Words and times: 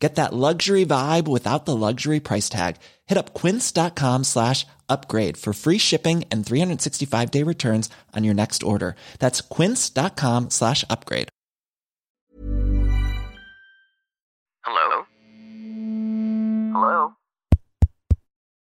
Get 0.00 0.14
that 0.14 0.32
luxury 0.32 0.86
vibe 0.86 1.28
without 1.28 1.66
the 1.66 1.76
luxury 1.76 2.20
price 2.20 2.48
tag. 2.48 2.76
Hit 3.06 3.18
up 3.18 3.34
quince.com 3.34 4.24
slash 4.24 4.66
upgrade 4.88 5.36
for 5.36 5.52
free 5.52 5.76
shipping 5.78 6.24
and 6.30 6.44
365 6.44 7.30
day 7.30 7.42
returns 7.42 7.90
on 8.16 8.24
your 8.24 8.34
next 8.34 8.62
order. 8.62 8.96
That's 9.18 9.42
quince.com 9.42 10.48
slash 10.50 10.84
upgrade. 10.88 11.28
Hello? 14.64 15.04
Hello? 16.72 17.12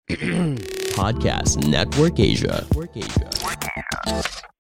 Podcast 0.96 1.68
Network 1.68 2.20
Asia. 2.20 2.66
Work 2.74 2.96
Asia. 2.96 4.52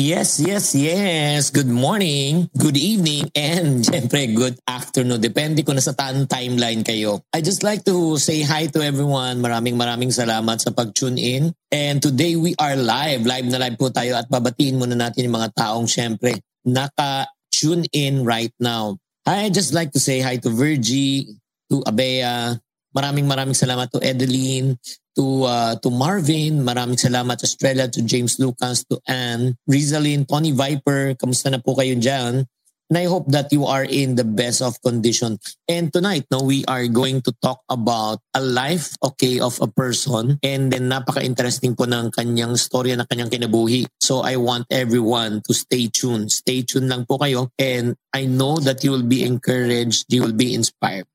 Yes, 0.00 0.40
yes, 0.40 0.72
yes. 0.72 1.52
Good 1.52 1.68
morning, 1.68 2.48
good 2.56 2.80
evening, 2.80 3.28
and 3.36 3.84
syempre 3.92 4.32
good 4.32 4.56
afternoon. 4.64 5.20
Depende 5.20 5.60
kung 5.60 5.76
nasa 5.76 5.92
taan 5.92 6.24
timeline 6.24 6.80
kayo. 6.80 7.20
I 7.36 7.44
just 7.44 7.60
like 7.60 7.84
to 7.84 8.16
say 8.16 8.40
hi 8.40 8.64
to 8.72 8.80
everyone. 8.80 9.44
Maraming 9.44 9.76
maraming 9.76 10.08
salamat 10.08 10.56
sa 10.56 10.72
pag-tune 10.72 11.20
in. 11.20 11.52
And 11.68 12.00
today 12.00 12.40
we 12.40 12.56
are 12.56 12.80
live. 12.80 13.28
Live 13.28 13.44
na 13.52 13.60
live 13.60 13.76
po 13.76 13.92
tayo 13.92 14.16
at 14.16 14.24
babatiin 14.32 14.80
muna 14.80 14.96
natin 14.96 15.28
yung 15.28 15.36
mga 15.36 15.52
taong 15.52 15.84
syempre 15.84 16.40
naka-tune 16.64 17.84
in 17.92 18.24
right 18.24 18.56
now. 18.56 18.96
I 19.28 19.52
just 19.52 19.76
like 19.76 19.92
to 19.92 20.00
say 20.00 20.24
hi 20.24 20.40
to 20.40 20.48
Virgie, 20.48 21.28
to 21.68 21.84
Abea. 21.84 22.56
Maraming 22.96 23.28
maraming 23.28 23.52
salamat 23.52 23.92
to 23.92 24.00
Edeline, 24.00 24.80
to 25.16 25.44
uh, 25.44 25.74
to 25.80 25.88
Marvin, 25.90 26.62
maraming 26.62 26.98
salamat 26.98 27.40
Estrella, 27.42 27.88
to 27.88 28.02
James 28.02 28.38
Lucas, 28.38 28.84
to 28.86 28.98
Anne, 29.08 29.56
Rizalyn, 29.66 30.26
Tony 30.26 30.52
Viper, 30.52 31.14
kamusta 31.18 31.50
na 31.50 31.58
po 31.58 31.74
kayo 31.74 31.96
dyan? 31.98 32.46
And 32.90 32.98
I 32.98 33.06
hope 33.06 33.30
that 33.30 33.54
you 33.54 33.70
are 33.70 33.86
in 33.86 34.18
the 34.18 34.26
best 34.26 34.58
of 34.58 34.74
condition. 34.82 35.38
And 35.70 35.94
tonight, 35.94 36.26
no, 36.26 36.42
we 36.42 36.66
are 36.66 36.90
going 36.90 37.22
to 37.22 37.32
talk 37.38 37.62
about 37.70 38.18
a 38.34 38.42
life, 38.42 38.98
okay, 38.98 39.38
of 39.38 39.62
a 39.62 39.70
person. 39.70 40.42
And 40.42 40.74
then 40.74 40.90
napaka-interesting 40.90 41.78
po 41.78 41.86
ng 41.86 42.10
kanyang 42.10 42.58
storya 42.58 42.98
na 42.98 43.06
kanyang 43.06 43.30
kinabuhi. 43.30 43.86
So 44.02 44.26
I 44.26 44.42
want 44.42 44.66
everyone 44.74 45.38
to 45.46 45.54
stay 45.54 45.86
tuned. 45.86 46.34
Stay 46.34 46.66
tuned 46.66 46.90
lang 46.90 47.06
po 47.06 47.22
kayo. 47.22 47.54
And 47.62 47.94
I 48.10 48.26
know 48.26 48.58
that 48.58 48.82
you 48.82 48.90
will 48.90 49.06
be 49.06 49.22
encouraged, 49.22 50.10
you 50.10 50.26
will 50.26 50.34
be 50.34 50.50
inspired. 50.58 51.06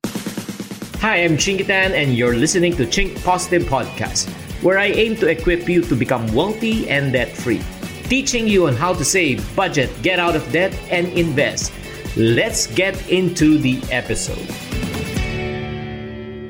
Hi, 1.06 1.22
I'm 1.22 1.38
Chinkitan, 1.38 1.94
and 1.94 2.18
you're 2.18 2.34
listening 2.34 2.74
to 2.82 2.84
Chink 2.90 3.14
Positive 3.22 3.70
Podcast, 3.70 4.26
where 4.66 4.82
I 4.82 4.90
aim 4.90 5.14
to 5.22 5.30
equip 5.30 5.70
you 5.70 5.86
to 5.86 5.94
become 5.94 6.26
wealthy 6.34 6.90
and 6.90 7.14
debt 7.14 7.30
free, 7.30 7.62
teaching 8.10 8.50
you 8.50 8.66
on 8.66 8.74
how 8.74 8.98
to 8.98 9.06
save, 9.06 9.46
budget, 9.54 9.94
get 10.02 10.18
out 10.18 10.34
of 10.34 10.42
debt, 10.50 10.74
and 10.90 11.06
invest. 11.14 11.70
Let's 12.18 12.66
get 12.74 12.98
into 13.06 13.62
the 13.62 13.78
episode. 13.94 14.50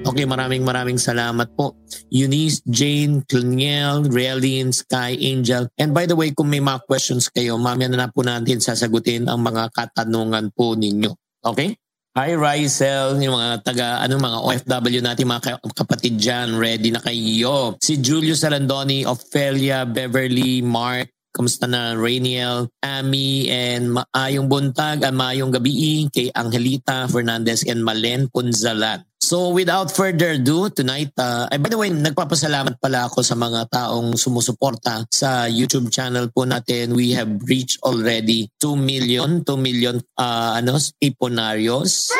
Okay, 0.07 0.23
maraming 0.23 0.63
maraming 0.63 1.03
salamat 1.03 1.51
po. 1.59 1.75
Eunice, 2.07 2.63
Jane, 2.63 3.27
Cliniel, 3.27 4.07
Realine, 4.07 4.71
Sky, 4.71 5.19
Angel. 5.19 5.67
And 5.75 5.91
by 5.91 6.07
the 6.07 6.15
way, 6.15 6.31
kung 6.31 6.47
may 6.47 6.63
mga 6.63 6.87
questions 6.87 7.27
kayo, 7.27 7.59
mamaya 7.59 7.91
na, 7.91 8.07
na 8.07 8.07
po 8.07 8.23
natin 8.23 8.63
sasagutin 8.63 9.27
ang 9.27 9.43
mga 9.43 9.67
katanungan 9.75 10.47
po 10.55 10.79
ninyo. 10.79 11.11
Okay? 11.43 11.75
Hi 12.15 12.31
Rysel, 12.31 13.19
yung 13.19 13.35
mga 13.35 13.59
taga, 13.59 13.99
ano, 13.99 14.15
mga 14.15 14.39
OFW 14.39 15.03
natin, 15.03 15.27
mga 15.27 15.59
kapatid 15.75 16.15
dyan, 16.15 16.55
ready 16.55 16.87
na 16.87 17.03
kayo. 17.03 17.75
Si 17.83 17.99
Julius 17.99 18.39
Salandoni, 18.39 19.03
Ophelia, 19.03 19.83
Beverly, 19.83 20.63
Mark, 20.63 21.11
Kamusta 21.35 21.67
na 21.67 21.91
Rainiel, 21.91 22.71
Amy, 22.79 23.51
and 23.51 23.99
maayong 23.99 24.47
buntag, 24.47 25.03
at 25.03 25.11
maayong 25.11 25.51
gabi 25.51 26.07
kay 26.07 26.31
Angelita 26.31 27.11
Fernandez 27.11 27.67
and 27.67 27.83
Malen 27.83 28.31
Punzalan. 28.31 29.03
So 29.25 29.49
without 29.49 29.89
further 29.89 30.37
ado, 30.37 30.69
tonight, 30.69 31.09
uh, 31.17 31.49
by 31.49 31.65
the 31.65 31.81
way, 31.81 31.89
nagpapasalamat 31.89 32.77
pala 32.77 33.09
ako 33.09 33.25
sa 33.25 33.33
mga 33.33 33.65
taong 33.73 34.13
sumusuporta 34.13 35.01
sa 35.09 35.49
YouTube 35.49 35.89
channel 35.89 36.29
po 36.29 36.45
natin. 36.45 36.93
We 36.93 37.17
have 37.17 37.41
reached 37.49 37.81
already 37.81 38.53
2 38.61 38.77
million, 38.77 39.41
2 39.41 39.57
million 39.57 39.97
uh, 40.21 40.61
ano, 40.61 40.77
iponarios. 41.01 42.13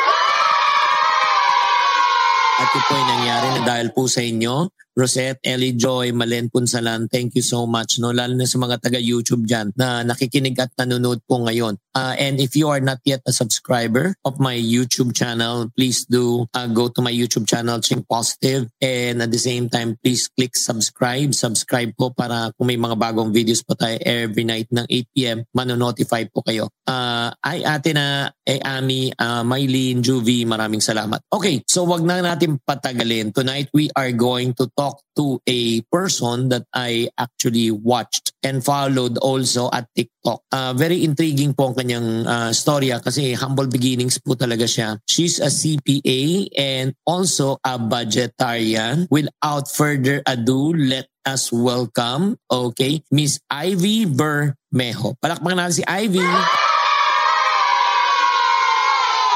At 2.58 2.74
ito 2.74 2.78
po 2.90 2.92
ay 2.98 3.06
nangyari 3.06 3.48
na 3.54 3.62
dahil 3.62 3.94
po 3.94 4.10
sa 4.10 4.26
inyo. 4.26 4.66
Rosette, 4.96 5.44
Ellie 5.44 5.76
Joy, 5.76 6.16
Malen 6.16 6.48
Punsalan, 6.48 7.04
thank 7.12 7.36
you 7.36 7.44
so 7.44 7.68
much. 7.68 8.00
No? 8.00 8.16
Lalo 8.16 8.32
na 8.32 8.48
sa 8.48 8.56
mga 8.56 8.80
taga-YouTube 8.80 9.44
dyan 9.44 9.68
na 9.76 10.00
nakikinig 10.00 10.56
at 10.56 10.72
nanonood 10.80 11.20
po 11.28 11.44
ngayon. 11.44 11.76
Uh, 11.92 12.16
and 12.16 12.40
if 12.40 12.56
you 12.56 12.72
are 12.72 12.80
not 12.80 12.96
yet 13.04 13.20
a 13.28 13.32
subscriber 13.32 14.16
of 14.24 14.40
my 14.40 14.56
YouTube 14.56 15.12
channel, 15.12 15.68
please 15.76 16.08
do 16.08 16.48
uh, 16.56 16.68
go 16.68 16.88
to 16.88 17.04
my 17.04 17.12
YouTube 17.12 17.44
channel, 17.44 17.76
Ching 17.80 18.04
Positive. 18.08 18.72
And 18.80 19.20
at 19.20 19.28
the 19.28 19.40
same 19.40 19.68
time, 19.68 20.00
please 20.00 20.32
click 20.32 20.56
subscribe. 20.56 21.36
Subscribe 21.36 21.92
po 21.92 22.16
para 22.16 22.52
kung 22.56 22.72
may 22.72 22.80
mga 22.80 22.96
bagong 22.96 23.36
videos 23.36 23.60
po 23.60 23.76
tayo 23.76 24.00
every 24.00 24.48
night 24.48 24.72
ng 24.72 24.88
8pm, 24.88 25.44
manonotify 25.52 26.24
po 26.32 26.40
kayo. 26.40 26.72
Uh, 26.88 27.28
ay 27.44 27.64
ate 27.64 27.92
na, 27.92 28.32
ay 28.48 28.60
Ami, 28.64 29.12
uh, 29.12 29.44
Mylene, 29.44 30.00
Juvie, 30.00 30.48
maraming 30.48 30.80
salamat. 30.80 31.20
Okay, 31.28 31.60
so 31.68 31.84
wag 31.84 32.04
na 32.04 32.24
natin 32.24 32.56
patagalin. 32.64 33.32
Tonight 33.32 33.68
we 33.76 33.92
are 33.92 34.12
going 34.12 34.56
to 34.56 34.68
talk 34.76 34.85
talk 34.86 35.02
to 35.18 35.42
a 35.50 35.82
person 35.90 36.46
that 36.54 36.62
I 36.70 37.10
actually 37.18 37.74
watched 37.74 38.30
and 38.46 38.62
followed 38.62 39.18
also 39.18 39.66
at 39.74 39.90
TikTok. 39.98 40.46
Uh, 40.54 40.78
very 40.78 41.02
intriguing 41.02 41.58
po 41.58 41.74
ang 41.74 41.74
kanyang 41.74 42.08
uh, 42.22 42.50
storya 42.54 43.02
kasi 43.02 43.34
humble 43.34 43.66
beginnings 43.66 44.22
po 44.22 44.38
talaga 44.38 44.70
siya. 44.70 45.02
She's 45.10 45.42
a 45.42 45.50
CPA 45.50 46.54
and 46.54 46.94
also 47.02 47.58
a 47.66 47.74
budgetarian. 47.82 49.10
Without 49.10 49.66
further 49.66 50.22
ado, 50.22 50.70
let 50.70 51.10
us 51.26 51.50
welcome, 51.50 52.38
okay, 52.46 53.02
Miss 53.10 53.42
Ivy 53.50 54.06
Bermejo. 54.06 55.18
Palakpakan 55.18 55.58
natin 55.58 55.82
si 55.82 55.82
Ivy. 55.82 56.22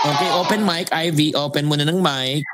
Okay, 0.00 0.31
open 0.32 0.62
mic. 0.62 0.87
Ivy, 0.94 1.34
open 1.34 1.67
muna 1.67 1.84
ng 1.84 1.99
mic. 1.99 2.47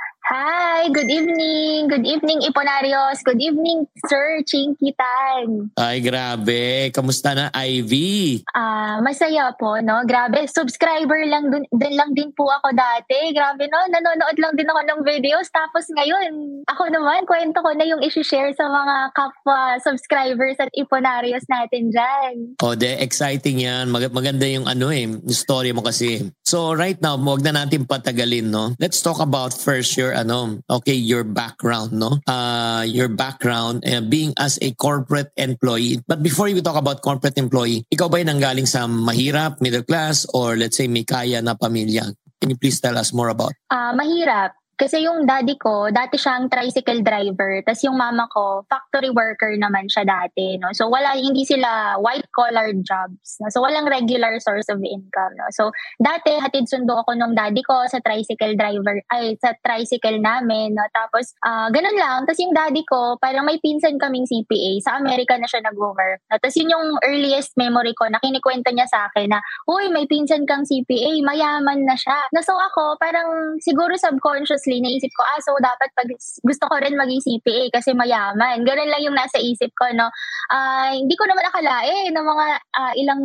Hi, 0.86 0.94
good 0.94 1.10
evening. 1.10 1.90
Good 1.90 2.06
evening, 2.06 2.46
Iponarios. 2.46 3.18
Good 3.26 3.42
evening, 3.42 3.90
Sir 4.06 4.38
Chinkitan. 4.46 5.74
Ay, 5.74 5.98
grabe. 5.98 6.94
Kamusta 6.94 7.34
na, 7.34 7.50
Ivy? 7.50 8.46
Ah, 8.54 8.94
uh, 8.94 8.96
masaya 9.02 9.50
po, 9.58 9.82
no? 9.82 10.06
Grabe, 10.06 10.46
subscriber 10.46 11.26
lang 11.26 11.50
dun, 11.50 11.66
dun 11.74 11.90
lang 11.90 12.14
din 12.14 12.30
po 12.38 12.46
ako 12.46 12.70
dati. 12.70 13.34
Grabe, 13.34 13.66
no? 13.66 13.82
Nanonood 13.90 14.38
lang 14.38 14.54
din 14.54 14.70
ako 14.70 14.80
ng 14.86 15.00
videos. 15.02 15.50
Tapos 15.50 15.90
ngayon, 15.90 16.62
ako 16.70 16.86
naman, 16.86 17.26
kwento 17.26 17.58
ko 17.66 17.74
na 17.74 17.82
yung 17.82 18.06
isi-share 18.06 18.54
sa 18.54 18.70
mga 18.70 19.10
kapwa 19.10 19.82
subscribers 19.82 20.54
at 20.62 20.70
Iponarios 20.70 21.50
natin 21.50 21.90
dyan. 21.90 22.54
Oh, 22.62 22.78
de, 22.78 22.94
exciting 23.02 23.58
yan. 23.58 23.90
Mag- 23.90 24.14
maganda 24.14 24.46
yung 24.46 24.70
ano 24.70 24.94
eh, 24.94 25.10
story 25.34 25.74
mo 25.74 25.82
kasi. 25.82 26.30
So, 26.46 26.70
right 26.78 26.94
now, 27.02 27.18
huwag 27.18 27.42
na 27.42 27.66
natin 27.66 27.90
patagalin, 27.90 28.54
no? 28.54 28.70
Let's 28.78 29.02
talk 29.02 29.18
about 29.18 29.50
first 29.50 29.98
your 29.98 30.14
ano, 30.14 30.62
okay, 30.70 30.94
your 30.94 31.26
background, 31.26 31.90
no? 31.90 32.22
Uh, 32.22 32.86
your 32.86 33.10
background 33.10 33.82
uh, 33.82 33.98
being 33.98 34.30
as 34.38 34.54
a 34.62 34.70
corporate 34.78 35.34
employee. 35.34 35.98
But 36.06 36.22
before 36.22 36.46
we 36.46 36.62
talk 36.62 36.78
about 36.78 37.02
corporate 37.02 37.34
employee, 37.34 37.82
ikaw 37.90 38.06
ba 38.06 38.22
nanggaling 38.22 38.70
sa 38.70 38.86
mahirap, 38.86 39.58
middle 39.58 39.82
class, 39.82 40.22
or 40.30 40.54
let's 40.54 40.78
say 40.78 40.86
may 40.86 41.02
kaya 41.02 41.42
na 41.42 41.58
pamilya? 41.58 42.14
Can 42.38 42.54
you 42.54 42.58
please 42.62 42.78
tell 42.78 42.94
us 42.94 43.10
more 43.10 43.34
about? 43.34 43.50
Uh, 43.66 43.90
mahirap. 43.98 44.54
Kasi 44.76 45.08
yung 45.08 45.24
daddy 45.24 45.56
ko, 45.56 45.88
dati 45.88 46.20
siyang 46.20 46.52
tricycle 46.52 47.00
driver. 47.00 47.64
Tapos 47.64 47.80
yung 47.80 47.96
mama 47.96 48.28
ko, 48.28 48.60
factory 48.68 49.08
worker 49.08 49.56
naman 49.56 49.88
siya 49.88 50.04
dati. 50.04 50.60
No? 50.60 50.68
So 50.76 50.92
wala, 50.92 51.16
hindi 51.16 51.48
sila 51.48 51.96
white-collar 51.96 52.76
jobs. 52.84 53.40
No? 53.40 53.48
So 53.48 53.64
walang 53.64 53.88
regular 53.88 54.36
source 54.36 54.68
of 54.68 54.84
income. 54.84 55.32
No? 55.40 55.48
So 55.48 55.72
dati, 55.96 56.36
hatid 56.36 56.68
sundo 56.68 56.92
ako 57.00 57.16
nung 57.16 57.32
daddy 57.32 57.64
ko 57.64 57.88
sa 57.88 58.04
tricycle 58.04 58.52
driver, 58.52 59.00
ay 59.16 59.40
sa 59.40 59.56
tricycle 59.64 60.20
namin. 60.20 60.76
No? 60.76 60.84
Tapos 60.92 61.32
uh, 61.40 61.72
ganun 61.72 61.96
lang. 61.96 62.28
Tapos 62.28 62.44
yung 62.44 62.52
daddy 62.52 62.84
ko, 62.84 63.16
parang 63.16 63.48
may 63.48 63.56
pinsan 63.56 63.96
kaming 63.96 64.28
CPA. 64.28 64.84
Sa 64.84 65.00
Amerika 65.00 65.40
na 65.40 65.48
siya 65.48 65.64
nag-work. 65.64 66.20
No? 66.28 66.36
Tapos 66.36 66.52
yun 66.52 66.76
yung 66.76 67.00
earliest 67.00 67.56
memory 67.56 67.96
ko 67.96 68.12
na 68.12 68.20
kinikwento 68.20 68.68
niya 68.76 68.84
sa 68.84 69.08
akin 69.08 69.32
na, 69.32 69.40
Uy, 69.64 69.88
may 69.88 70.04
pinsan 70.04 70.44
kang 70.44 70.68
CPA, 70.68 71.16
mayaman 71.24 71.88
na 71.88 71.96
siya. 71.96 72.28
No, 72.36 72.44
so 72.44 72.52
ako, 72.52 73.00
parang 73.00 73.56
siguro 73.64 73.96
subconscious 73.96 74.65
subconsciously 74.66 74.82
naisip 74.82 75.10
ko, 75.14 75.22
ah, 75.22 75.40
so 75.40 75.54
dapat 75.62 75.88
pag 75.94 76.08
gusto 76.42 76.64
ko 76.66 76.74
rin 76.82 76.98
maging 76.98 77.22
CPA 77.22 77.64
kasi 77.70 77.94
mayaman. 77.94 78.66
Ganun 78.66 78.90
lang 78.90 79.02
yung 79.06 79.14
nasa 79.14 79.38
isip 79.38 79.70
ko, 79.78 79.86
no? 79.94 80.10
Uh, 80.50 80.90
hindi 80.98 81.14
ko 81.14 81.24
naman 81.30 81.46
akalain 81.46 82.10
na 82.10 82.22
mga 82.26 82.46
uh, 82.74 82.92
ilang 82.98 83.22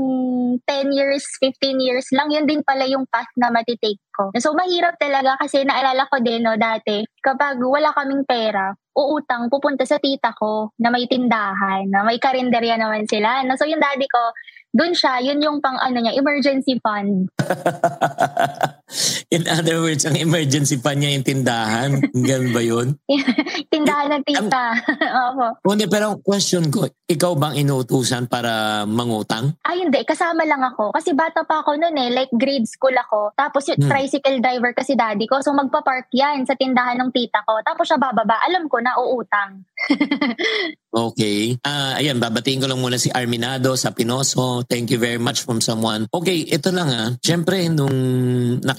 10 0.70 0.94
years, 0.94 1.26
15 1.42 1.82
years 1.82 2.06
lang, 2.14 2.30
yun 2.30 2.46
din 2.46 2.62
pala 2.62 2.86
yung 2.86 3.10
path 3.10 3.30
na 3.38 3.50
matitake 3.50 4.00
ko. 4.14 4.30
So, 4.38 4.54
mahirap 4.54 5.02
talaga 5.02 5.36
kasi 5.42 5.66
naalala 5.66 6.06
ko 6.08 6.22
din, 6.22 6.46
no, 6.46 6.56
dati, 6.56 7.02
kapag 7.26 7.58
wala 7.58 7.90
kaming 7.98 8.24
pera, 8.30 8.78
uutang, 8.94 9.50
pupunta 9.50 9.88
sa 9.88 9.98
tita 9.98 10.36
ko 10.38 10.76
na 10.78 10.94
may 10.94 11.08
tindahan, 11.10 11.90
na 11.90 12.06
may 12.06 12.22
karinderya 12.22 12.78
naman 12.78 13.08
sila. 13.10 13.42
No? 13.48 13.58
So, 13.58 13.66
yung 13.66 13.82
daddy 13.82 14.06
ko, 14.06 14.24
doon 14.72 14.96
siya, 14.96 15.20
yun 15.20 15.44
yung 15.44 15.60
pang 15.60 15.76
ano 15.76 16.00
niya, 16.00 16.16
emergency 16.16 16.80
fund. 16.80 17.28
In 19.32 19.48
other 19.48 19.80
words, 19.80 20.04
ang 20.04 20.20
emergency 20.20 20.76
fund 20.76 21.00
niya 21.00 21.16
yung 21.16 21.28
tindahan. 21.28 21.90
Ganun 22.12 22.52
ba 22.52 22.62
yun? 22.62 22.88
tindahan 23.74 24.20
ng 24.20 24.24
tita. 24.28 24.76
Opo. 25.32 25.48
Hindi, 25.72 25.88
pero 25.88 26.20
question 26.20 26.68
ko, 26.68 26.84
ikaw 27.08 27.36
bang 27.40 27.64
inuutusan 27.64 28.28
para 28.28 28.84
mangutang? 28.84 29.56
Ay, 29.64 29.84
hindi. 29.88 30.04
Kasama 30.04 30.44
lang 30.44 30.64
ako. 30.64 30.92
Kasi 30.92 31.16
bata 31.16 31.48
pa 31.48 31.64
ako 31.64 31.80
noon 31.80 31.96
eh. 31.96 32.10
Like 32.12 32.32
grade 32.36 32.68
school 32.68 32.96
ako. 32.96 33.32
Tapos 33.36 33.68
yung 33.72 33.80
hmm. 33.84 33.92
tricycle 33.92 34.40
driver 34.44 34.72
kasi 34.76 34.96
daddy 34.96 35.28
ko. 35.28 35.40
So 35.40 35.56
magpa-park 35.56 36.12
yan 36.12 36.44
sa 36.44 36.56
tindahan 36.60 37.00
ng 37.00 37.12
tita 37.16 37.44
ko. 37.48 37.60
Tapos 37.64 37.88
siya 37.88 38.00
bababa. 38.00 38.40
Alam 38.48 38.68
ko 38.68 38.84
na 38.84 38.96
uutang. 39.00 39.64
okay. 41.08 41.56
Uh, 41.64 42.00
ayan, 42.00 42.20
babatiin 42.20 42.64
ko 42.64 42.68
lang 42.68 42.80
muna 42.80 43.00
si 43.00 43.08
Arminado 43.12 43.76
sa 43.80 43.96
Pinoso. 43.96 44.64
Thank 44.68 44.92
you 44.92 45.00
very 45.00 45.20
much 45.20 45.44
from 45.44 45.64
someone. 45.64 46.08
Okay, 46.12 46.44
ito 46.48 46.72
lang 46.72 46.90
ah. 46.92 47.10
Siyempre, 47.24 47.68
nung 47.72 47.96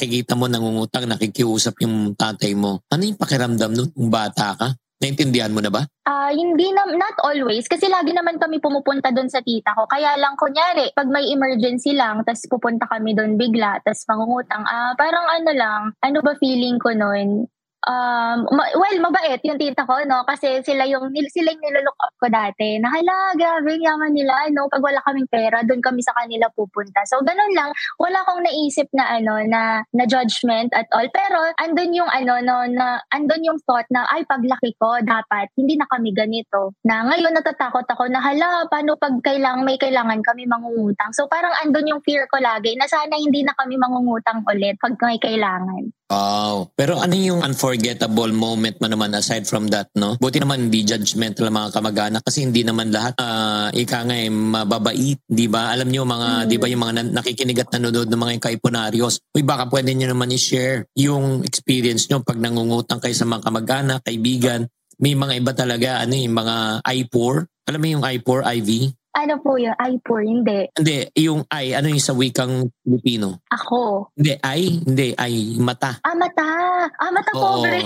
nakikita 0.02 0.34
mo 0.34 0.50
nangungutang, 0.50 1.06
nakikiusap 1.06 1.78
yung 1.86 2.18
tatay 2.18 2.58
mo, 2.58 2.82
ano 2.90 3.06
yung 3.06 3.14
pakiramdam 3.14 3.70
nun 3.70 3.86
kung 3.94 4.10
bata 4.10 4.58
ka? 4.58 4.74
Naintindihan 4.98 5.54
mo 5.54 5.62
na 5.62 5.70
ba? 5.70 5.86
Ah, 6.02 6.26
uh, 6.26 6.30
hindi 6.34 6.74
na 6.74 6.82
not 6.90 7.14
always 7.22 7.70
kasi 7.70 7.86
lagi 7.86 8.10
naman 8.10 8.38
kami 8.38 8.58
pumupunta 8.58 9.14
doon 9.14 9.30
sa 9.30 9.38
tita 9.42 9.78
ko. 9.78 9.86
Kaya 9.86 10.18
lang 10.18 10.34
kunyari, 10.34 10.90
pag 10.90 11.06
may 11.06 11.30
emergency 11.30 11.94
lang, 11.94 12.26
tas 12.26 12.42
pupunta 12.50 12.90
kami 12.90 13.14
doon 13.14 13.38
bigla, 13.38 13.78
tas 13.86 14.02
mangungutang, 14.10 14.66
ah, 14.66 14.90
uh, 14.90 14.92
parang 14.98 15.26
ano 15.26 15.50
lang, 15.54 15.82
ano 16.02 16.18
ba 16.18 16.34
feeling 16.34 16.82
ko 16.82 16.90
noon? 16.98 17.46
Um, 17.86 18.46
ma- 18.50 18.74
well, 18.78 18.98
mabait 19.02 19.42
yung 19.42 19.58
tita 19.58 19.82
ko, 19.86 20.02
no? 20.06 20.22
Kasi 20.26 20.62
sila 20.62 20.86
yung, 20.86 21.10
sila 21.30 21.50
yung 21.50 21.64
nilolook 21.64 21.98
up 21.98 22.14
ko 22.18 22.26
dati. 22.30 22.78
Na, 22.78 22.90
hala, 22.90 23.34
grabe, 23.34 23.78
yaman 23.78 24.14
nila, 24.14 24.50
no? 24.54 24.70
Pag 24.70 24.82
wala 24.82 25.02
kaming 25.02 25.30
pera, 25.30 25.62
doon 25.66 25.82
kami 25.82 26.00
sa 26.02 26.14
kanila 26.14 26.46
pupunta. 26.54 27.02
So, 27.06 27.22
ganun 27.22 27.52
lang. 27.54 27.70
Wala 27.98 28.22
akong 28.22 28.42
naisip 28.46 28.86
na, 28.94 29.18
ano, 29.18 29.42
na, 29.46 29.82
na 29.94 30.04
judgment 30.06 30.70
at 30.74 30.86
all. 30.94 31.06
Pero, 31.10 31.38
andun 31.58 31.94
yung, 31.96 32.10
ano, 32.10 32.38
no, 32.42 32.56
na, 32.70 33.02
andun 33.10 33.42
yung 33.42 33.58
thought 33.66 33.86
na, 33.90 34.06
ay, 34.14 34.22
paglaki 34.26 34.74
ko, 34.78 35.02
dapat, 35.02 35.50
hindi 35.58 35.74
na 35.74 35.86
kami 35.90 36.14
ganito. 36.14 36.74
Na, 36.86 37.06
ngayon, 37.10 37.34
natatakot 37.34 37.86
ako 37.86 38.06
na, 38.10 38.22
hala, 38.22 38.66
paano 38.70 38.94
pag 38.98 39.18
kailangan, 39.22 39.66
may 39.66 39.78
kailangan 39.78 40.22
kami 40.22 40.46
mangungutang. 40.46 41.10
So, 41.14 41.26
parang 41.26 41.54
andun 41.62 41.90
yung 41.90 42.02
fear 42.06 42.30
ko 42.30 42.38
lagi 42.38 42.74
na 42.78 42.86
sana 42.86 43.18
hindi 43.18 43.42
na 43.42 43.54
kami 43.58 43.74
mangungutang 43.78 44.46
ulit 44.46 44.78
pag 44.78 44.94
may 45.02 45.18
kailangan. 45.18 45.90
Wow. 46.12 46.68
Pero 46.76 47.00
ano 47.00 47.16
yung 47.16 47.40
unforgettable 47.40 48.36
moment 48.36 48.76
mo 48.76 48.84
naman 48.84 49.16
aside 49.16 49.48
from 49.48 49.72
that, 49.72 49.88
no? 49.96 50.20
Buti 50.20 50.44
naman 50.44 50.68
hindi 50.68 50.84
judgmental 50.84 51.48
ang 51.48 51.56
mga 51.56 51.70
kamag-anak 51.72 52.20
kasi 52.20 52.44
hindi 52.44 52.60
naman 52.68 52.92
lahat 52.92 53.16
uh, 53.16 53.72
ika 53.72 54.04
nga 54.04 54.16
eh, 54.20 54.28
mababait, 54.28 55.16
di 55.24 55.48
ba? 55.48 55.72
Alam 55.72 55.88
niyo 55.88 56.04
mga, 56.04 56.44
mm. 56.44 56.48
di 56.52 56.56
ba 56.60 56.68
yung 56.68 56.82
mga 56.84 57.16
nakikinig 57.16 57.64
at 57.64 57.72
nanonood 57.72 58.12
ng 58.12 58.20
mga 58.20 58.44
kaipunaryos, 58.44 59.24
uy 59.32 59.40
baka 59.40 59.72
pwede 59.72 59.96
niyo 59.96 60.12
naman 60.12 60.28
i-share 60.36 60.84
yung 61.00 61.40
experience 61.48 62.12
niyo 62.12 62.20
pag 62.20 62.36
nangungutang 62.36 63.00
kayo 63.00 63.16
sa 63.16 63.24
mga 63.24 63.48
kamag-anak, 63.48 64.04
kaibigan. 64.04 64.68
May 65.00 65.16
mga 65.16 65.40
iba 65.40 65.52
talaga, 65.56 66.04
ano 66.04 66.12
yung 66.12 66.36
mga 66.36 66.84
I-4. 66.84 67.34
Alam 67.72 67.80
mo 67.80 67.88
yung 67.88 68.04
I-4, 68.04 68.40
IV? 68.60 68.70
Ano 69.12 69.44
po 69.44 69.60
yun? 69.60 69.76
Ay 69.76 70.00
po, 70.00 70.16
hindi. 70.24 70.72
Hindi, 70.72 71.04
yung 71.20 71.44
ay, 71.52 71.76
ano 71.76 71.92
yung 71.92 72.00
sa 72.00 72.16
wikang 72.16 72.72
Filipino? 72.80 73.44
Ako. 73.52 74.08
Hindi, 74.16 74.40
ay, 74.40 74.80
hindi, 74.88 75.12
ay, 75.12 75.60
mata. 75.60 76.00
Ah, 76.00 76.16
mata. 76.16 76.48
Ah, 76.96 77.12
mata 77.12 77.28
Oo. 77.36 77.60
pobre. 77.60 77.84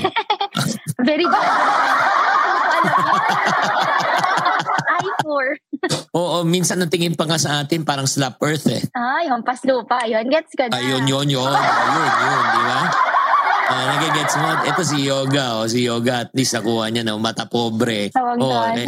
Very 1.08 1.26
good. 1.26 1.34
ay 4.96 5.06
poor. 5.26 5.46
Oo, 6.14 6.46
minsan 6.46 6.78
ang 6.78 6.94
tingin 6.94 7.18
pa 7.18 7.26
nga 7.26 7.42
sa 7.42 7.66
atin 7.66 7.82
parang 7.82 8.06
slap 8.06 8.38
earth 8.46 8.70
eh. 8.70 8.86
Ay, 8.94 9.26
hampas 9.26 9.66
lupa. 9.66 10.06
Yun, 10.06 10.30
gets 10.30 10.54
ka 10.54 10.70
na. 10.70 10.78
Ayun, 10.78 11.10
yun, 11.10 11.26
yun. 11.26 11.50
Ayun, 11.50 12.12
yun, 12.22 12.44
di 12.54 12.62
ba? 12.70 12.80
Ah, 13.66 13.84
nagigets 13.98 14.34
mo. 14.38 14.62
Ito 14.62 14.82
si 14.86 15.10
Yoga, 15.10 15.58
oh, 15.58 15.66
si 15.66 15.82
Yoga 15.90 16.22
at 16.22 16.30
least 16.38 16.54
nakuha 16.54 16.86
niya 16.86 17.02
na 17.02 17.18
mata 17.18 17.50
pobre. 17.50 18.14
Tawag 18.14 18.38
oh, 18.38 18.62
eh, 18.78 18.86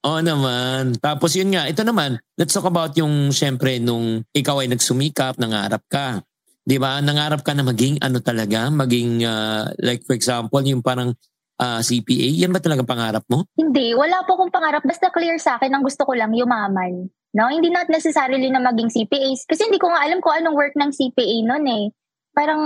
Oo 0.00 0.20
naman. 0.24 0.96
Tapos 0.96 1.36
yun 1.36 1.52
nga, 1.52 1.68
ito 1.68 1.84
naman, 1.84 2.16
let's 2.40 2.56
talk 2.56 2.64
about 2.64 2.96
yung 2.96 3.28
syempre 3.36 3.76
nung 3.76 4.24
ikaw 4.32 4.64
ay 4.64 4.72
nagsumikap, 4.72 5.36
nangarap 5.36 5.84
ka. 5.92 6.24
'Di 6.64 6.80
ba? 6.80 7.04
Nangarap 7.04 7.44
ka 7.44 7.52
na 7.52 7.64
maging 7.64 8.00
ano 8.00 8.20
talaga, 8.24 8.72
maging 8.72 9.28
uh, 9.28 9.68
like 9.84 10.00
for 10.08 10.16
example, 10.16 10.64
yung 10.64 10.80
parang 10.80 11.12
uh, 11.60 11.78
ah, 11.78 11.80
CPA. 11.84 12.28
Yan 12.40 12.52
ba 12.52 12.64
talaga 12.64 12.80
pangarap 12.80 13.24
mo? 13.28 13.44
Hindi, 13.60 13.92
wala 13.92 14.24
po 14.24 14.40
akong 14.40 14.52
pangarap. 14.52 14.80
Basta 14.88 15.12
clear 15.12 15.36
sa 15.36 15.60
akin, 15.60 15.68
ang 15.68 15.84
gusto 15.84 16.08
ko 16.08 16.16
lang 16.16 16.32
yumaman. 16.32 17.12
No, 17.36 17.46
hindi 17.52 17.68
not 17.68 17.86
necessarily 17.92 18.48
na 18.48 18.58
maging 18.58 18.88
CPA. 18.88 19.30
Kasi 19.46 19.68
hindi 19.68 19.78
ko 19.78 19.92
nga 19.92 20.02
alam 20.02 20.18
kung 20.24 20.34
anong 20.34 20.56
work 20.56 20.74
ng 20.74 20.90
CPA 20.90 21.36
noon 21.44 21.66
eh 21.68 21.84
parang 22.30 22.62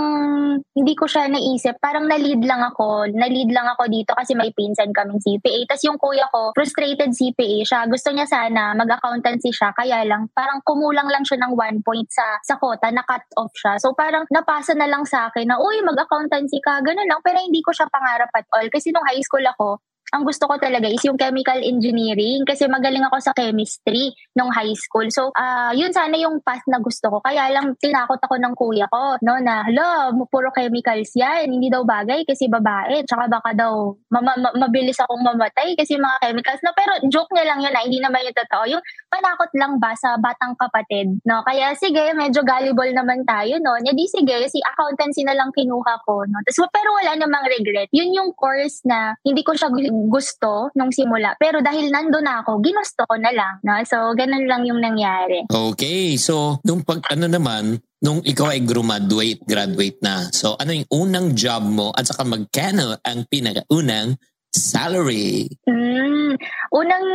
hindi 0.61 0.93
ko 0.93 1.09
siya 1.09 1.27
naisip. 1.27 1.77
Parang 1.81 2.05
na-lead 2.05 2.41
lang 2.45 2.61
ako. 2.61 3.09
Na-lead 3.11 3.49
lang 3.51 3.67
ako 3.67 3.89
dito 3.89 4.13
kasi 4.15 4.37
may 4.37 4.53
pinsan 4.53 4.93
kaming 4.93 5.19
CPA. 5.19 5.65
Tapos 5.67 5.83
yung 5.83 5.99
kuya 5.99 6.25
ko, 6.29 6.53
frustrated 6.53 7.11
CPA 7.11 7.59
siya. 7.65 7.79
Gusto 7.89 8.13
niya 8.13 8.29
sana 8.29 8.77
mag-accountancy 8.77 9.51
siya. 9.51 9.73
Kaya 9.73 10.05
lang, 10.05 10.29
parang 10.31 10.61
kumulang 10.63 11.09
lang 11.09 11.25
siya 11.25 11.41
ng 11.41 11.53
one 11.57 11.79
point 11.81 12.07
sa, 12.09 12.37
sa 12.45 12.55
quota. 12.61 12.87
Na-cut 12.93 13.25
off 13.35 13.51
siya. 13.57 13.81
So 13.81 13.97
parang 13.97 14.29
napasa 14.29 14.77
na 14.77 14.87
lang 14.87 15.03
sa 15.03 15.27
akin 15.29 15.49
na, 15.49 15.57
uy, 15.57 15.81
mag-accountancy 15.83 16.61
ka. 16.61 16.79
Ganun 16.85 17.09
lang. 17.09 17.19
Pero 17.25 17.41
hindi 17.41 17.59
ko 17.65 17.73
siya 17.73 17.89
pangarap 17.89 18.31
at 18.31 18.45
all. 18.53 18.67
Kasi 18.69 18.93
nung 18.93 19.05
high 19.05 19.21
school 19.25 19.43
ako, 19.43 19.81
ang 20.15 20.23
gusto 20.23 20.47
ko 20.47 20.55
talaga 20.55 20.87
is 20.87 21.03
yung 21.03 21.19
chemical 21.19 21.59
engineering 21.59 22.47
kasi 22.47 22.63
magaling 22.71 23.03
ako 23.03 23.19
sa 23.19 23.35
chemistry 23.35 24.15
nung 24.31 24.47
high 24.47 24.71
school. 24.79 25.03
So, 25.11 25.35
uh, 25.35 25.75
yun 25.75 25.91
sana 25.91 26.15
yung 26.15 26.39
path 26.39 26.63
na 26.71 26.79
gusto 26.79 27.11
ko. 27.11 27.19
Kaya 27.19 27.51
lang 27.51 27.75
tinakot 27.75 28.23
ako 28.23 28.39
ng 28.39 28.55
kuya 28.55 28.87
ko, 28.87 29.19
no, 29.19 29.35
na, 29.43 29.67
hala, 29.67 30.15
puro 30.31 30.55
chemicals 30.55 31.11
yan. 31.19 31.51
Hindi 31.51 31.67
daw 31.67 31.83
bagay 31.83 32.23
kasi 32.23 32.47
babae. 32.47 33.03
Tsaka 33.03 33.27
baka 33.27 33.51
daw 33.51 33.91
ma- 34.07 34.23
ma- 34.23 34.55
mabilis 34.55 34.95
akong 35.03 35.19
mamatay 35.19 35.75
kasi 35.75 35.99
mga 35.99 36.23
chemicals. 36.23 36.63
No, 36.63 36.71
pero 36.71 36.95
joke 37.11 37.35
niya 37.35 37.51
lang 37.51 37.59
yun, 37.59 37.75
na, 37.75 37.83
hindi 37.83 37.99
naman 37.99 38.23
yung 38.23 38.39
totoo. 38.39 38.63
Yung 38.71 38.83
panakot 39.15 39.51
lang 39.55 39.79
ba 39.79 39.95
sa 39.95 40.19
batang 40.19 40.59
kapatid, 40.59 41.15
no? 41.23 41.39
Kaya 41.47 41.71
sige, 41.79 42.11
medyo 42.11 42.43
gullible 42.43 42.91
naman 42.91 43.23
tayo, 43.23 43.55
no? 43.63 43.79
Di 43.79 44.05
sige, 44.11 44.43
si 44.51 44.59
accountancy 44.59 45.23
na 45.23 45.31
lang 45.31 45.55
kinuha 45.55 46.03
ko, 46.03 46.27
no? 46.27 46.43
Tapos, 46.43 46.67
pero 46.75 46.91
wala 46.99 47.15
namang 47.15 47.47
regret. 47.47 47.87
Yun 47.95 48.11
yung 48.11 48.31
course 48.35 48.83
na 48.83 49.15
hindi 49.23 49.39
ko 49.47 49.55
siya 49.55 49.71
gusto 50.11 50.67
nung 50.75 50.91
simula. 50.91 51.39
Pero 51.39 51.63
dahil 51.63 51.87
nando 51.87 52.19
na 52.19 52.43
ako, 52.43 52.59
ginusto 52.59 53.07
ko 53.07 53.15
na 53.15 53.31
lang. 53.31 53.63
No? 53.63 53.79
So, 53.87 54.11
ganun 54.17 54.49
lang 54.49 54.67
yung 54.67 54.83
nangyari. 54.83 55.47
Okay. 55.47 56.19
So, 56.19 56.59
nung 56.67 56.83
pag 56.83 57.05
ano 57.13 57.31
naman, 57.31 57.79
nung 58.03 58.19
ikaw 58.25 58.51
ay 58.51 58.61
graduate, 58.67 59.41
graduate 59.47 59.99
na. 60.03 60.27
So, 60.35 60.59
ano 60.59 60.75
yung 60.75 60.89
unang 60.91 61.27
job 61.37 61.63
mo 61.63 61.95
at 61.95 62.03
saka 62.03 62.27
magkano 62.27 62.99
ang 62.99 63.23
pinakaunang 63.31 64.19
salary? 64.55 65.51
Mm, 65.67 66.39
unang 66.71 67.07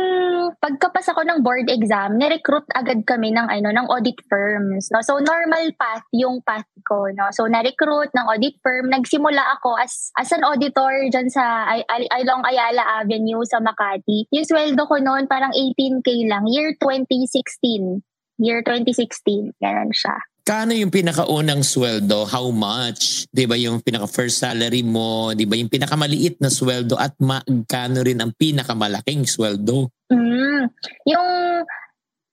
pagkapas 0.61 1.09
ako 1.09 1.25
ng 1.25 1.41
board 1.41 1.67
exam, 1.73 2.21
ni-recruit 2.21 2.65
agad 2.77 3.01
kami 3.09 3.33
ng 3.33 3.49
ano 3.49 3.73
ng 3.73 3.87
audit 3.89 4.21
firms. 4.29 4.93
No? 4.93 5.01
So 5.01 5.17
normal 5.17 5.73
path 5.75 6.05
yung 6.13 6.45
path 6.45 6.69
ko, 6.85 7.09
no. 7.11 7.33
So 7.33 7.49
na-recruit 7.49 8.13
ng 8.13 8.25
audit 8.29 8.61
firm, 8.61 8.93
nagsimula 8.93 9.41
ako 9.59 9.75
as 9.81 10.13
as 10.15 10.29
an 10.31 10.45
auditor 10.45 11.09
diyan 11.09 11.27
sa 11.33 11.73
I, 11.81 12.07
along 12.21 12.45
Ayala 12.45 13.01
Avenue 13.01 13.41
sa 13.43 13.57
Makati. 13.57 14.29
Yung 14.29 14.45
sweldo 14.45 14.85
ko 14.85 15.01
noon 15.01 15.25
parang 15.25 15.51
18k 15.51 16.29
lang, 16.29 16.45
year 16.45 16.77
2016. 16.77 18.05
Year 18.41 18.65
2016, 18.65 19.53
ganun 19.61 19.93
siya. 19.93 20.17
Kano 20.41 20.73
yung 20.73 20.89
pinakaunang 20.89 21.61
sweldo? 21.61 22.25
How 22.25 22.49
much? 22.49 23.29
'Di 23.29 23.45
ba 23.45 23.53
yung 23.53 23.77
pinaka 23.85 24.09
first 24.09 24.41
salary 24.41 24.81
mo, 24.81 25.37
'di 25.37 25.45
ba 25.45 25.53
yung 25.53 25.69
pinakamaliit 25.69 26.41
na 26.41 26.49
sweldo 26.49 26.97
at 26.97 27.13
magkano 27.21 28.01
rin 28.01 28.17
ang 28.17 28.33
pinakamalaking 28.33 29.29
sweldo? 29.29 29.93
Mm, 30.09 30.65
yung 31.05 31.29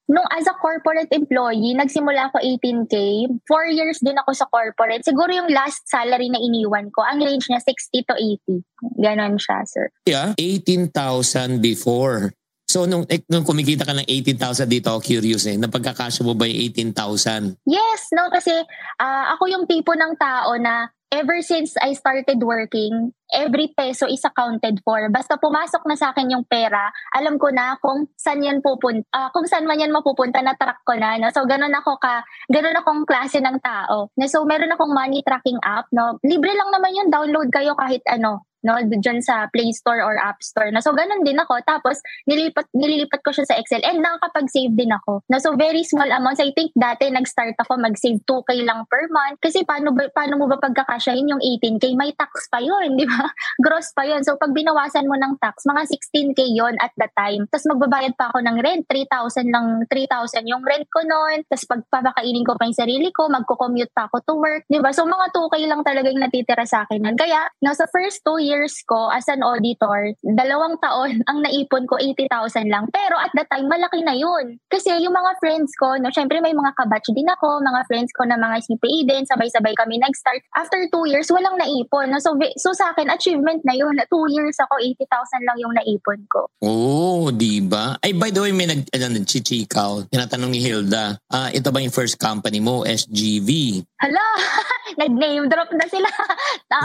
nung 0.08 0.24
as 0.32 0.48
a 0.48 0.56
corporate 0.56 1.12
employee, 1.12 1.76
nagsimula 1.76 2.32
ako 2.32 2.40
18k. 2.40 3.28
Four 3.44 3.68
years 3.68 4.00
din 4.00 4.16
ako 4.16 4.32
sa 4.32 4.48
corporate. 4.48 5.04
Siguro 5.04 5.28
yung 5.28 5.52
last 5.52 5.84
salary 5.84 6.32
na 6.32 6.40
iniwan 6.40 6.88
ko, 6.88 7.04
ang 7.04 7.20
range 7.20 7.52
niya 7.52 7.60
60 7.60 8.08
to 8.08 8.14
80. 8.16 8.64
Ganon 9.04 9.36
siya, 9.36 9.68
sir. 9.68 9.92
Yeah, 10.08 10.32
18,000 10.40 11.60
before. 11.60 12.32
So 12.68 12.84
nung, 12.84 13.08
eh, 13.08 13.25
nung 13.32 13.48
kumikita 13.48 13.88
ka 13.88 13.96
ng 13.96 14.04
18,000 14.04 14.68
dito, 14.68 14.92
ako 14.92 15.00
curious 15.00 15.48
eh, 15.48 15.56
napagkakasya 15.56 16.20
mo 16.20 16.37
ba 16.37 16.44
yung 16.44 16.68
18,000? 16.68 17.64
Yes, 17.64 18.12
no, 18.12 18.28
kasi 18.28 18.52
ah, 19.00 19.32
ako 19.32 19.48
yung 19.48 19.64
tipo 19.64 19.96
ng 19.96 20.20
tao 20.20 20.52
na 20.60 20.92
ever 21.08 21.40
since 21.40 21.72
I 21.80 21.96
started 21.96 22.37
working, 22.44 23.16
every 23.32 23.72
peso 23.72 24.04
is 24.04 24.20
accounted 24.20 24.84
for. 24.84 25.00
Basta 25.08 25.40
pumasok 25.40 25.80
na 25.88 25.96
sa 25.96 26.12
akin 26.12 26.28
yung 26.28 26.44
pera, 26.44 26.92
alam 27.16 27.40
ko 27.40 27.48
na 27.48 27.80
kung 27.80 28.04
saan 28.20 28.44
yan 28.44 28.60
pupunta, 28.60 29.08
ah, 29.16 29.32
kung 29.32 29.48
saan 29.48 29.64
man 29.64 29.80
yan 29.80 29.88
mapupunta, 29.88 30.44
na 30.44 30.52
track 30.52 30.84
ko 30.84 30.92
na. 31.00 31.16
No? 31.16 31.32
So, 31.32 31.48
ganun 31.48 31.72
ako 31.72 31.96
ka, 31.96 32.20
ganun 32.52 32.76
akong 32.76 33.08
klase 33.08 33.40
ng 33.40 33.64
tao. 33.64 34.12
So, 34.28 34.44
meron 34.44 34.76
akong 34.76 34.92
money 34.92 35.25
tracking 35.25 35.56
app. 35.64 35.88
No? 35.88 36.20
Libre 36.20 36.52
lang 36.52 36.68
naman 36.68 36.92
yun, 36.92 37.08
download 37.08 37.48
kayo 37.48 37.72
kahit 37.72 38.04
ano 38.04 38.48
no 38.66 38.78
diyan 38.82 39.22
sa 39.22 39.46
Play 39.54 39.70
Store 39.70 40.02
or 40.02 40.18
App 40.18 40.42
Store 40.42 40.70
na. 40.74 40.82
So 40.82 40.94
ganun 40.94 41.22
din 41.22 41.38
ako. 41.38 41.62
Tapos 41.62 42.00
nililipat 42.26 42.66
nililipat 42.74 43.20
ko 43.22 43.30
siya 43.30 43.46
sa 43.46 43.56
Excel. 43.60 43.82
And 43.86 44.02
nakakapag-save 44.02 44.74
din 44.74 44.90
ako. 44.90 45.22
Na 45.30 45.38
so 45.38 45.54
very 45.54 45.86
small 45.86 46.08
amounts. 46.08 46.42
I 46.42 46.50
think 46.54 46.74
dati 46.74 47.10
nag-start 47.10 47.54
ako 47.60 47.78
mag-save 47.78 48.18
2k 48.26 48.66
lang 48.66 48.86
per 48.90 49.06
month. 49.10 49.38
Kasi 49.38 49.62
paano 49.62 49.94
ba, 49.94 50.10
paano 50.10 50.40
mo 50.40 50.50
ba 50.50 50.58
pagkakasyahin 50.58 51.30
yung 51.30 51.42
18k 51.42 51.94
may 51.94 52.10
tax 52.14 52.50
pa 52.50 52.58
yun 52.58 52.94
di 53.00 53.06
ba? 53.06 53.30
Gross 53.62 53.94
pa 53.94 54.06
yun. 54.06 54.22
So 54.26 54.34
pag 54.40 54.50
binawasan 54.50 55.06
mo 55.06 55.14
ng 55.14 55.38
tax 55.38 55.66
mga 55.68 55.86
16k 55.86 56.40
yon 56.54 56.74
at 56.82 56.94
the 56.98 57.06
time. 57.14 57.46
Tapos 57.50 57.66
magbabayad 57.70 58.14
pa 58.18 58.30
ako 58.34 58.42
ng 58.42 58.58
rent. 58.62 58.84
3,000 58.88 59.52
lang 59.54 59.84
3,000 59.86 60.48
yung 60.48 60.64
rent 60.64 60.86
ko 60.88 61.04
noon 61.04 61.44
tapos 61.46 61.68
pagpapakainin 61.68 62.46
ko 62.46 62.56
pa 62.56 62.64
yung 62.64 62.76
sarili 62.76 63.10
ko 63.12 63.28
magko-commute 63.28 63.92
pa 63.92 64.08
ako 64.08 64.16
to 64.24 64.34
work 64.38 64.62
di 64.66 64.80
ba? 64.80 64.90
So 64.90 65.04
mga 65.04 65.30
2k 65.30 65.54
lang 65.68 65.82
talaga 65.84 66.08
yung 66.08 66.22
natitira 66.24 66.64
sa 66.64 66.88
akin 66.88 67.04
kaya 67.18 67.50
no, 67.62 67.74
sa 67.74 67.86
first 67.90 68.22
two 68.24 68.38
years 68.49 68.81
ko 68.88 69.12
as 69.12 69.28
an 69.28 69.45
auditor, 69.45 70.17
dalawang 70.25 70.81
taon 70.81 71.21
ang 71.31 71.45
naipon 71.45 71.85
ko 71.85 72.00
80,000 72.00 72.73
lang. 72.73 72.88
Pero 72.88 73.21
at 73.21 73.33
that 73.37 73.52
time, 73.52 73.69
malaki 73.69 74.00
na 74.00 74.17
yun. 74.17 74.57
Kasi 74.73 74.97
yung 75.05 75.12
mga 75.12 75.37
friends 75.37 75.76
ko, 75.76 76.00
no, 76.00 76.09
syempre 76.09 76.40
may 76.40 76.57
mga 76.57 76.73
kabatch 76.73 77.12
din 77.12 77.28
ako, 77.28 77.61
mga 77.61 77.85
friends 77.85 78.11
ko 78.17 78.25
na 78.25 78.40
mga 78.40 78.64
CPA 78.64 78.99
din, 79.05 79.23
sabay-sabay 79.28 79.76
kami 79.76 80.00
nag-start. 80.00 80.40
After 80.57 80.81
two 80.88 81.05
years, 81.05 81.28
walang 81.28 81.61
naipon. 81.61 82.09
No? 82.09 82.19
So, 82.25 82.33
so 82.57 82.73
sa 82.73 82.97
akin, 82.97 83.12
achievement 83.12 83.61
na 83.69 83.76
yun. 83.76 84.00
Two 84.09 84.25
years 84.33 84.57
ako, 84.57 84.81
80,000 84.81 85.45
lang 85.45 85.59
yung 85.61 85.75
naipon 85.76 86.25
ko. 86.33 86.49
Oh, 86.64 87.28
di 87.28 87.61
ba? 87.61 88.00
Ay, 88.00 88.17
by 88.17 88.33
the 88.33 88.40
way, 88.40 88.55
may 88.55 88.71
nag, 88.71 88.88
ano, 88.95 89.21
nagchichikaw. 89.21 90.09
Tinatanong 90.09 90.50
ni 90.55 90.61
Hilda, 90.62 91.19
ah, 91.28 91.50
ito 91.52 91.69
ba 91.69 91.83
yung 91.83 91.93
first 91.93 92.17
company 92.17 92.62
mo, 92.62 92.87
SGV? 92.87 93.83
Hala, 93.99 94.26
nag-name 95.02 95.50
drop 95.50 95.71
na 95.75 95.87
sila. 95.90 96.11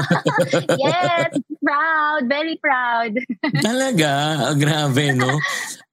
yes, 0.82 1.32
proud, 1.64 2.22
very 2.28 2.56
proud. 2.58 3.16
Talaga? 3.66 4.12
Ah, 4.42 4.54
grabe, 4.54 5.16
no? 5.16 5.40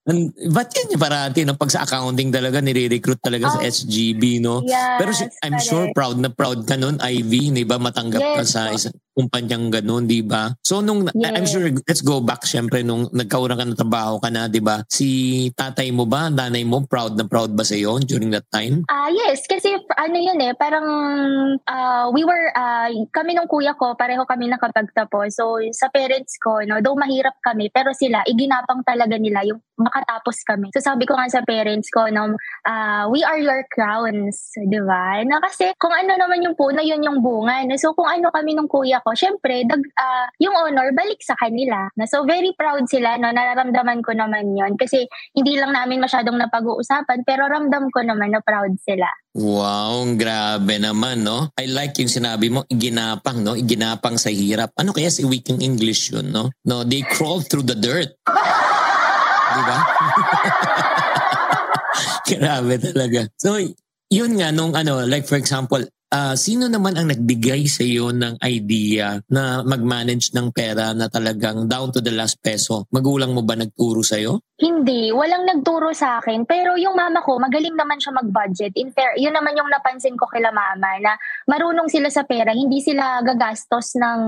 An- 0.03 0.33
Ba't 0.49 0.73
yan 0.73 0.91
yung 0.91 1.01
parati, 1.01 1.45
no? 1.45 1.55
Pag 1.55 1.71
sa 1.71 1.85
accounting 1.85 2.29
talaga, 2.29 2.59
nire-recruit 2.59 3.21
talaga 3.21 3.47
sa 3.49 3.61
Oh. 3.61 3.69
SGB, 3.69 4.41
no? 4.41 4.65
Yes, 4.65 4.99
Pero 4.99 5.11
si- 5.13 5.31
I'm 5.41 5.57
sure 5.57 5.93
proud 5.93 6.17
na 6.17 6.29
proud 6.29 6.65
ka 6.65 6.75
nun, 6.75 6.99
Ivy, 6.99 7.53
di 7.53 7.63
ba? 7.63 7.77
Matanggap 7.77 8.19
ka 8.19 8.43
Yes, 8.43 8.51
sa 8.51 8.67
po. 8.67 8.75
isang 8.75 8.97
kumpanyang 9.13 9.69
ganun, 9.69 10.07
di 10.07 10.23
ba? 10.23 10.55
So 10.63 10.81
nung, 10.81 11.07
I- 11.11 11.35
I'm 11.35 11.45
Yes. 11.47 11.53
sure, 11.53 11.67
let's 11.85 12.03
go 12.03 12.23
back 12.23 12.47
syempre 12.47 12.81
nung 12.81 13.11
nagkaurang 13.11 13.59
ka 13.59 13.67
ng 13.67 13.79
trabaho 13.79 14.17
ka 14.19 14.31
na, 14.31 14.47
di 14.47 14.63
ba? 14.63 14.83
Si 14.87 15.09
tatay 15.53 15.91
mo 15.91 16.07
ba, 16.07 16.31
nanay 16.31 16.63
mo, 16.63 16.83
proud 16.87 17.19
na 17.19 17.27
proud 17.27 17.53
ba 17.53 17.67
sa 17.67 17.75
iyo 17.75 17.99
during 18.01 18.31
that 18.31 18.47
time? 18.49 18.87
Ah, 18.87 19.11
yes, 19.11 19.45
kasi 19.45 19.75
ano 19.97 20.17
yun 20.17 20.39
eh, 20.41 20.55
parang 20.55 20.87
ah, 21.67 22.09
we 22.15 22.23
were 22.23 22.51
ah, 22.55 22.89
kami 23.11 23.35
nung 23.35 23.51
kuya 23.51 23.75
ko, 23.75 23.95
pareho 23.95 24.23
kami 24.25 24.47
nakapagtapos. 24.49 25.35
So 25.35 25.59
sa 25.75 25.91
parents 25.91 26.39
ko, 26.39 26.63
no, 26.65 26.79
though 26.81 26.97
mahirap 26.97 27.35
kami, 27.43 27.69
pero 27.75 27.91
sila 27.93 28.23
iginapang 28.27 28.83
talaga 28.87 29.19
nila 29.19 29.43
yung 29.45 29.61
makatapos 29.77 30.45
kami. 30.45 30.69
So 30.77 30.81
sabi 30.85 31.09
ko 31.09 31.17
nga 31.17 31.29
sa 31.29 31.43
parents 31.43 31.89
ko, 31.91 32.07
no, 32.13 32.37
ah, 32.65 33.09
we 33.11 33.25
are 33.25 33.41
your 33.41 33.65
crowns, 33.73 34.53
'di 34.57 34.81
ba? 34.85 35.23
Na 35.27 35.41
kasi 35.41 35.73
kung 35.77 35.93
ano 35.93 36.15
naman 36.17 36.45
yung 36.45 36.57
puno, 36.57 36.81
yun 36.81 37.03
yung 37.03 37.21
bunga. 37.25 37.65
No? 37.67 37.77
So 37.77 37.93
kung 37.97 38.09
ano 38.09 38.29
kami 38.31 38.55
nung 38.55 38.69
kuya 38.71 39.01
ko, 39.03 39.10
syempre 39.15 39.63
dag 39.67 39.83
ah, 39.99 40.27
yung 40.39 40.55
honor 40.55 40.91
balik 40.97 41.21
sa 41.23 41.37
kanila. 41.37 41.89
Na 41.95 42.05
so 42.07 42.23
very 42.27 42.53
proud 42.57 42.87
sila, 42.91 43.17
no, 43.17 43.31
nararamdaman 43.31 44.01
ko 44.03 44.17
naman 44.17 44.55
yun 44.57 44.75
kasi 44.75 45.07
hindi 45.33 45.57
lang 45.59 45.75
namin 45.75 46.03
masyadong 46.03 46.39
napag-uusapan, 46.39 47.23
pero 47.27 47.47
ramdam 47.47 47.91
ko 47.93 48.01
naman 48.03 48.35
na 48.35 48.43
proud 48.43 48.75
sila. 48.83 49.07
Wow, 49.31 50.11
grabe 50.19 50.75
naman, 50.83 51.23
no? 51.23 51.55
I 51.55 51.71
like 51.71 51.95
yung 52.03 52.11
sinabi 52.11 52.51
mo, 52.51 52.67
iginapang, 52.67 53.47
no? 53.47 53.55
Iginapang 53.55 54.19
sa 54.19 54.27
hirap. 54.27 54.75
Ano 54.75 54.91
kaya 54.91 55.07
si 55.07 55.23
weak 55.23 55.47
English 55.55 56.11
yun, 56.11 56.35
no? 56.35 56.51
No, 56.67 56.83
they 56.83 57.07
crawl 57.07 57.39
through 57.39 57.63
the 57.63 57.79
dirt. 57.79 58.11
Di 59.55 59.63
ba? 59.63 59.79
grabe 62.31 62.75
talaga. 62.79 63.21
So, 63.39 63.59
yun 64.11 64.39
nga, 64.39 64.51
nung 64.51 64.75
ano, 64.75 65.07
like 65.07 65.27
for 65.27 65.39
example, 65.39 65.83
ah, 66.11 66.35
sino 66.35 66.67
naman 66.67 66.99
ang 66.99 67.09
nagbigay 67.09 67.67
sa 67.71 67.87
iyo 67.87 68.11
ng 68.11 68.43
idea 68.43 69.23
na 69.31 69.63
mag-manage 69.63 70.35
ng 70.35 70.51
pera 70.51 70.91
na 70.93 71.07
talagang 71.07 71.71
down 71.71 71.95
to 71.95 72.03
the 72.03 72.11
last 72.11 72.43
peso? 72.43 72.87
Magulang 72.91 73.33
mo 73.33 73.47
ba 73.47 73.55
nagturo 73.55 74.03
sa 74.03 74.19
iyo? 74.19 74.43
Hindi, 74.61 75.09
walang 75.09 75.49
nagturo 75.49 75.89
sa 75.97 76.21
akin. 76.21 76.45
Pero 76.45 76.77
yung 76.77 76.93
mama 76.93 77.25
ko, 77.25 77.41
magaling 77.41 77.73
naman 77.73 77.97
siya 77.97 78.13
mag-budget. 78.13 78.77
In 78.77 78.93
fair, 78.93 79.17
yun 79.17 79.33
naman 79.33 79.57
yung 79.57 79.73
napansin 79.73 80.21
ko 80.21 80.29
kila 80.29 80.53
mama 80.53 81.01
na 81.01 81.17
marunong 81.49 81.89
sila 81.89 82.13
sa 82.13 82.29
pera. 82.29 82.53
Hindi 82.53 82.85
sila 82.85 83.25
gagastos 83.25 83.97
ng 83.97 84.21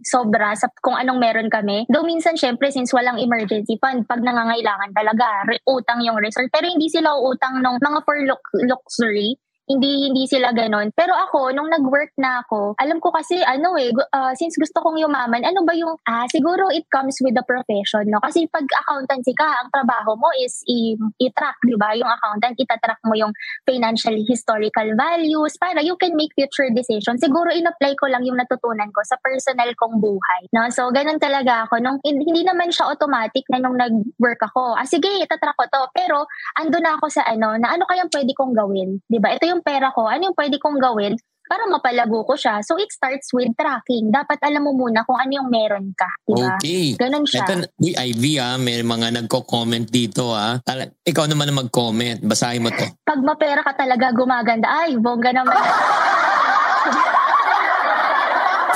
sobra 0.00 0.56
sa 0.56 0.72
kung 0.80 0.96
anong 0.96 1.20
meron 1.20 1.52
kami. 1.52 1.84
Though 1.92 2.08
minsan, 2.08 2.40
syempre, 2.40 2.72
since 2.72 2.96
walang 2.96 3.20
emergency 3.20 3.76
fund, 3.76 4.08
pag 4.08 4.24
nangangailangan 4.24 4.96
talaga, 4.96 5.44
re- 5.52 5.60
utang 5.68 6.00
yung 6.00 6.16
resort. 6.16 6.48
Pero 6.48 6.64
hindi 6.64 6.88
sila 6.88 7.20
utang 7.20 7.60
ng 7.60 7.76
mga 7.76 7.98
for 8.08 8.16
lux- 8.24 8.64
luxury. 8.64 9.36
Hindi 9.64 10.12
hindi 10.12 10.28
sila 10.28 10.52
ganon. 10.52 10.92
Pero 10.92 11.16
ako, 11.16 11.56
nung 11.56 11.72
nag-work 11.72 12.12
na 12.20 12.44
ako, 12.44 12.76
alam 12.76 13.00
ko 13.00 13.08
kasi, 13.08 13.40
ano 13.40 13.72
eh, 13.80 13.88
ah, 14.12 14.36
since 14.36 14.60
gusto 14.60 14.84
kong 14.84 15.00
yumaman, 15.00 15.40
ano 15.40 15.64
ba 15.64 15.72
yung, 15.72 15.96
ah, 16.04 16.28
siguro 16.28 16.68
it 16.68 16.84
comes 16.92 17.16
with 17.24 17.32
the 17.32 17.44
profession, 17.48 18.04
no? 18.12 18.20
Kasi 18.20 18.44
pag 18.52 18.68
accountancy 18.84 19.32
ka, 19.32 19.48
ang 19.64 19.72
trabaho 19.72 20.20
mo 20.20 20.28
is 20.36 20.60
i- 20.68 21.00
i-track, 21.16 21.56
di 21.64 21.80
ba? 21.80 21.96
Yung 21.96 22.08
accountant, 22.08 22.60
itatrack 22.60 23.00
mo 23.08 23.16
yung 23.16 23.32
financial 23.64 24.12
historical 24.28 24.84
values 25.00 25.56
para 25.56 25.80
you 25.80 25.96
can 25.96 26.12
make 26.12 26.36
future 26.36 26.68
decisions. 26.68 27.24
Siguro 27.24 27.48
in-apply 27.48 27.96
ko 27.96 28.12
lang 28.12 28.20
yung 28.28 28.36
natutunan 28.36 28.92
ko 28.92 29.00
sa 29.08 29.16
personal 29.24 29.72
kong 29.80 29.96
buhay. 29.96 30.44
No? 30.52 30.68
So, 30.68 30.92
ganun 30.92 31.16
talaga 31.16 31.64
ako. 31.64 31.80
Nung, 31.80 31.96
hindi 32.04 32.44
naman 32.44 32.68
siya 32.68 32.92
automatic 32.92 33.48
na 33.48 33.64
nung 33.64 33.80
nag-work 33.80 34.44
ako. 34.44 34.76
Ah, 34.76 34.84
sige, 34.84 35.08
itatrack 35.24 35.56
ko 35.56 35.64
to. 35.72 35.82
Pero, 35.96 36.28
ando 36.60 36.76
na 36.84 37.00
ako 37.00 37.08
sa 37.08 37.24
ano, 37.24 37.56
na 37.56 37.72
ano 37.72 37.88
kayang 37.88 38.12
pwede 38.12 38.36
kong 38.36 38.52
gawin? 38.52 39.00
Di 39.08 39.16
ba? 39.16 39.32
Ito 39.32 39.46
yung 39.46 39.53
pera 39.62 39.92
ko. 39.92 40.08
Ano 40.08 40.32
yung 40.32 40.38
pwede 40.38 40.56
kong 40.58 40.80
gawin? 40.80 41.14
para 41.44 41.68
mapalago 41.68 42.24
ko 42.24 42.34
siya. 42.34 42.64
So, 42.64 42.80
it 42.80 42.88
starts 42.90 43.28
with 43.36 43.52
tracking. 43.54 44.08
Dapat 44.08 44.40
alam 44.40 44.64
mo 44.64 44.72
muna 44.72 45.04
kung 45.04 45.20
ano 45.20 45.28
yung 45.28 45.48
meron 45.52 45.92
ka. 45.92 46.08
Di 46.24 46.32
ba? 46.34 46.56
Okay. 46.56 46.96
Ganun 46.96 47.28
siya. 47.28 47.44
Ito, 47.44 47.68
uy, 47.78 47.92
Ivy 47.92 48.40
ah, 48.40 48.56
may 48.56 48.80
mga 48.80 49.12
nagko-comment 49.22 49.86
dito 49.86 50.32
ah. 50.32 50.58
Tala, 50.64 50.88
ikaw 51.04 51.28
naman 51.28 51.52
ang 51.52 51.68
mag-comment. 51.68 52.18
Basahin 52.24 52.64
mo 52.64 52.72
to. 52.72 52.88
Pag 53.04 53.20
mapera 53.20 53.60
ka 53.60 53.76
talaga 53.76 54.10
gumaganda, 54.16 54.66
ay, 54.66 54.96
bongga 54.96 55.30
naman. 55.36 55.54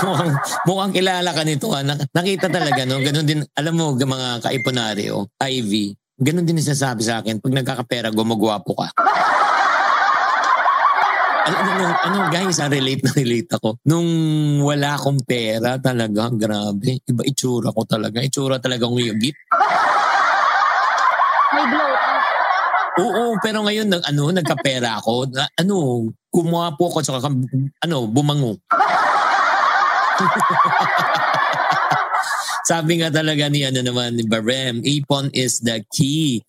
mukhang, 0.05 0.33
mukhang 0.69 0.93
kilala 0.95 1.31
ka 1.33 1.43
nito 1.43 1.73
ah. 1.73 1.83
Nak- 1.83 2.13
nakita 2.13 2.53
talaga 2.53 2.85
no. 2.85 3.01
Ganun 3.01 3.27
din, 3.27 3.41
alam 3.57 3.75
mo 3.75 3.97
mga 3.97 4.45
kaipunaryo, 4.45 5.25
Ivy, 5.41 5.97
ganun 6.21 6.45
din 6.45 6.61
sinasabi 6.61 7.01
sa 7.01 7.25
akin. 7.25 7.41
Pag 7.41 7.57
nagkakapera, 7.65 8.13
gumagwapo 8.13 8.77
ka. 8.77 8.93
Alam 11.49 11.63
mo, 11.65 11.73
nung, 11.81 11.97
ano 11.97 12.17
guys, 12.29 12.61
ah, 12.61 12.69
relate 12.69 13.01
na 13.01 13.13
relate 13.17 13.51
ako. 13.57 13.81
Nung 13.89 14.11
wala 14.61 15.01
akong 15.01 15.25
pera 15.25 15.81
talaga, 15.81 16.29
grabe. 16.29 17.01
Iba 17.09 17.25
itsura 17.25 17.73
ko 17.73 17.89
talaga. 17.89 18.21
Itsura 18.21 18.61
talaga 18.61 18.85
ng 18.85 19.01
yugit. 19.01 19.33
May 21.57 21.65
glow 21.73 21.89
up. 21.89 22.21
Oo, 22.99 23.39
pero 23.39 23.63
ngayon 23.63 23.89
nag 23.89 24.03
ano, 24.11 24.29
nagkapera 24.35 25.01
ako. 25.01 25.31
Na, 25.33 25.49
ano, 25.57 26.05
kumuha 26.29 26.77
po 26.77 26.93
ako 26.93 26.99
sa 27.01 27.17
ano, 27.23 27.97
bumango. 28.11 28.61
Sabi 32.69 33.01
nga 33.01 33.09
talaga 33.09 33.49
ni 33.49 33.65
ano 33.65 33.81
naman 33.81 34.21
ni 34.21 34.29
Barem, 34.29 34.85
ipon 34.85 35.33
is 35.33 35.65
the 35.65 35.81
key. 35.89 36.45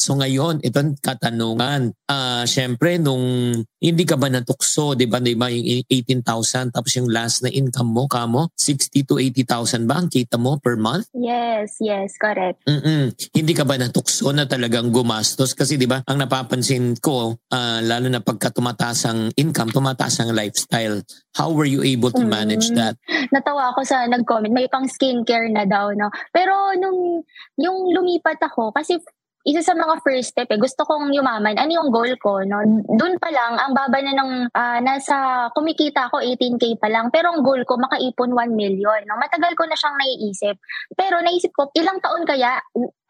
So 0.00 0.16
ngayon, 0.16 0.64
itong 0.64 0.96
katanungan. 1.04 1.92
Ah, 2.08 2.48
syempre 2.48 2.96
nung 2.96 3.52
hindi 3.76 4.04
ka 4.08 4.16
ba 4.16 4.32
natukso, 4.32 4.96
'di 4.96 5.04
ba? 5.04 5.20
'Di 5.20 5.36
ba 5.36 5.52
yung 5.52 5.84
18,000 5.84 6.72
tapos 6.72 6.96
yung 6.96 7.12
last 7.12 7.44
na 7.44 7.52
income 7.52 7.92
mo 7.92 8.08
kamo 8.08 8.48
60 8.56 9.04
to 9.04 9.20
80,000 9.20 9.84
ba 9.84 10.00
ang 10.00 10.08
kita 10.08 10.40
mo 10.40 10.56
per 10.56 10.80
month? 10.80 11.12
Yes, 11.12 11.76
yes, 11.84 12.16
correct. 12.16 12.64
Mm-mm. 12.64 13.12
Hindi 13.12 13.52
ka 13.52 13.68
ba 13.68 13.76
natukso 13.76 14.32
na 14.32 14.48
talagang 14.48 14.88
gumastos 14.88 15.52
kasi 15.52 15.76
'di 15.76 15.84
ba? 15.84 16.00
Ang 16.08 16.24
napapansin 16.24 16.96
ko 16.96 17.36
ah, 17.52 17.84
lalo 17.84 18.08
na 18.08 18.24
pagka 18.24 18.48
tumataas 18.48 19.04
ang 19.04 19.28
income, 19.36 19.68
tumataas 19.68 20.24
ang 20.24 20.32
lifestyle. 20.32 21.04
How 21.36 21.52
were 21.52 21.68
you 21.68 21.84
able 21.84 22.08
to 22.10 22.24
manage 22.24 22.72
Mm. 22.72 22.80
that? 22.80 22.96
natawa 23.36 23.76
ako 23.76 23.84
sa 23.84 24.08
nag-comment, 24.08 24.52
may 24.52 24.66
pang 24.72 24.88
skincare 24.88 25.52
na 25.52 25.68
daw, 25.68 25.92
no? 25.92 26.08
Pero 26.32 26.72
nung, 26.80 27.20
yung 27.60 27.78
lumipat 27.92 28.40
ako, 28.40 28.72
kasi 28.72 28.96
isa 29.40 29.64
sa 29.64 29.72
mga 29.72 30.04
first 30.04 30.36
step 30.36 30.48
eh, 30.52 30.60
gusto 30.60 30.84
kong 30.84 31.16
yumaman. 31.16 31.56
Ano 31.56 31.72
yung 31.72 31.88
goal 31.88 32.12
ko, 32.20 32.44
no? 32.44 32.60
Doon 32.92 33.16
pa 33.16 33.32
lang, 33.32 33.56
ang 33.56 33.72
baba 33.72 33.98
na 34.04 34.12
ng, 34.12 34.32
ah, 34.52 34.78
nasa, 34.84 35.48
kumikita 35.56 36.12
ako 36.12 36.20
18K 36.20 36.76
pa 36.76 36.92
lang, 36.92 37.08
pero 37.08 37.32
ang 37.32 37.40
goal 37.40 37.64
ko, 37.64 37.80
makaipon 37.80 38.36
1 38.36 38.52
million, 38.52 39.00
no? 39.08 39.16
Matagal 39.16 39.56
ko 39.56 39.64
na 39.64 39.76
siyang 39.76 39.96
naiisip. 39.96 40.56
Pero 40.92 41.24
naisip 41.24 41.56
ko, 41.56 41.72
ilang 41.72 42.04
taon 42.04 42.28
kaya, 42.28 42.60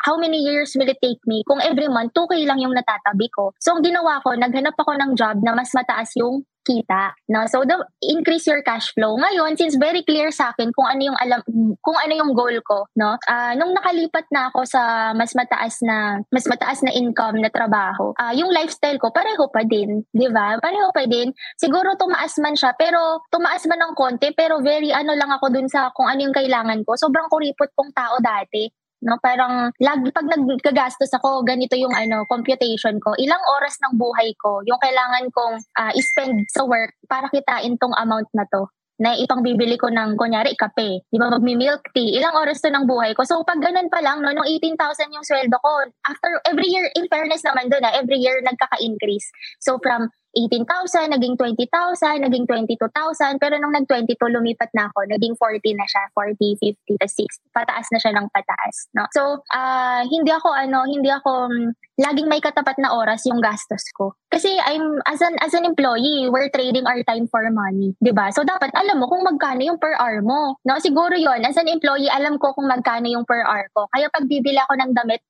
how 0.07 0.17
many 0.17 0.41
years 0.41 0.73
will 0.79 0.89
it 0.89 1.03
take 1.03 1.21
me 1.27 1.43
kung 1.45 1.61
every 1.61 1.91
month 1.91 2.15
2K 2.15 2.47
lang 2.47 2.63
yung 2.63 2.73
natatabi 2.73 3.27
ko. 3.35 3.53
So, 3.59 3.75
ang 3.75 3.83
ginawa 3.83 4.23
ko, 4.23 4.33
naghanap 4.33 4.79
ako 4.79 4.97
ng 4.97 5.13
job 5.19 5.43
na 5.43 5.53
mas 5.53 5.75
mataas 5.75 6.15
yung 6.17 6.47
kita. 6.65 7.17
No? 7.29 7.47
So, 7.49 7.65
the, 7.65 7.81
increase 8.03 8.47
your 8.47 8.63
cash 8.63 8.93
flow. 8.93 9.17
Ngayon, 9.17 9.57
since 9.57 9.77
very 9.77 10.03
clear 10.05 10.31
sa 10.31 10.53
akin 10.53 10.73
kung 10.73 10.89
ano 10.89 11.13
yung 11.13 11.19
alam, 11.19 11.41
kung 11.81 11.99
ano 11.99 12.13
yung 12.13 12.33
goal 12.37 12.57
ko, 12.65 12.87
no? 12.97 13.17
Ah, 13.29 13.53
nung 13.57 13.73
nakalipat 13.77 14.27
na 14.33 14.49
ako 14.53 14.65
sa 14.67 15.13
mas 15.17 15.33
mataas 15.37 15.81
na 15.85 16.21
mas 16.29 16.45
mataas 16.47 16.81
na 16.85 16.93
income 16.93 17.41
na 17.41 17.51
trabaho, 17.53 18.13
ah, 18.17 18.33
yung 18.33 18.53
lifestyle 18.53 19.01
ko 19.01 19.13
pareho 19.13 19.49
pa 19.53 19.63
din, 19.67 20.05
'di 20.13 20.29
ba? 20.33 20.57
Pareho 20.61 20.89
pa 20.93 21.05
din. 21.05 21.33
Siguro 21.61 21.95
tumaas 21.97 22.37
man 22.41 22.55
siya, 22.57 22.73
pero 22.77 23.25
tumaas 23.33 23.65
man 23.69 23.81
ng 23.81 23.95
konti, 23.97 24.33
pero 24.37 24.61
very 24.65 24.93
ano 24.93 25.13
lang 25.17 25.31
ako 25.33 25.53
dun 25.53 25.69
sa 25.69 25.91
kung 25.93 26.09
ano 26.09 26.25
yung 26.25 26.37
kailangan 26.37 26.83
ko. 26.85 26.97
Sobrang 26.97 27.29
kuripot 27.29 27.73
kong 27.77 27.93
tao 27.93 28.17
dati. 28.21 28.69
No, 29.01 29.17
parang 29.17 29.73
lagi 29.81 30.13
pag 30.13 30.29
naggagastos 30.29 31.09
ako, 31.17 31.41
ganito 31.41 31.73
yung 31.73 31.97
ano, 31.97 32.29
computation 32.29 33.01
ko. 33.01 33.17
Ilang 33.17 33.41
oras 33.57 33.81
ng 33.81 33.97
buhay 33.97 34.37
ko 34.37 34.61
yung 34.69 34.77
kailangan 34.77 35.33
kong 35.33 35.57
ah, 35.81 35.93
i-spend 35.97 36.45
sa 36.53 36.69
work 36.69 36.93
para 37.09 37.33
kitain 37.33 37.81
tong 37.81 37.97
amount 37.97 38.29
na 38.37 38.45
to 38.53 38.69
na 39.01 39.17
ipang 39.17 39.41
bibili 39.41 39.81
ko 39.81 39.89
ng, 39.89 40.21
kunyari, 40.21 40.53
kape. 40.53 41.09
Di 41.09 41.17
ba, 41.17 41.33
magmi-milk 41.33 41.89
tea. 41.97 42.21
Ilang 42.21 42.37
oras 42.37 42.61
to 42.61 42.69
ng 42.69 42.85
buhay 42.85 43.17
ko. 43.17 43.25
So, 43.25 43.41
pag 43.49 43.57
ganun 43.57 43.89
pa 43.89 44.05
lang, 44.05 44.21
no, 44.21 44.29
nung 44.37 44.45
18,000 44.45 44.77
yung 45.17 45.25
sweldo 45.25 45.57
ko, 45.57 45.89
after, 46.05 46.37
every 46.45 46.69
year, 46.69 46.85
in 46.93 47.09
fairness 47.09 47.41
naman 47.41 47.73
doon, 47.73 47.81
ah, 47.81 47.97
every 47.97 48.21
year 48.21 48.45
nagkaka-increase. 48.45 49.25
So, 49.65 49.81
from 49.81 50.13
18,000, 50.37 51.11
naging 51.11 51.35
20,000, 51.35 52.23
naging 52.23 52.47
22,000, 52.47 53.43
pero 53.43 53.59
nung 53.59 53.75
nag-22, 53.75 54.15
lumipat 54.31 54.71
na 54.73 54.87
ako, 54.91 55.07
naging 55.11 55.35
40 55.35 55.79
na 55.79 55.87
siya, 55.87 56.03
40, 56.15 56.59
50, 56.87 57.01
tas 57.03 57.15
60, 57.19 57.51
pataas 57.51 57.87
na 57.91 57.99
siya 57.99 58.13
ng 58.15 58.27
pataas, 58.31 58.75
no? 58.95 59.05
So, 59.11 59.43
ah 59.51 60.03
hindi 60.07 60.31
ako, 60.31 60.49
ano, 60.55 60.87
hindi 60.87 61.11
ako, 61.11 61.51
mm, 61.51 61.69
laging 62.01 62.29
may 62.31 62.41
katapat 62.41 62.79
na 62.81 62.95
oras 62.95 63.27
yung 63.29 63.43
gastos 63.43 63.85
ko. 63.93 64.15
Kasi 64.31 64.57
I'm, 64.63 65.03
as 65.11 65.21
an, 65.21 65.35
as 65.43 65.53
an 65.53 65.67
employee, 65.67 66.31
we're 66.31 66.49
trading 66.55 66.87
our 66.87 67.03
time 67.05 67.27
for 67.27 67.43
money, 67.51 67.93
ba? 68.01 68.31
So, 68.31 68.47
dapat 68.47 68.71
alam 68.79 69.03
mo 69.03 69.11
kung 69.11 69.27
magkano 69.27 69.61
yung 69.67 69.83
per 69.83 69.99
hour 69.99 70.23
mo, 70.23 70.57
no? 70.63 70.79
Siguro 70.79 71.19
yon 71.19 71.43
as 71.43 71.59
an 71.59 71.67
employee, 71.67 72.09
alam 72.09 72.39
ko 72.39 72.55
kung 72.55 72.71
magkano 72.71 73.11
yung 73.11 73.27
per 73.27 73.43
hour 73.43 73.67
ko. 73.75 73.91
Kaya 73.91 74.07
pag 74.09 74.31
bibili 74.31 74.57
ako 74.63 74.79
ng 74.79 74.93
damit, 74.95 75.21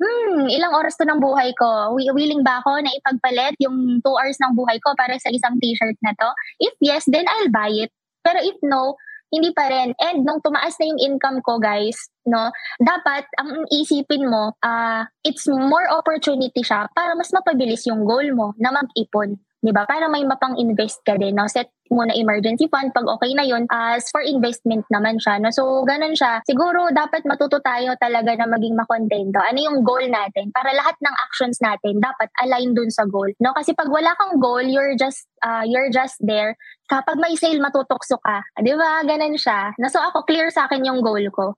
hmm, 0.00 0.48
ilang 0.48 0.72
oras 0.72 0.96
to 0.96 1.04
ng 1.04 1.20
buhay 1.20 1.52
ko? 1.54 1.94
Wi- 1.94 2.10
Willing 2.10 2.40
ba 2.40 2.64
ako 2.64 2.80
na 2.80 2.90
ipagpalit 2.96 3.54
yung 3.60 4.00
2 4.00 4.04
hours 4.04 4.40
ng 4.40 4.56
buhay 4.56 4.80
ko 4.80 4.96
para 4.96 5.14
sa 5.20 5.28
isang 5.28 5.60
t-shirt 5.60 5.96
na 6.00 6.16
to? 6.16 6.28
If 6.58 6.74
yes, 6.80 7.04
then 7.06 7.28
I'll 7.28 7.52
buy 7.52 7.68
it. 7.68 7.92
Pero 8.24 8.40
if 8.40 8.56
no, 8.64 8.96
hindi 9.30 9.54
pa 9.54 9.70
rin. 9.70 9.94
And 10.02 10.26
nung 10.26 10.42
tumaas 10.42 10.74
na 10.80 10.90
yung 10.90 11.00
income 11.00 11.38
ko, 11.46 11.62
guys, 11.62 11.96
no, 12.26 12.50
dapat 12.82 13.24
ang 13.38 13.64
isipin 13.70 14.26
mo, 14.26 14.58
ah 14.64 15.06
it's 15.22 15.46
more 15.46 15.86
opportunity 15.94 16.60
siya 16.66 16.90
para 16.92 17.14
mas 17.14 17.30
mapabilis 17.30 17.86
yung 17.86 18.02
goal 18.02 18.26
mo 18.34 18.52
na 18.58 18.74
mag-ipon. 18.74 19.38
'Di 19.60 19.72
ba? 19.76 19.84
Para 19.84 20.08
may 20.08 20.24
mapang-invest 20.24 21.04
ka 21.04 21.20
din, 21.20 21.36
no? 21.36 21.48
Set 21.48 21.68
muna 21.90 22.14
emergency 22.14 22.70
fund 22.70 22.94
pag 22.94 23.06
okay 23.06 23.34
na 23.36 23.44
'yon. 23.44 23.68
As 23.68 24.08
for 24.08 24.24
investment 24.24 24.86
naman 24.88 25.20
siya, 25.20 25.38
no? 25.38 25.52
So 25.52 25.84
ganun 25.84 26.16
siya. 26.16 26.40
Siguro 26.48 26.88
dapat 26.90 27.28
matuto 27.28 27.60
tayo 27.60 27.94
talaga 28.00 28.34
na 28.40 28.48
maging 28.48 28.78
makontento. 28.78 29.38
Ano 29.42 29.58
yung 29.60 29.78
goal 29.84 30.08
natin? 30.08 30.48
Para 30.54 30.72
lahat 30.72 30.96
ng 30.98 31.16
actions 31.28 31.60
natin 31.60 32.00
dapat 32.00 32.28
align 32.40 32.72
dun 32.72 32.88
sa 32.88 33.04
goal, 33.04 33.28
no? 33.38 33.52
Kasi 33.52 33.76
pag 33.76 33.92
wala 33.92 34.16
kang 34.16 34.40
goal, 34.40 34.64
you're 34.64 34.96
just 34.96 35.28
ah, 35.44 35.64
you're 35.66 35.92
just 35.92 36.16
there. 36.24 36.56
Kapag 36.90 37.22
may 37.22 37.38
sale 37.38 37.62
matutokso 37.62 38.18
ka, 38.18 38.42
'di 38.58 38.74
ba? 38.74 39.06
Ganun 39.06 39.38
siya. 39.38 39.70
No? 39.78 39.86
So 39.86 40.02
ako 40.02 40.26
clear 40.26 40.50
sa 40.50 40.66
akin 40.66 40.82
yung 40.82 40.98
goal 41.06 41.22
ko. 41.30 41.54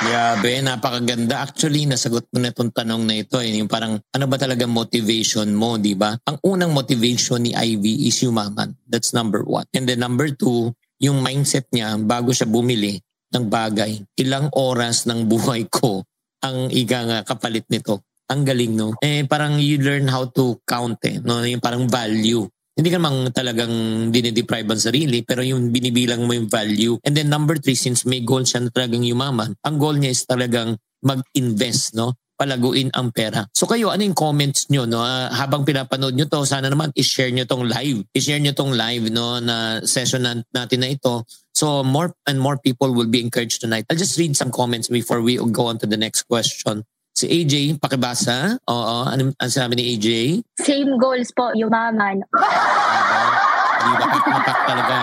Grabe, 0.00 0.64
napakaganda. 0.64 1.44
Actually, 1.44 1.84
nasagot 1.84 2.24
mo 2.32 2.40
na 2.40 2.48
itong 2.48 2.72
tanong 2.72 3.04
na 3.04 3.20
ito. 3.20 3.36
Eh. 3.36 3.60
Yung 3.60 3.68
parang, 3.68 4.00
ano 4.00 4.24
ba 4.24 4.40
talaga 4.40 4.64
motivation 4.64 5.52
mo, 5.52 5.76
di 5.76 5.92
ba? 5.92 6.16
Ang 6.24 6.40
unang 6.40 6.72
motivation 6.72 7.44
ni 7.44 7.52
Ivy 7.52 8.08
is 8.08 8.16
yumaman. 8.24 8.72
That's 8.88 9.12
number 9.12 9.44
one. 9.44 9.68
And 9.76 9.84
then 9.84 10.00
number 10.00 10.32
two, 10.32 10.72
yung 11.04 11.20
mindset 11.20 11.68
niya 11.68 12.00
bago 12.00 12.32
siya 12.32 12.48
bumili 12.48 12.96
ng 13.36 13.44
bagay. 13.52 14.00
Ilang 14.16 14.48
oras 14.56 15.04
ng 15.04 15.28
buhay 15.28 15.68
ko 15.68 16.00
ang 16.40 16.72
iga 16.72 17.04
nga 17.04 17.18
kapalit 17.20 17.68
nito. 17.68 18.00
Ang 18.32 18.48
galing, 18.48 18.72
no? 18.72 18.96
Eh, 19.04 19.28
parang 19.28 19.60
you 19.60 19.84
learn 19.84 20.08
how 20.08 20.24
to 20.32 20.56
count, 20.64 20.96
eh. 21.04 21.20
No? 21.20 21.44
Yung 21.44 21.60
parang 21.60 21.84
value. 21.84 22.48
Hindi 22.80 22.96
ka 22.96 22.96
namang 22.96 23.36
talagang 23.36 23.74
dinideprive 24.08 24.64
ang 24.64 24.80
sarili, 24.80 25.20
pero 25.20 25.44
yung 25.44 25.68
binibilang 25.68 26.24
mo 26.24 26.32
yung 26.32 26.48
value. 26.48 26.96
And 27.04 27.12
then 27.12 27.28
number 27.28 27.60
three, 27.60 27.76
since 27.76 28.08
may 28.08 28.24
goal 28.24 28.40
siya 28.40 28.64
na 28.64 28.72
talagang 28.72 29.04
yumaman, 29.04 29.52
ang 29.60 29.76
goal 29.76 30.00
niya 30.00 30.16
is 30.16 30.24
talagang 30.24 30.80
mag-invest, 31.04 31.92
no? 31.92 32.16
palaguin 32.40 32.88
ang 32.96 33.12
pera. 33.12 33.44
So 33.52 33.68
kayo, 33.68 33.92
ano 33.92 34.00
yung 34.00 34.16
comments 34.16 34.72
nyo? 34.72 34.88
No? 34.88 35.04
Ah, 35.04 35.28
habang 35.28 35.60
pinapanood 35.60 36.16
nyo 36.16 36.24
to, 36.24 36.48
sana 36.48 36.72
naman 36.72 36.88
i-share 36.96 37.28
nyo 37.28 37.44
tong 37.44 37.68
live. 37.68 38.00
I-share 38.16 38.40
nyo 38.40 38.56
tong 38.56 38.72
live 38.72 39.12
no, 39.12 39.36
na 39.44 39.84
session 39.84 40.24
na, 40.24 40.40
natin 40.56 40.80
na 40.80 40.88
ito. 40.88 41.28
So 41.52 41.84
more 41.84 42.16
and 42.24 42.40
more 42.40 42.56
people 42.56 42.96
will 42.96 43.12
be 43.12 43.20
encouraged 43.20 43.60
tonight. 43.60 43.84
I'll 43.92 44.00
just 44.00 44.16
read 44.16 44.32
some 44.40 44.48
comments 44.48 44.88
before 44.88 45.20
we 45.20 45.36
go 45.36 45.68
on 45.68 45.76
to 45.84 45.86
the 45.86 46.00
next 46.00 46.24
question. 46.24 46.88
Si 47.20 47.28
AJ, 47.28 47.76
pakibasa. 47.76 48.56
Oo, 48.64 49.04
ano 49.04 49.36
ang 49.36 49.52
sabi 49.52 49.76
ni 49.76 49.92
AJ? 49.92 50.40
Same 50.56 50.96
goals 50.96 51.28
po, 51.36 51.52
yumaman. 51.52 52.24
Di 52.24 53.92
ba? 53.92 54.06
Papak 54.08 54.58
talaga. 54.64 54.98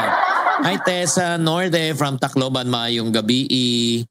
Hi 0.65 0.81
Tessa 0.81 1.37
Norde 1.37 1.93
from 1.93 2.17
Tacloban, 2.17 2.73
maayong 2.73 3.13
gabi. 3.13 3.45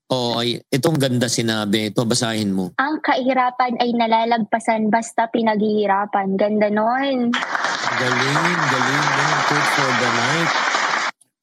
O, 0.07 0.39
ay, 0.39 0.63
itong 0.71 1.03
ganda 1.03 1.27
sinabi. 1.27 1.91
Ito, 1.91 2.07
basahin 2.07 2.55
mo. 2.55 2.71
Ang 2.79 3.03
kahirapan 3.03 3.75
ay 3.83 3.91
nalalagpasan 3.91 4.87
basta 4.87 5.27
pinaghihirapan. 5.27 6.39
Ganda 6.39 6.71
nun. 6.71 7.35
Galing, 7.99 8.61
galing. 8.71 9.07
Code 9.51 9.69
for 9.75 9.91
the 9.99 10.11
night. 10.15 10.53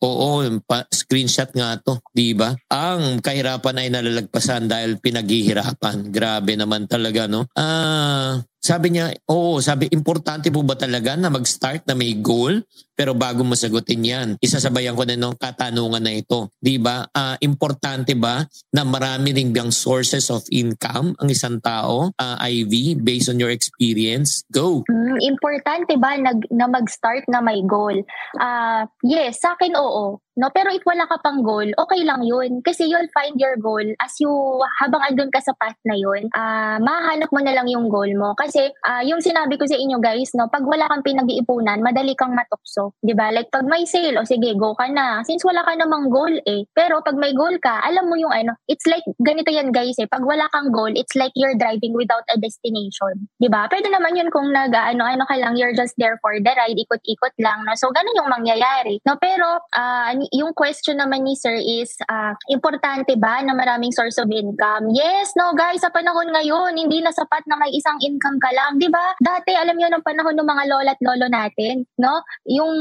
Oo, 0.04 0.44
pa- 0.68 0.84
screenshot 0.92 1.48
nga 1.56 1.80
to, 1.80 2.04
di 2.12 2.36
ba? 2.36 2.52
Ang 2.68 3.24
kahirapan 3.24 3.80
ay 3.80 3.88
nalalagpasan 3.88 4.68
dahil 4.68 5.00
pinaghihirapan. 5.00 6.12
Grabe 6.12 6.60
naman 6.60 6.92
talaga, 6.92 7.32
no? 7.32 7.48
Ah, 7.56 8.44
sabi 8.64 8.96
niya, 8.96 9.12
oo, 9.28 9.60
sabi, 9.60 9.92
importante 9.92 10.48
po 10.48 10.64
ba 10.64 10.80
talaga 10.80 11.20
na 11.20 11.28
mag-start 11.28 11.84
na 11.84 12.00
may 12.00 12.16
goal? 12.16 12.64
Pero 12.96 13.12
bago 13.12 13.44
mo 13.44 13.60
sagutin 13.60 14.08
yan, 14.08 14.30
isasabayan 14.40 14.96
ko 14.96 15.04
na 15.04 15.20
ng 15.20 15.36
katanungan 15.36 16.00
na 16.00 16.16
ito. 16.16 16.48
Di 16.64 16.80
ba? 16.80 17.04
Ah, 17.12 17.36
importante 17.44 18.16
ba 18.16 18.40
na 18.72 18.88
marami 18.88 19.36
ring 19.36 19.52
biyang 19.52 19.74
sources 19.74 20.32
of 20.32 20.48
income 20.48 21.12
ang 21.20 21.28
isang 21.28 21.60
tao, 21.60 22.16
ah, 22.16 22.40
Ivy, 22.40 22.96
based 22.96 23.28
on 23.28 23.42
your 23.42 23.52
experience? 23.52 24.48
Go! 24.48 24.88
Mm, 24.88 25.20
importante 25.20 26.00
ba 26.00 26.16
nag, 26.16 26.48
na 26.48 26.72
mag-start 26.72 27.28
na 27.28 27.44
may 27.44 27.60
goal? 27.68 28.00
Ah, 28.40 28.88
yes, 29.04 29.44
sa 29.44 29.60
akin 29.60 29.76
oo. 29.76 30.24
No, 30.34 30.50
pero 30.50 30.74
if 30.74 30.82
wala 30.82 31.06
ka 31.06 31.22
pang 31.22 31.46
goal, 31.46 31.70
okay 31.78 32.02
lang 32.02 32.26
'yun 32.26 32.66
kasi 32.66 32.90
you'll 32.90 33.10
find 33.14 33.38
your 33.38 33.54
goal 33.62 33.86
as 34.02 34.14
you 34.18 34.34
habang 34.82 35.06
andun 35.06 35.30
ka 35.30 35.38
sa 35.38 35.54
path 35.54 35.78
na 35.86 35.94
'yun. 35.94 36.26
Ah, 36.34 36.82
mahanap 36.82 37.30
mo 37.30 37.38
na 37.46 37.54
lang 37.54 37.70
yung 37.70 37.86
goal 37.86 38.10
mo 38.18 38.34
kasi 38.34 38.74
ah, 38.82 39.06
yung 39.06 39.22
sinabi 39.22 39.62
ko 39.62 39.70
sa 39.70 39.78
inyo 39.78 40.02
guys, 40.02 40.34
no, 40.34 40.50
pag 40.50 40.66
wala 40.66 40.90
kang 40.90 41.06
pinag-iipunan, 41.06 41.86
madali 41.86 42.18
kang 42.18 42.34
matukso, 42.34 42.98
'di 43.06 43.14
ba? 43.14 43.30
Like 43.30 43.54
pag 43.54 43.70
may 43.70 43.86
sale, 43.86 44.18
o 44.18 44.26
sige, 44.26 44.58
go 44.58 44.74
ka 44.74 44.90
na. 44.90 45.22
Since 45.22 45.46
wala 45.46 45.62
ka 45.62 45.78
namang 45.78 46.10
goal 46.10 46.34
eh. 46.50 46.66
Pero 46.74 47.06
pag 47.06 47.14
may 47.14 47.38
goal 47.38 47.54
ka, 47.62 47.86
alam 47.86 48.10
mo 48.10 48.18
yung 48.18 48.34
ano, 48.34 48.58
it's 48.66 48.90
like 48.90 49.06
ganito 49.22 49.54
yan 49.54 49.70
guys 49.70 50.02
eh. 50.02 50.10
Pag 50.10 50.26
wala 50.26 50.50
kang 50.50 50.74
goal, 50.74 50.90
it's 50.98 51.14
like 51.14 51.32
you're 51.38 51.54
driving 51.62 51.94
without 51.94 52.26
a 52.34 52.42
destination, 52.42 53.30
'di 53.38 53.54
ba? 53.54 53.70
Pwede 53.70 53.94
naman 53.94 54.18
yun 54.18 54.34
kung 54.34 54.50
nag 54.50 54.74
ano 54.74 55.06
ano 55.06 55.30
ka 55.30 55.38
lang, 55.38 55.54
you're 55.62 55.78
just 55.78 55.94
there 56.02 56.18
for 56.26 56.34
the 56.34 56.54
ride, 56.58 56.74
ikot-ikot 56.74 57.38
lang. 57.38 57.62
No? 57.70 57.78
So 57.78 57.94
ganun 57.94 58.18
yung 58.18 58.34
mangyayari. 58.34 58.98
No, 59.06 59.22
pero 59.22 59.62
ano 59.78 60.23
yung 60.32 60.56
question 60.56 61.02
naman 61.02 61.28
ni 61.28 61.36
sir 61.36 61.58
is, 61.58 61.92
uh, 62.08 62.32
importante 62.48 63.18
ba 63.20 63.44
na 63.44 63.52
maraming 63.58 63.92
source 63.92 64.16
of 64.22 64.30
income? 64.32 64.94
Yes, 64.94 65.36
no 65.36 65.52
guys, 65.58 65.82
sa 65.84 65.92
panahon 65.92 66.32
ngayon, 66.32 66.78
hindi 66.78 67.04
na 67.04 67.12
sapat 67.12 67.44
na 67.50 67.60
may 67.60 67.74
isang 67.76 68.00
income 68.00 68.40
ka 68.40 68.52
lang, 68.56 68.80
di 68.80 68.88
ba? 68.88 69.18
Dati, 69.20 69.52
alam 69.58 69.76
niyo 69.76 69.92
ng 69.92 70.06
panahon 70.06 70.36
ng 70.38 70.48
mga 70.48 70.64
lola 70.70 70.92
at 70.94 71.02
lolo 71.02 71.28
natin, 71.28 71.84
no? 72.00 72.24
Yung, 72.48 72.74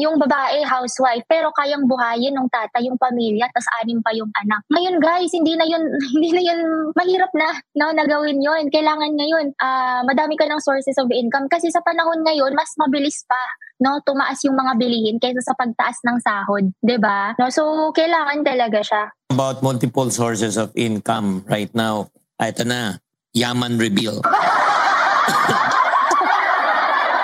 yung 0.00 0.16
babae, 0.16 0.64
housewife, 0.64 1.26
pero 1.28 1.50
kayang 1.58 1.84
buhayin 1.84 2.32
ng 2.36 2.48
tatay 2.48 2.86
yung 2.86 2.96
pamilya, 2.96 3.50
tas 3.52 3.66
anim 3.82 4.00
pa 4.00 4.14
yung 4.14 4.30
anak. 4.46 4.62
Ngayon 4.70 4.96
guys, 5.02 5.32
hindi 5.34 5.58
na 5.58 5.66
yun, 5.66 5.82
hindi 6.14 6.30
na 6.32 6.42
yun, 6.42 6.60
mahirap 6.94 7.32
na, 7.34 7.48
no, 7.76 7.92
na 7.92 8.06
gawin 8.06 8.38
yun. 8.38 8.70
Kailangan 8.70 9.12
ngayon, 9.18 9.46
uh, 9.58 10.00
madami 10.06 10.38
ka 10.38 10.46
ng 10.46 10.62
sources 10.62 10.96
of 10.96 11.10
income 11.10 11.50
kasi 11.50 11.68
sa 11.68 11.82
panahon 11.82 12.22
ngayon, 12.22 12.54
mas 12.54 12.70
mabilis 12.78 13.26
pa 13.26 13.40
no 13.80 13.98
tumaas 14.04 14.38
yung 14.44 14.54
mga 14.54 14.76
bilihin 14.76 15.16
kaysa 15.16 15.40
sa 15.40 15.56
pagtaas 15.56 16.04
ng 16.04 16.18
sahod, 16.20 16.64
'di 16.84 16.96
ba? 17.00 17.34
No, 17.40 17.48
so 17.48 17.90
kailangan 17.96 18.44
talaga 18.44 18.80
siya. 18.84 19.02
About 19.32 19.64
multiple 19.64 20.12
sources 20.12 20.60
of 20.60 20.70
income 20.76 21.42
right 21.48 21.72
now. 21.72 22.12
Ito 22.36 22.64
na, 22.64 23.00
Yaman 23.32 23.80
reveal. 23.80 24.20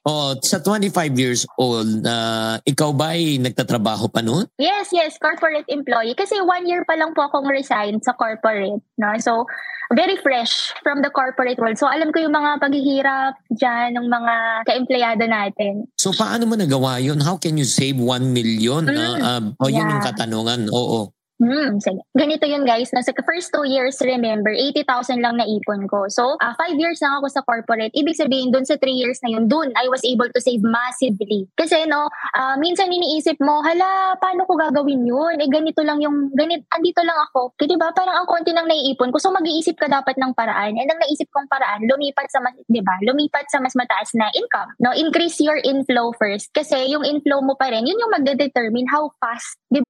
Oh, 0.02 0.34
sa 0.42 0.58
25 0.58 1.14
years 1.14 1.46
old, 1.62 2.02
uh, 2.04 2.58
ikaw 2.66 2.90
ba 2.90 3.14
ay 3.14 3.38
nagtatrabaho 3.38 4.10
pa 4.10 4.26
noon? 4.26 4.50
yes, 4.58 4.90
yes, 4.90 5.14
corporate 5.22 5.70
employee. 5.70 6.18
Kasi 6.18 6.42
one 6.42 6.66
year 6.66 6.82
pa 6.90 6.98
lang 6.98 7.14
po 7.14 7.30
akong 7.30 7.46
resign 7.46 8.02
sa 8.02 8.18
corporate. 8.18 8.82
No? 8.98 9.14
So, 9.22 9.46
very 9.92 10.18
fresh 10.20 10.72
from 10.84 11.04
the 11.04 11.12
corporate 11.12 11.60
world. 11.60 11.78
So, 11.78 11.88
alam 11.88 12.12
ko 12.16 12.24
yung 12.24 12.36
mga 12.36 12.64
paghihirap 12.64 13.34
dyan 13.52 14.00
ng 14.00 14.08
mga 14.08 14.36
ka-empleyado 14.68 15.24
natin. 15.28 15.88
So 16.00 16.16
paano 16.16 16.48
mo 16.48 16.56
nagawa 16.56 16.98
yun? 17.04 17.20
How 17.22 17.38
can 17.38 17.60
you 17.60 17.68
save 17.68 18.00
1 18.00 18.32
million? 18.32 18.88
Mm, 18.88 19.00
Uh, 19.02 19.18
uh, 19.20 19.42
oh, 19.62 19.70
yun 19.70 19.86
yeah. 19.86 19.92
yung 19.98 20.04
katanungan. 20.04 20.62
Oo. 20.72 21.12
Hmm, 21.42 21.82
sige. 21.82 22.06
Ganito 22.14 22.46
yun 22.46 22.70
guys. 22.70 22.94
Nasa 22.94 23.10
first 23.26 23.50
two 23.50 23.66
years, 23.66 23.98
remember, 24.06 24.54
80,000 24.54 25.26
lang 25.26 25.42
naipon 25.42 25.90
ko. 25.90 26.06
So, 26.06 26.38
uh, 26.38 26.54
five 26.54 26.78
years 26.78 27.02
lang 27.02 27.18
ako 27.18 27.34
sa 27.34 27.42
corporate. 27.42 27.90
Ibig 27.98 28.14
sabihin, 28.14 28.54
dun 28.54 28.62
sa 28.62 28.78
three 28.78 28.94
years 28.94 29.18
na 29.26 29.34
yun, 29.34 29.50
dun 29.50 29.74
I 29.74 29.90
was 29.90 30.06
able 30.06 30.30
to 30.30 30.38
save 30.38 30.62
massively. 30.62 31.50
Kasi 31.58 31.90
no, 31.90 32.14
uh, 32.38 32.56
minsan 32.62 32.94
iniisip 32.94 33.42
mo, 33.42 33.66
hala, 33.66 34.14
paano 34.22 34.46
ko 34.46 34.54
gagawin 34.54 35.02
yun? 35.02 35.42
Eh, 35.42 35.50
ganito 35.50 35.82
lang 35.82 35.98
yung, 35.98 36.30
ganit, 36.38 36.62
andito 36.78 37.02
lang 37.02 37.18
ako. 37.34 37.58
Kaya 37.58 37.74
diba, 37.74 37.90
parang 37.90 38.22
ang 38.22 38.30
konti 38.30 38.54
nang 38.54 38.70
naiipon 38.70 39.10
ko. 39.10 39.18
So, 39.18 39.34
mag-iisip 39.34 39.82
ka 39.82 39.90
dapat 39.90 40.22
ng 40.22 40.38
paraan. 40.38 40.78
And 40.78 40.94
ang 40.94 41.02
naisip 41.02 41.26
kong 41.34 41.50
paraan, 41.50 41.90
lumipat 41.90 42.30
sa 42.30 42.38
mas, 42.46 42.54
diba, 42.70 42.94
lumipat 43.02 43.50
sa 43.50 43.58
mas 43.58 43.74
mataas 43.74 44.14
na 44.14 44.30
income. 44.38 44.78
No, 44.78 44.94
increase 44.94 45.42
your 45.42 45.58
inflow 45.66 46.14
first. 46.22 46.54
Kasi 46.54 46.86
yung 46.94 47.02
inflow 47.02 47.42
mo 47.42 47.58
pa 47.58 47.74
rin, 47.74 47.90
yun 47.90 47.98
yung 47.98 48.14
magde-determine 48.14 48.86
how 48.94 49.10
fast, 49.18 49.58
diba, 49.74 49.90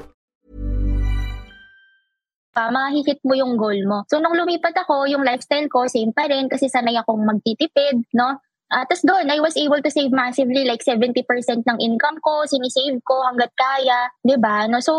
pa, 2.51 2.69
mahihit 2.69 3.19
mo 3.23 3.33
yung 3.33 3.55
goal 3.55 3.79
mo. 3.87 4.03
So, 4.11 4.19
nung 4.19 4.35
lumipat 4.35 4.75
ako, 4.75 5.07
yung 5.07 5.23
lifestyle 5.23 5.67
ko, 5.71 5.87
same 5.87 6.11
pa 6.11 6.27
rin 6.27 6.51
kasi 6.51 6.67
sanay 6.67 6.95
akong 6.99 7.23
magtitipid, 7.23 8.05
no? 8.13 8.39
Uh, 8.71 8.87
Tapos 8.87 9.03
doon, 9.03 9.27
I 9.27 9.43
was 9.43 9.59
able 9.59 9.83
to 9.83 9.91
save 9.91 10.15
massively, 10.15 10.63
like 10.63 10.79
70% 10.79 11.27
ng 11.67 11.79
income 11.83 12.23
ko, 12.23 12.47
sinisave 12.47 13.03
ko 13.03 13.19
hanggat 13.27 13.51
kaya, 13.51 14.07
'di 14.23 14.39
ba 14.39 14.63
No? 14.71 14.79
So, 14.79 14.93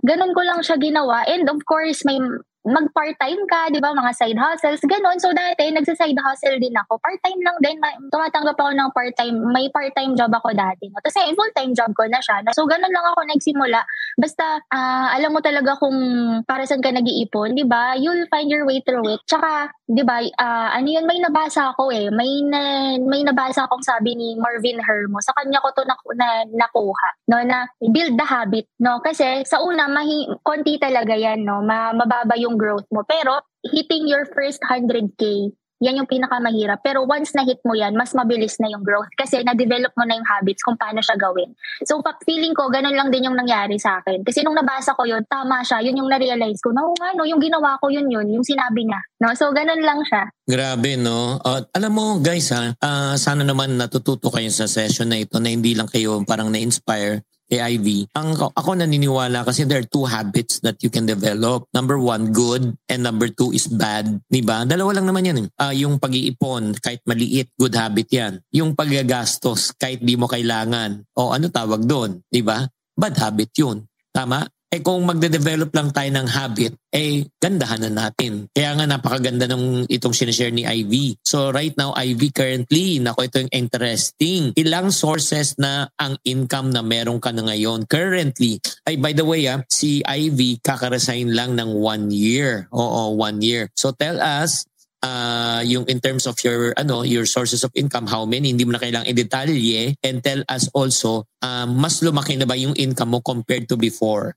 ganun 0.00 0.32
ko 0.32 0.40
lang 0.40 0.64
siya 0.64 0.80
ginawa. 0.80 1.28
And 1.28 1.44
of 1.52 1.60
course, 1.68 2.00
may 2.08 2.16
mag-part-time 2.60 3.42
ka, 3.48 3.72
di 3.72 3.80
ba? 3.80 3.96
Mga 3.96 4.12
side 4.12 4.36
hustles, 4.36 4.84
ganun. 4.84 5.16
So, 5.16 5.32
dati, 5.32 5.72
nagsa-side 5.72 6.16
hustle 6.20 6.60
din 6.60 6.76
ako. 6.76 7.00
Part-time 7.00 7.40
lang 7.40 7.56
din. 7.64 7.76
Ma- 7.80 7.96
Tumatanggap 8.12 8.56
ako 8.56 8.70
ng 8.76 8.90
part-time. 8.92 9.36
May 9.48 9.72
part-time 9.72 10.12
job 10.12 10.28
ako 10.28 10.52
dati. 10.52 10.92
No? 10.92 11.00
Tapos, 11.00 11.16
eh, 11.24 11.32
full-time 11.32 11.72
job 11.72 11.90
ko 11.96 12.04
na 12.04 12.20
siya. 12.20 12.44
So, 12.52 12.68
ganun 12.68 12.92
lang 12.92 13.06
ako 13.16 13.20
nagsimula. 13.32 13.80
Basta, 14.20 14.60
ah, 14.68 15.08
alam 15.16 15.32
mo 15.32 15.40
talaga 15.40 15.80
kung 15.80 15.96
para 16.44 16.68
saan 16.68 16.84
ka 16.84 16.92
nag-iipon, 16.92 17.56
di 17.56 17.64
ba? 17.64 17.96
You'll 17.96 18.28
find 18.28 18.52
your 18.52 18.68
way 18.68 18.84
through 18.84 19.08
it. 19.08 19.24
Tsaka, 19.24 19.72
di 19.88 20.04
ba, 20.04 20.20
ah, 20.36 20.76
ano 20.76 20.88
yun, 20.88 21.08
may 21.08 21.16
nabasa 21.16 21.72
ako 21.72 21.88
eh. 21.88 22.12
May, 22.12 22.44
na, 22.44 22.92
may 23.00 23.24
nabasa 23.24 23.64
akong 23.64 23.84
sabi 23.84 24.12
ni 24.12 24.36
Marvin 24.36 24.76
Hermo. 24.84 25.16
Sa 25.24 25.32
kanya 25.32 25.64
ko 25.64 25.72
to 25.72 25.82
na, 25.88 25.96
na, 26.12 26.28
nakuha. 26.44 27.08
No, 27.32 27.40
na 27.40 27.64
build 27.80 28.20
the 28.20 28.26
habit. 28.28 28.68
No? 28.76 29.00
Kasi, 29.00 29.48
sa 29.48 29.64
una, 29.64 29.88
mahi, 29.88 30.28
konti 30.44 30.76
talaga 30.76 31.16
yan. 31.16 31.40
No? 31.48 31.64
Ma, 31.64 31.96
mababa 31.96 32.36
yung 32.36 32.49
growth 32.58 32.86
mo. 32.90 33.04
Pero, 33.04 33.42
hitting 33.66 34.08
your 34.08 34.24
first 34.30 34.62
100K, 34.66 35.52
yan 35.80 35.96
yung 35.96 36.08
pinakamahirap. 36.08 36.84
Pero 36.84 37.08
once 37.08 37.32
na 37.32 37.42
hit 37.42 37.58
mo 37.64 37.72
yan, 37.72 37.96
mas 37.96 38.12
mabilis 38.12 38.60
na 38.60 38.68
yung 38.68 38.84
growth 38.84 39.08
kasi 39.16 39.40
na-develop 39.40 39.90
mo 39.96 40.04
na 40.04 40.20
yung 40.20 40.28
habits 40.28 40.60
kung 40.60 40.76
paano 40.76 41.00
siya 41.00 41.16
gawin. 41.16 41.56
So, 41.88 42.04
feeling 42.28 42.52
ko, 42.52 42.68
ganun 42.68 42.92
lang 42.92 43.08
din 43.08 43.24
yung 43.24 43.36
nangyari 43.36 43.80
sa 43.80 44.04
akin. 44.04 44.20
Kasi 44.20 44.44
nung 44.44 44.54
nabasa 44.54 44.92
ko 44.92 45.08
yun, 45.08 45.24
tama 45.24 45.64
siya. 45.64 45.80
Yun 45.80 46.04
yung 46.04 46.10
na-realize 46.12 46.60
ko. 46.60 46.76
No, 46.76 46.92
nga, 47.00 47.16
no, 47.16 47.24
yung 47.24 47.40
ginawa 47.40 47.80
ko 47.80 47.88
yun 47.88 48.12
yun, 48.12 48.28
yung 48.28 48.44
sinabi 48.44 48.84
niya. 48.84 49.00
No? 49.24 49.32
So, 49.32 49.48
ganun 49.56 49.80
lang 49.80 50.04
siya. 50.04 50.28
Grabe, 50.44 51.00
no? 51.00 51.40
Uh, 51.40 51.64
alam 51.72 51.92
mo, 51.96 52.20
guys, 52.20 52.52
ha, 52.52 52.76
ah, 52.84 53.16
sana 53.16 53.40
naman 53.40 53.80
natututo 53.80 54.28
kayo 54.28 54.52
sa 54.52 54.68
session 54.68 55.08
na 55.08 55.24
ito 55.24 55.40
na 55.40 55.48
hindi 55.48 55.72
lang 55.72 55.88
kayo 55.88 56.20
parang 56.28 56.52
na-inspire 56.52 57.24
kay 57.50 57.58
Ivy. 57.76 58.06
Ang, 58.14 58.38
ako 58.38 58.78
naniniwala 58.78 59.42
kasi 59.42 59.66
there 59.66 59.82
are 59.82 59.90
two 59.90 60.06
habits 60.06 60.62
that 60.62 60.78
you 60.86 60.88
can 60.88 61.04
develop. 61.04 61.66
Number 61.74 61.98
one, 61.98 62.30
good. 62.30 62.78
And 62.86 63.02
number 63.02 63.26
two 63.26 63.50
is 63.50 63.66
bad. 63.66 64.22
Diba? 64.30 64.62
Dalawa 64.62 64.94
lang 64.94 65.10
naman 65.10 65.26
yan. 65.26 65.38
Ah, 65.58 65.74
yung 65.74 65.98
pag-iipon, 65.98 66.78
kahit 66.78 67.02
maliit, 67.02 67.50
good 67.58 67.74
habit 67.74 68.06
yan. 68.14 68.38
Yung 68.54 68.78
paggagastos, 68.78 69.74
kahit 69.74 69.98
di 69.98 70.14
mo 70.14 70.30
kailangan. 70.30 71.02
O 71.18 71.34
ano 71.34 71.50
tawag 71.50 71.82
doon? 71.82 72.22
Diba? 72.30 72.70
Bad 72.94 73.18
habit 73.18 73.50
yun. 73.58 73.82
Tama? 74.14 74.46
Eh 74.70 74.86
kung 74.86 75.02
magde-develop 75.02 75.74
lang 75.74 75.90
tayo 75.90 76.06
ng 76.14 76.30
habit, 76.30 76.78
eh 76.94 77.26
gandahan 77.42 77.90
na 77.90 78.06
natin. 78.06 78.46
Kaya 78.54 78.78
nga 78.78 78.86
napakaganda 78.86 79.50
ng 79.50 79.90
itong 79.90 80.14
sinishare 80.14 80.54
ni 80.54 80.62
Ivy. 80.62 81.18
So 81.26 81.50
right 81.50 81.74
now, 81.74 81.90
Ivy 81.98 82.30
currently, 82.30 83.02
nako 83.02 83.26
ito 83.26 83.42
yung 83.42 83.50
interesting. 83.50 84.54
Ilang 84.54 84.94
sources 84.94 85.58
na 85.58 85.90
ang 85.98 86.14
income 86.22 86.70
na 86.70 86.86
meron 86.86 87.18
ka 87.18 87.34
na 87.34 87.50
ngayon 87.50 87.82
currently. 87.90 88.62
Ay 88.86 88.94
by 88.94 89.10
the 89.10 89.26
way, 89.26 89.50
ah, 89.50 89.66
si 89.66 90.06
Ivy 90.06 90.62
kakaresign 90.62 91.34
lang 91.34 91.58
ng 91.58 91.74
one 91.74 92.14
year. 92.14 92.70
Oo, 92.70 93.18
one 93.18 93.42
year. 93.42 93.74
So 93.74 93.90
tell 93.90 94.22
us, 94.22 94.69
uh, 95.02 95.60
yung 95.64 95.84
in 95.88 96.00
terms 96.00 96.26
of 96.26 96.36
your 96.44 96.72
ano 96.76 97.02
your 97.02 97.26
sources 97.26 97.64
of 97.64 97.72
income, 97.74 98.06
how 98.06 98.24
many, 98.24 98.52
hindi 98.52 98.64
mo 98.64 98.72
na 98.72 98.80
kailangang 98.80 99.10
i-detalye 99.10 99.96
and 100.04 100.24
tell 100.24 100.40
us 100.48 100.68
also 100.72 101.24
uh, 101.42 101.66
mas 101.66 102.00
lumaki 102.00 102.36
na 102.36 102.46
ba 102.48 102.56
yung 102.56 102.76
income 102.76 103.16
mo 103.16 103.20
compared 103.20 103.68
to 103.68 103.76
before? 103.76 104.36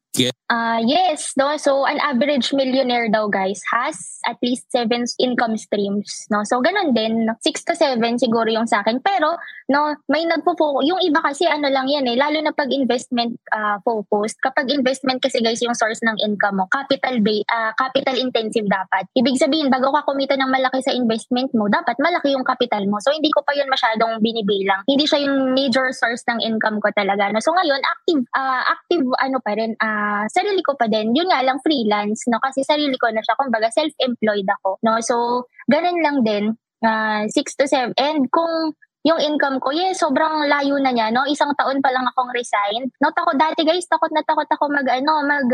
Uh, 0.54 0.78
yes, 0.86 1.34
no? 1.34 1.50
So, 1.58 1.90
an 1.90 1.98
average 1.98 2.54
millionaire 2.54 3.10
daw, 3.10 3.26
guys, 3.26 3.58
has 3.74 4.22
at 4.30 4.38
least 4.46 4.70
seven 4.70 5.10
income 5.18 5.58
streams, 5.58 6.30
no? 6.30 6.46
So, 6.46 6.62
ganun 6.62 6.94
din, 6.94 7.26
six 7.42 7.66
to 7.66 7.74
seven 7.74 8.22
siguro 8.22 8.46
yung 8.54 8.70
sa 8.70 8.86
akin. 8.86 9.02
Pero, 9.02 9.34
no, 9.74 9.98
may 10.06 10.22
nagpo 10.30 10.54
yung 10.86 11.02
iba 11.02 11.26
kasi 11.26 11.50
ano 11.50 11.74
lang 11.74 11.90
yan 11.90 12.06
eh, 12.06 12.14
lalo 12.14 12.38
na 12.38 12.54
pag 12.54 12.70
investment 12.70 13.34
uh, 13.50 13.82
focused. 13.82 14.38
Kapag 14.46 14.70
investment 14.70 15.26
kasi 15.26 15.42
guys 15.42 15.64
yung 15.66 15.74
source 15.74 16.06
ng 16.06 16.22
income 16.22 16.62
mo, 16.62 16.70
capital 16.70 17.18
ba- 17.26 17.48
uh, 17.50 17.72
capital 17.74 18.14
intensive 18.22 18.70
dapat. 18.70 19.10
Ibig 19.18 19.42
sabihin, 19.42 19.74
bago 19.74 19.90
ka 19.90 20.06
kumita 20.06 20.38
ng 20.38 20.53
malaki 20.54 20.86
sa 20.86 20.94
investment 20.94 21.50
mo, 21.58 21.66
dapat 21.66 21.98
malaki 21.98 22.38
yung 22.38 22.46
capital 22.46 22.86
mo. 22.86 23.02
So, 23.02 23.10
hindi 23.10 23.34
ko 23.34 23.42
pa 23.42 23.58
yun 23.58 23.66
masyadong 23.74 24.22
binibilang. 24.22 24.86
Hindi 24.86 25.10
siya 25.10 25.26
yung 25.26 25.58
major 25.58 25.90
source 25.90 26.22
ng 26.30 26.46
income 26.46 26.78
ko 26.78 26.94
talaga. 26.94 27.34
No? 27.34 27.42
So, 27.42 27.58
ngayon, 27.58 27.82
active, 27.82 28.22
uh, 28.38 28.64
active 28.70 29.06
ano 29.18 29.38
pa 29.42 29.58
rin, 29.58 29.74
uh, 29.82 30.30
sarili 30.30 30.62
ko 30.62 30.78
pa 30.78 30.86
din. 30.86 31.18
Yun 31.18 31.34
nga 31.34 31.42
lang 31.42 31.58
freelance, 31.66 32.30
no? 32.30 32.38
Kasi 32.38 32.62
sarili 32.62 32.94
ko 33.02 33.10
na 33.10 33.26
siya. 33.26 33.34
Kumbaga, 33.34 33.74
self-employed 33.74 34.46
ako, 34.62 34.78
no? 34.86 35.02
So, 35.02 35.50
ganun 35.66 36.06
lang 36.06 36.22
din. 36.22 36.46
Uh, 36.86 37.26
6 37.26 37.60
to 37.60 37.66
7. 37.66 37.98
And 37.98 38.30
kung 38.30 38.78
yung 39.04 39.20
income 39.20 39.60
ko, 39.60 39.76
yes, 39.76 40.00
sobrang 40.00 40.48
layo 40.48 40.80
na 40.80 40.96
niya, 40.96 41.12
no? 41.12 41.28
Isang 41.28 41.52
taon 41.60 41.84
pa 41.84 41.92
lang 41.92 42.08
akong 42.08 42.32
resign. 42.32 42.88
No, 43.04 43.12
takot 43.12 43.36
dati 43.36 43.68
guys, 43.68 43.84
takot 43.84 44.12
na 44.16 44.24
takot 44.24 44.48
ako 44.48 44.72
mag, 44.72 44.88
ano, 44.88 45.28
mag, 45.28 45.48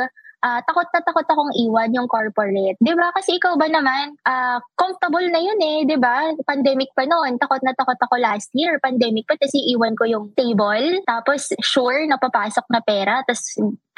uh, 0.43 0.60
takot 0.63 0.88
na 0.91 1.02
takot 1.04 1.28
akong 1.28 1.54
iwan 1.56 1.89
yung 1.95 2.08
corporate. 2.08 2.78
'Di 2.80 2.93
ba? 2.95 3.12
Kasi 3.15 3.39
ikaw 3.39 3.56
ba 3.60 3.67
naman, 3.67 4.15
uh, 4.23 4.58
comfortable 4.80 5.25
na 5.28 5.39
yun 5.39 5.60
eh, 5.60 5.78
'di 5.88 5.97
ba? 5.99 6.32
Pandemic 6.47 6.91
pa 6.95 7.04
noon, 7.08 7.39
takot 7.39 7.62
na 7.63 7.75
takot 7.75 7.99
ako 7.99 8.15
last 8.19 8.49
year, 8.56 8.80
pandemic 8.80 9.28
pa 9.28 9.36
kasi 9.39 9.60
iwan 9.71 9.95
ko 9.95 10.08
yung 10.08 10.25
table, 10.36 11.04
tapos 11.06 11.52
sure 11.63 12.08
na 12.08 12.19
papasok 12.19 12.65
na 12.71 12.82
pera, 12.84 13.21
tapos 13.28 13.43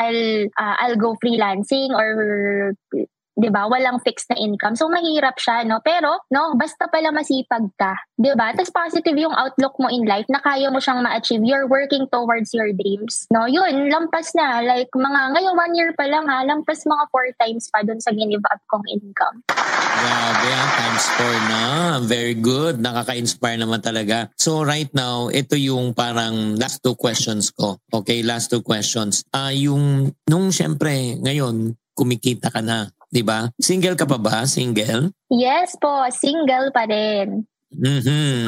I'll 0.02 0.50
uh, 0.58 0.76
I'll 0.82 1.00
go 1.00 1.14
freelancing 1.22 1.94
or 1.94 2.10
'di 3.36 3.50
ba? 3.52 3.68
Walang 3.68 4.04
fixed 4.04 4.28
na 4.32 4.38
income. 4.38 4.76
So 4.76 4.92
mahirap 4.92 5.40
siya, 5.40 5.64
no? 5.64 5.80
Pero 5.84 6.24
no, 6.32 6.56
basta 6.60 6.88
pala 6.92 7.14
masipag 7.16 7.72
ka, 7.80 7.96
'di 8.20 8.34
ba? 8.36 8.52
Tapos 8.56 8.72
positive 8.72 9.18
yung 9.18 9.36
outlook 9.36 9.76
mo 9.80 9.88
in 9.88 10.04
life 10.04 10.28
na 10.28 10.44
kaya 10.44 10.68
mo 10.68 10.84
siyang 10.84 11.04
ma-achieve. 11.04 11.44
You're 11.44 11.68
working 11.68 12.08
towards 12.12 12.52
your 12.52 12.72
dreams. 12.76 13.28
No, 13.32 13.48
yun, 13.48 13.88
lampas 13.88 14.36
na. 14.36 14.64
Like 14.64 14.92
mga 14.92 15.22
ngayon 15.38 15.56
one 15.56 15.74
year 15.76 15.92
pa 15.96 16.06
lang 16.08 16.28
ha, 16.28 16.44
lampas 16.44 16.84
mga 16.84 17.04
four 17.10 17.28
times 17.40 17.72
pa 17.72 17.84
dun 17.84 18.00
sa 18.04 18.12
ginive 18.12 18.44
up 18.52 18.60
kong 18.68 18.86
income. 18.92 19.44
Grabe, 19.92 20.50
ah, 20.50 20.70
times 20.80 21.06
four 21.20 21.36
na. 21.52 21.64
Very 22.02 22.36
good. 22.36 22.80
Nakaka-inspire 22.80 23.60
naman 23.60 23.84
talaga. 23.84 24.32
So 24.40 24.64
right 24.64 24.90
now, 24.96 25.28
ito 25.30 25.60
yung 25.60 25.94
parang 25.94 26.56
last 26.58 26.82
two 26.82 26.96
questions 26.96 27.52
ko. 27.52 27.78
Okay, 27.92 28.24
last 28.24 28.50
two 28.50 28.64
questions. 28.64 29.24
Ah, 29.36 29.50
uh, 29.50 29.54
yung 29.54 30.16
nung 30.26 30.50
syempre 30.50 31.20
ngayon 31.20 31.76
kumikita 31.92 32.50
ka 32.50 32.64
na 32.64 32.90
'di 33.12 33.22
ba? 33.22 33.52
Single 33.60 34.00
ka 34.00 34.08
pa 34.08 34.18
ba? 34.18 34.48
Single? 34.48 35.12
Yes 35.28 35.76
po, 35.78 36.08
single 36.10 36.72
pa 36.72 36.88
rin. 36.88 37.44
Mhm. 37.76 38.48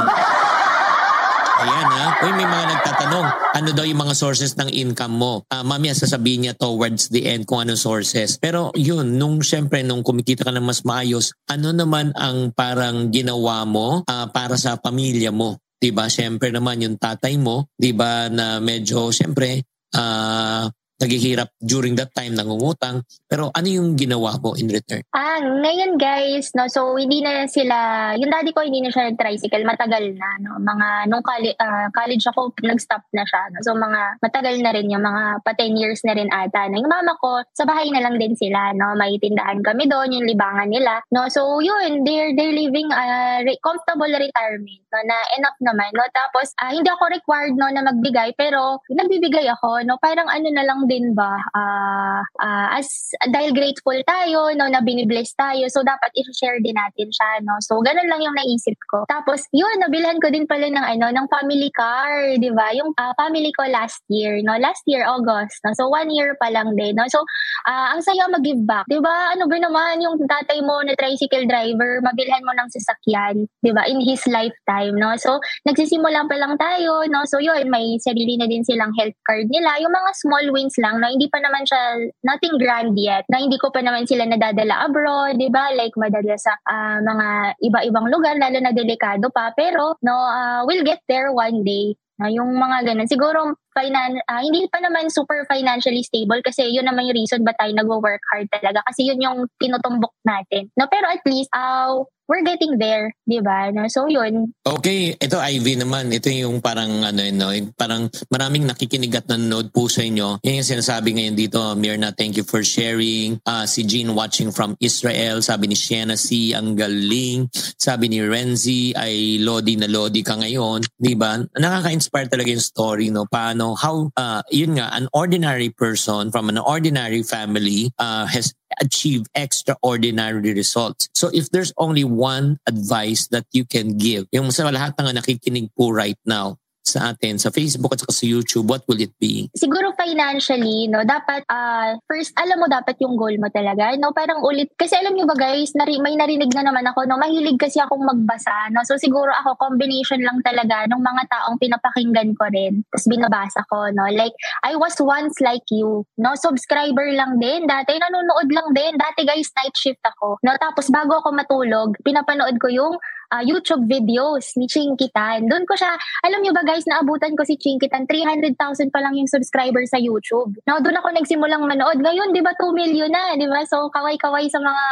Ayan 1.64 1.88
ha. 1.96 2.06
Uy, 2.28 2.32
may 2.36 2.44
mga 2.44 2.66
nagtatanong, 2.76 3.28
ano 3.56 3.70
daw 3.72 3.86
yung 3.88 4.04
mga 4.04 4.16
sources 4.20 4.58
ng 4.60 4.68
income 4.68 5.16
mo? 5.16 5.34
Uh, 5.48 5.64
mamaya 5.64 5.96
sasabihin 5.96 6.44
niya 6.44 6.56
towards 6.60 7.08
the 7.08 7.24
end 7.24 7.48
kung 7.48 7.64
ano 7.64 7.80
sources. 7.80 8.36
Pero 8.36 8.76
yun, 8.76 9.16
nung 9.16 9.40
syempre, 9.40 9.80
nung 9.80 10.04
kumikita 10.04 10.44
ka 10.44 10.52
ng 10.52 10.66
mas 10.66 10.84
maayos, 10.84 11.32
ano 11.48 11.72
naman 11.72 12.12
ang 12.20 12.52
parang 12.52 13.14
ginawa 13.16 13.64
mo 13.64 14.04
uh, 14.04 14.28
para 14.34 14.60
sa 14.60 14.76
pamilya 14.76 15.32
mo? 15.32 15.56
'di 15.84 15.92
ba? 15.92 16.08
Syempre 16.08 16.48
naman 16.48 16.80
yung 16.80 16.96
tatay 16.96 17.36
mo, 17.36 17.68
'di 17.76 17.92
ba, 17.92 18.32
na 18.32 18.64
medyo 18.64 19.12
syempre 19.12 19.68
uh, 19.96 20.68
naghihirap 21.02 21.50
during 21.60 21.98
that 21.98 22.14
time, 22.14 22.38
nangungutang. 22.38 23.02
Pero 23.26 23.50
ano 23.52 23.68
yung 23.68 23.98
ginawa 23.98 24.38
mo 24.38 24.54
in 24.54 24.70
return? 24.70 25.02
Ah, 25.12 25.42
ngayon 25.42 25.98
guys, 25.98 26.54
no, 26.54 26.70
so 26.70 26.96
hindi 26.96 27.26
na 27.26 27.50
sila, 27.50 28.14
yung 28.16 28.30
daddy 28.30 28.54
ko 28.54 28.62
hindi 28.62 28.80
na 28.80 28.94
siya 28.94 29.10
nag-tricycle, 29.10 29.66
matagal 29.66 30.14
na, 30.14 30.30
no. 30.40 30.62
Mga, 30.62 30.88
nung 31.10 31.26
college, 31.26 31.58
uh, 31.58 31.90
college 31.92 32.26
ako, 32.30 32.54
nag-stop 32.62 33.04
na 33.12 33.26
siya. 33.26 33.42
No? 33.52 33.60
So 33.66 33.72
mga, 33.74 34.22
matagal 34.22 34.56
na 34.62 34.72
rin 34.72 34.88
yung 34.94 35.04
mga 35.04 35.42
pa 35.42 35.52
10 35.58 35.82
years 35.82 36.00
na 36.06 36.14
rin 36.14 36.30
ata. 36.30 36.70
No? 36.70 36.78
Yung 36.78 36.92
mama 36.92 37.18
ko, 37.18 37.42
sa 37.58 37.66
bahay 37.66 37.90
na 37.90 38.06
lang 38.06 38.22
din 38.22 38.38
sila, 38.38 38.72
no. 38.78 38.94
May 38.94 39.18
tindahan 39.18 39.60
kami 39.66 39.90
doon, 39.90 40.14
yung 40.14 40.28
libangan 40.30 40.70
nila. 40.70 41.02
No, 41.10 41.28
so 41.28 41.60
yun, 41.60 42.06
they're, 42.06 42.32
they're 42.38 42.54
living 42.54 42.88
a 42.94 43.42
re- 43.42 43.60
comfortable 43.66 44.10
retirement, 44.10 44.84
no, 44.94 45.00
na 45.04 45.18
enough 45.36 45.58
naman, 45.60 45.90
no. 45.98 46.06
Tapos, 46.14 46.54
uh, 46.62 46.72
hindi 46.72 46.88
ako 46.88 47.10
required, 47.10 47.56
no, 47.58 47.68
na 47.74 47.84
magbigay, 47.84 48.38
pero 48.38 48.80
nagbibigay 48.88 49.50
ako, 49.50 49.84
no. 49.84 49.98
Parang 49.98 50.30
ano 50.30 50.48
na 50.54 50.64
lang 50.64 50.83
din 50.86 51.16
ba, 51.16 51.40
uh, 51.56 52.22
uh, 52.42 52.68
as, 52.76 53.14
dahil 53.32 53.56
grateful 53.56 53.96
tayo, 54.06 54.52
no, 54.54 54.68
na 54.68 54.84
binibless 54.84 55.32
tayo, 55.40 55.66
so 55.72 55.82
dapat 55.82 56.12
i-share 56.14 56.60
din 56.60 56.76
natin 56.76 57.10
siya, 57.10 57.42
no. 57.42 57.58
So, 57.64 57.80
ganun 57.80 58.10
lang 58.10 58.22
yung 58.22 58.36
naisip 58.36 58.76
ko. 58.92 59.08
Tapos, 59.08 59.48
yun, 59.56 59.80
nabilhan 59.80 60.20
ko 60.20 60.30
din 60.30 60.46
pala 60.46 60.68
ng, 60.68 60.86
ano, 60.98 61.10
ng 61.14 61.28
family 61.32 61.72
car, 61.74 62.36
di 62.38 62.52
ba? 62.52 62.76
Yung 62.76 62.92
uh, 63.00 63.14
family 63.16 63.50
ko 63.56 63.66
last 63.72 64.04
year, 64.12 64.42
no, 64.44 64.60
last 64.60 64.84
year, 64.86 65.08
August, 65.08 65.64
no. 65.64 65.72
So, 65.74 65.88
one 65.88 66.12
year 66.12 66.36
pa 66.38 66.52
lang 66.52 66.76
din, 66.76 67.00
no. 67.00 67.08
So, 67.08 67.24
uh, 67.70 67.96
ang 67.96 68.04
saya 68.04 68.28
mag-give 68.28 68.64
back, 68.68 68.86
di 68.92 69.00
ba? 69.00 69.34
Ano 69.34 69.48
ba 69.48 69.58
naman 69.58 70.04
yung 70.04 70.20
tatay 70.20 70.60
mo 70.62 70.84
na 70.84 70.98
tricycle 71.00 71.48
driver, 71.48 72.04
mabilhan 72.04 72.44
mo 72.44 72.52
ng 72.54 72.70
sasakyan, 72.74 73.48
di 73.64 73.72
ba? 73.72 73.88
In 73.88 74.04
his 74.04 74.22
lifetime, 74.28 75.00
no. 75.00 75.16
So, 75.16 75.40
nagsisimula 75.64 76.28
pa 76.28 76.36
lang 76.36 76.60
tayo, 76.60 77.08
no. 77.08 77.24
So, 77.26 77.40
yun, 77.40 77.72
may 77.72 77.96
sarili 78.04 78.36
na 78.36 78.50
din 78.50 78.66
silang 78.66 78.92
health 78.98 79.18
card 79.24 79.48
nila. 79.48 79.80
Yung 79.80 79.94
mga 79.94 80.12
small 80.20 80.46
wins 80.52 80.73
lang 80.80 81.02
na 81.02 81.10
hindi 81.10 81.28
pa 81.30 81.42
naman 81.42 81.66
siya 81.66 82.10
nothing 82.24 82.56
grand 82.62 82.94
yet 82.98 83.26
na 83.28 83.42
hindi 83.42 83.58
ko 83.58 83.70
pa 83.74 83.82
naman 83.82 84.06
sila 84.06 84.26
nadadala 84.26 84.86
abroad, 84.88 85.38
'di 85.38 85.50
ba? 85.50 85.74
Like 85.74 85.96
madala 85.98 86.36
sa 86.38 86.54
uh, 86.66 87.00
mga 87.02 87.28
iba-ibang 87.62 88.08
lugar 88.10 88.38
lalo 88.38 88.58
na 88.62 88.74
delikado 88.76 89.30
pa 89.34 89.52
pero 89.58 89.98
no 90.06 90.14
uh, 90.14 90.62
we'll 90.66 90.86
get 90.86 91.02
there 91.10 91.34
one 91.34 91.62
day. 91.66 91.98
No, 92.22 92.30
yung 92.30 92.54
mga 92.54 92.94
ganun. 92.94 93.10
Siguro 93.10 93.58
finan 93.74 94.22
uh, 94.30 94.42
hindi 94.42 94.70
pa 94.70 94.78
naman 94.78 95.10
super 95.10 95.50
financially 95.50 96.06
stable 96.06 96.46
kasi 96.46 96.70
yun 96.70 96.86
naman 96.86 97.10
yung 97.10 97.18
reason 97.18 97.42
ba 97.42 97.58
tayo 97.58 97.74
nagwo-work 97.74 98.22
hard 98.30 98.46
talaga 98.54 98.86
kasi 98.86 99.10
yun 99.10 99.18
yung 99.20 99.50
tinutumbok 99.58 100.14
natin. 100.22 100.70
No, 100.78 100.86
pero 100.86 101.10
at 101.10 101.26
least 101.26 101.50
uh, 101.58 102.06
we're 102.34 102.42
getting 102.42 102.82
there, 102.82 103.14
'di 103.30 103.46
ba? 103.46 103.70
So 103.86 104.10
'yun. 104.10 104.50
Okay, 104.66 105.14
ito 105.14 105.38
Ivy 105.38 105.78
naman, 105.78 106.10
ito 106.10 106.34
yung 106.34 106.66
parang 106.66 107.06
ano 107.06 107.22
no, 107.30 107.54
parang 107.78 108.10
maraming 108.34 108.66
nakikinig 108.66 109.14
at 109.14 109.30
nanonood 109.30 109.70
po 109.70 109.86
sa 109.86 110.02
inyo. 110.02 110.42
Yan 110.42 110.66
yung 110.66 110.72
sinasabi 110.74 111.14
ngayon 111.14 111.38
dito, 111.38 111.62
Mirna, 111.78 112.10
thank 112.10 112.34
you 112.34 112.42
for 112.42 112.66
sharing. 112.66 113.38
Uh, 113.46 113.70
si 113.70 113.86
Jean 113.86 114.18
watching 114.18 114.50
from 114.50 114.74
Israel, 114.82 115.46
sabi 115.46 115.70
ni 115.70 115.78
Sienna 115.78 116.18
C, 116.18 116.58
ang 116.58 116.74
galing. 116.74 117.46
Sabi 117.78 118.10
ni 118.10 118.26
Renzi 118.26 118.98
ay 118.98 119.38
lodi 119.38 119.78
na 119.78 119.86
lodi 119.86 120.26
ka 120.26 120.34
ngayon, 120.34 120.82
'di 120.98 121.14
ba? 121.14 121.38
Nakaka-inspire 121.38 122.34
talaga 122.34 122.50
yung 122.50 122.66
story 122.66 123.14
no, 123.14 123.30
paano 123.30 123.78
how 123.78 124.10
uh, 124.18 124.42
yun 124.50 124.82
nga 124.82 124.90
an 124.98 125.06
ordinary 125.14 125.70
person 125.70 126.34
from 126.34 126.50
an 126.50 126.58
ordinary 126.58 127.22
family 127.22 127.94
uh, 128.02 128.26
has 128.26 128.58
achieve 128.82 129.26
extraordinary 129.36 130.54
results. 130.54 131.10
So 131.14 131.30
if 131.34 131.50
there's 131.50 131.74
only 131.78 132.04
one 132.04 132.60
advice 132.68 133.28
that 133.30 133.46
you 133.52 133.66
can 133.66 133.98
give, 133.98 134.28
yung 134.32 134.52
sa 134.52 134.70
lahat 134.70 134.98
ng 135.00 135.14
nakikinig 135.18 135.70
po 135.78 135.90
right 135.90 136.18
now, 136.26 136.58
sa 136.84 137.16
atin 137.16 137.40
sa 137.40 137.48
Facebook 137.50 137.96
at 137.96 138.04
sa 138.04 138.28
YouTube, 138.28 138.68
what 138.68 138.84
will 138.92 139.00
it 139.00 139.16
be? 139.18 139.48
Siguro 139.56 139.96
financially, 139.96 140.92
no, 140.92 141.08
dapat 141.08 141.48
uh, 141.48 141.96
first 142.06 142.36
alam 142.36 142.60
mo 142.60 142.68
dapat 142.68 143.00
yung 143.00 143.16
goal 143.16 143.34
mo 143.40 143.48
talaga, 143.50 143.96
no, 143.96 144.12
parang 144.12 144.44
ulit 144.44 144.68
kasi 144.76 145.00
alam 145.00 145.16
niyo 145.16 145.24
ba 145.24 145.40
guys, 145.40 145.72
nari, 145.80 145.98
may 146.04 146.20
narinig 146.20 146.52
na 146.52 146.68
naman 146.68 146.84
ako, 146.84 147.08
no, 147.08 147.16
mahilig 147.16 147.56
kasi 147.56 147.80
akong 147.80 148.04
magbasa, 148.04 148.70
no. 148.76 148.84
So 148.84 149.00
siguro 149.00 149.32
ako 149.32 149.56
combination 149.58 150.20
lang 150.22 150.44
talaga 150.44 150.84
ng 150.92 151.00
mga 151.00 151.24
taong 151.32 151.58
pinapakinggan 151.58 152.36
ko 152.36 152.52
rin. 152.52 152.84
Tapos 152.92 153.08
binabasa 153.08 153.64
ko, 153.72 153.88
no. 153.96 154.12
Like 154.12 154.36
I 154.68 154.76
was 154.76 155.00
once 155.00 155.40
like 155.40 155.64
you, 155.72 156.04
no, 156.20 156.36
subscriber 156.36 157.08
lang 157.16 157.40
din. 157.40 157.64
Dati 157.64 157.96
nanonood 157.96 158.52
lang 158.52 158.76
din. 158.76 159.00
Dati 159.00 159.24
guys, 159.24 159.48
night 159.56 159.76
shift 159.80 160.04
ako. 160.04 160.36
No, 160.44 160.52
tapos 160.60 160.92
bago 160.92 161.24
ako 161.24 161.32
matulog, 161.32 161.96
pinapanood 162.04 162.60
ko 162.60 162.68
yung 162.68 163.00
uh, 163.34 163.44
YouTube 163.46 163.86
videos 163.86 164.58
ni 164.58 164.66
Chinkitan. 164.66 165.46
Doon 165.46 165.70
ko 165.70 165.78
siya, 165.78 165.94
alam 166.26 166.42
niyo 166.42 166.54
ba 166.58 166.66
guys, 166.66 166.73
naabutan 166.90 167.38
ko 167.38 167.46
si 167.46 167.54
Chinkitan, 167.62 168.10
300,000 168.10 168.90
pa 168.90 169.00
lang 169.06 169.14
yung 169.14 169.30
subscriber 169.30 169.86
sa 169.86 170.02
YouTube. 170.02 170.58
No, 170.66 170.82
doon 170.82 170.98
ako 170.98 171.14
nagsimulang 171.14 171.70
manood. 171.70 172.02
Ngayon, 172.02 172.34
di 172.34 172.42
ba, 172.42 172.58
2 172.58 172.74
million 172.74 173.14
na, 173.14 173.38
di 173.38 173.46
ba? 173.46 173.62
So, 173.70 173.94
kaway-kaway 173.94 174.50
sa 174.50 174.58
mga 174.58 174.84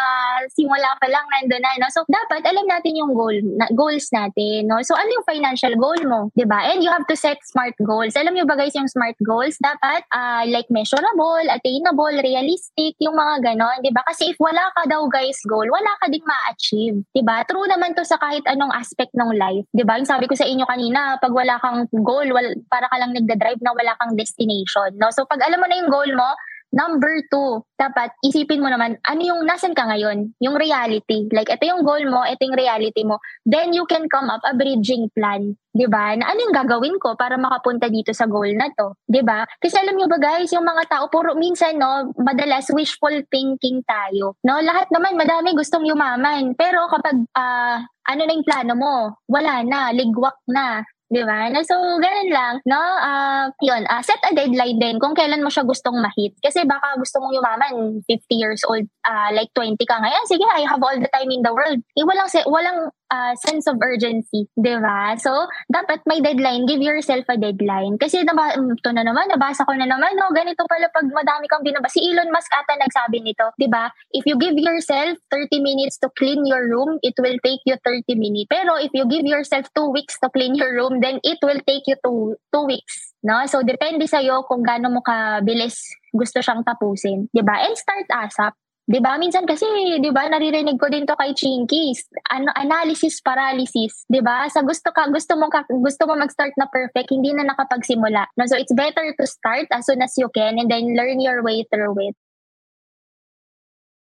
simula 0.53 0.93
pa 1.01 1.09
lang 1.09 1.25
nandun 1.25 1.65
na. 1.65 1.81
No? 1.81 1.89
So, 1.89 2.05
dapat 2.05 2.45
alam 2.45 2.69
natin 2.69 2.93
yung 2.93 3.17
goal, 3.17 3.33
na, 3.57 3.65
goals 3.73 4.05
natin. 4.13 4.69
No? 4.69 4.77
So, 4.85 4.93
ano 4.93 5.09
yung 5.09 5.25
financial 5.25 5.73
goal 5.81 6.01
mo? 6.05 6.19
Di 6.37 6.45
ba? 6.45 6.69
And 6.69 6.85
you 6.85 6.91
have 6.93 7.07
to 7.07 7.17
set 7.17 7.41
smart 7.47 7.73
goals. 7.81 8.13
Alam 8.19 8.35
niyo 8.35 8.45
ba 8.45 8.59
guys, 8.59 8.75
yung 8.75 8.91
smart 8.91 9.15
goals, 9.23 9.55
dapat 9.63 10.03
uh, 10.11 10.43
like 10.51 10.67
measurable, 10.67 11.45
attainable, 11.47 12.13
realistic, 12.19 12.99
yung 12.99 13.15
mga 13.15 13.53
ganon. 13.53 13.79
Di 13.79 13.95
ba? 13.95 14.03
Kasi 14.03 14.35
if 14.35 14.37
wala 14.37 14.67
ka 14.75 14.85
daw 14.91 15.07
guys 15.07 15.39
goal, 15.47 15.65
wala 15.65 15.91
ka 16.03 16.11
ding 16.11 16.25
ma-achieve. 16.27 16.99
Di 17.15 17.23
ba? 17.23 17.47
True 17.47 17.65
naman 17.71 17.95
to 17.95 18.03
sa 18.03 18.19
kahit 18.19 18.43
anong 18.49 18.75
aspect 18.75 19.15
ng 19.15 19.31
life. 19.39 19.63
Di 19.71 19.87
ba? 19.87 19.95
Yung 19.95 20.09
sabi 20.09 20.27
ko 20.27 20.35
sa 20.35 20.43
inyo 20.43 20.67
kanina, 20.67 21.15
pag 21.21 21.31
wala 21.31 21.55
kang 21.63 21.70
goal, 21.91 22.27
wala, 22.31 22.55
para 22.67 22.87
ka 22.87 22.97
lang 22.97 23.11
nagda-drive 23.15 23.61
na 23.61 23.75
wala 23.75 23.93
kang 23.99 24.13
destination. 24.15 24.95
No? 24.97 25.09
So, 25.13 25.27
pag 25.27 25.41
alam 25.43 25.59
mo 25.59 25.67
na 25.67 25.79
yung 25.79 25.91
goal 25.91 26.11
mo, 26.15 26.29
Number 26.71 27.19
two, 27.27 27.67
dapat 27.75 28.15
isipin 28.23 28.63
mo 28.63 28.71
naman, 28.71 28.95
ano 29.03 29.19
yung 29.19 29.43
nasan 29.43 29.75
ka 29.75 29.91
ngayon? 29.91 30.31
Yung 30.39 30.55
reality. 30.55 31.27
Like, 31.35 31.51
ito 31.51 31.67
yung 31.67 31.83
goal 31.83 32.07
mo, 32.07 32.23
ito 32.23 32.39
yung 32.47 32.55
reality 32.55 33.03
mo. 33.03 33.19
Then 33.43 33.75
you 33.75 33.83
can 33.91 34.07
come 34.07 34.31
up 34.31 34.39
a 34.47 34.55
bridging 34.55 35.11
plan. 35.11 35.59
ba? 35.75 36.15
Na 36.15 36.31
ano 36.31 36.39
yung 36.39 36.55
gagawin 36.55 36.95
ko 36.95 37.19
para 37.19 37.35
makapunta 37.35 37.91
dito 37.91 38.15
sa 38.15 38.23
goal 38.23 38.55
na 38.55 38.71
to, 38.71 38.95
ba? 39.03 39.43
Kasi 39.59 39.83
alam 39.83 39.99
niyo 39.99 40.07
ba 40.07 40.15
guys, 40.15 40.51
yung 40.55 40.63
mga 40.63 40.87
tao 40.87 41.11
puro 41.11 41.35
minsan 41.35 41.75
no, 41.75 42.15
madalas 42.15 42.71
wishful 42.71 43.19
thinking 43.27 43.83
tayo. 43.83 44.39
No, 44.47 44.63
lahat 44.63 44.87
naman 44.95 45.19
madami 45.19 45.51
gustong 45.51 45.83
yumaman, 45.83 46.55
pero 46.55 46.87
kapag 46.87 47.19
uh, 47.35 47.83
ano 48.07 48.21
na 48.23 48.31
yung 48.31 48.47
plano 48.47 48.73
mo, 48.79 48.95
wala 49.27 49.59
na, 49.67 49.91
ligwak 49.91 50.39
na. 50.47 50.87
Di 51.11 51.19
ba? 51.27 51.51
So, 51.67 51.75
ganun 51.99 52.31
lang, 52.31 52.55
no? 52.63 52.79
Uh, 52.79 53.51
yun, 53.59 53.83
uh, 53.91 53.99
set 53.99 54.23
a 54.23 54.31
deadline 54.31 54.79
din 54.79 54.95
kung 54.95 55.11
kailan 55.11 55.43
mo 55.43 55.51
siya 55.51 55.67
gustong 55.67 55.99
mahit. 55.99 56.39
Kasi 56.39 56.63
baka 56.63 56.95
gusto 56.95 57.19
mong 57.19 57.35
yumaman, 57.35 57.99
50 58.07 58.31
years 58.31 58.63
old, 58.63 58.87
uh, 59.03 59.29
like 59.35 59.51
20 59.51 59.75
ka 59.83 59.99
ngayon, 59.99 60.23
sige, 60.31 60.47
I 60.55 60.63
have 60.63 60.79
all 60.79 60.95
the 60.95 61.11
time 61.11 61.27
in 61.27 61.43
the 61.43 61.51
world. 61.51 61.83
Eh, 61.99 62.07
walang, 62.07 62.31
walang 62.47 62.95
uh, 63.11 63.35
sense 63.35 63.67
of 63.67 63.75
urgency, 63.83 64.47
di 64.55 64.73
ba? 64.79 65.19
So, 65.19 65.29
dapat 65.67 66.07
may 66.07 66.23
deadline. 66.23 66.63
Give 66.65 66.79
yourself 66.79 67.27
a 67.27 67.35
deadline. 67.35 67.99
Kasi 67.99 68.23
naba, 68.23 68.55
ito 68.55 68.89
na 68.95 69.03
naman, 69.03 69.27
nabasa 69.27 69.67
ko 69.67 69.75
na 69.75 69.85
naman, 69.85 70.15
no, 70.15 70.31
ganito 70.31 70.63
pala 70.65 70.87
pag 70.89 71.05
madami 71.11 71.45
kang 71.51 71.61
binabasa. 71.61 71.99
Si 71.99 72.07
Elon 72.07 72.31
Musk 72.31 72.47
ata 72.55 72.79
nagsabi 72.79 73.19
nito, 73.19 73.51
di 73.59 73.67
ba? 73.67 73.91
If 74.15 74.23
you 74.23 74.39
give 74.39 74.55
yourself 74.55 75.19
30 75.27 75.59
minutes 75.59 75.99
to 75.99 76.07
clean 76.15 76.47
your 76.47 76.71
room, 76.71 76.97
it 77.03 77.19
will 77.19 77.35
take 77.43 77.59
you 77.67 77.75
30 77.83 78.15
minutes. 78.15 78.47
Pero 78.47 78.79
if 78.79 78.95
you 78.95 79.03
give 79.11 79.27
yourself 79.27 79.67
2 79.75 79.91
weeks 79.91 80.15
to 80.23 80.31
clean 80.31 80.55
your 80.55 80.71
room, 80.71 81.03
then 81.03 81.19
it 81.27 81.43
will 81.43 81.59
take 81.67 81.83
you 81.91 81.99
2 81.99 82.39
two 82.51 82.65
weeks. 82.67 83.13
No? 83.23 83.43
So, 83.47 83.63
depende 83.63 84.07
sa'yo 84.07 84.47
kung 84.47 84.63
gaano 84.63 84.91
mo 84.91 85.01
kabilis 85.03 85.79
gusto 86.11 86.43
siyang 86.43 86.63
tapusin. 86.63 87.31
'di 87.31 87.41
ba? 87.43 87.63
And 87.63 87.75
start 87.75 88.07
ASAP. 88.11 88.55
'Di 88.91 88.99
ba? 88.99 89.15
Minsan 89.15 89.47
kasi, 89.47 89.63
'di 90.03 90.11
ba, 90.11 90.27
naririnig 90.27 90.75
ko 90.75 90.91
din 90.91 91.07
to 91.07 91.15
kay 91.15 91.31
Chinky, 91.31 91.95
ano 92.27 92.51
analysis 92.59 93.23
paralysis, 93.23 94.03
'di 94.11 94.19
ba? 94.19 94.51
Sa 94.51 94.67
gusto 94.67 94.91
ka 94.91 95.07
gusto 95.07 95.39
mo 95.39 95.47
ka, 95.47 95.63
gusto 95.71 96.03
mo 96.11 96.19
mag-start 96.19 96.51
na 96.59 96.67
perfect, 96.67 97.07
hindi 97.07 97.31
na 97.31 97.47
nakapagsimula. 97.47 98.27
No, 98.35 98.43
so 98.51 98.59
it's 98.59 98.75
better 98.75 99.15
to 99.15 99.23
start 99.23 99.71
as 99.71 99.87
soon 99.87 100.03
as 100.03 100.11
you 100.19 100.27
can 100.35 100.59
and 100.59 100.67
then 100.67 100.91
learn 100.91 101.23
your 101.23 101.39
way 101.39 101.63
through 101.71 101.95
it. 102.03 102.19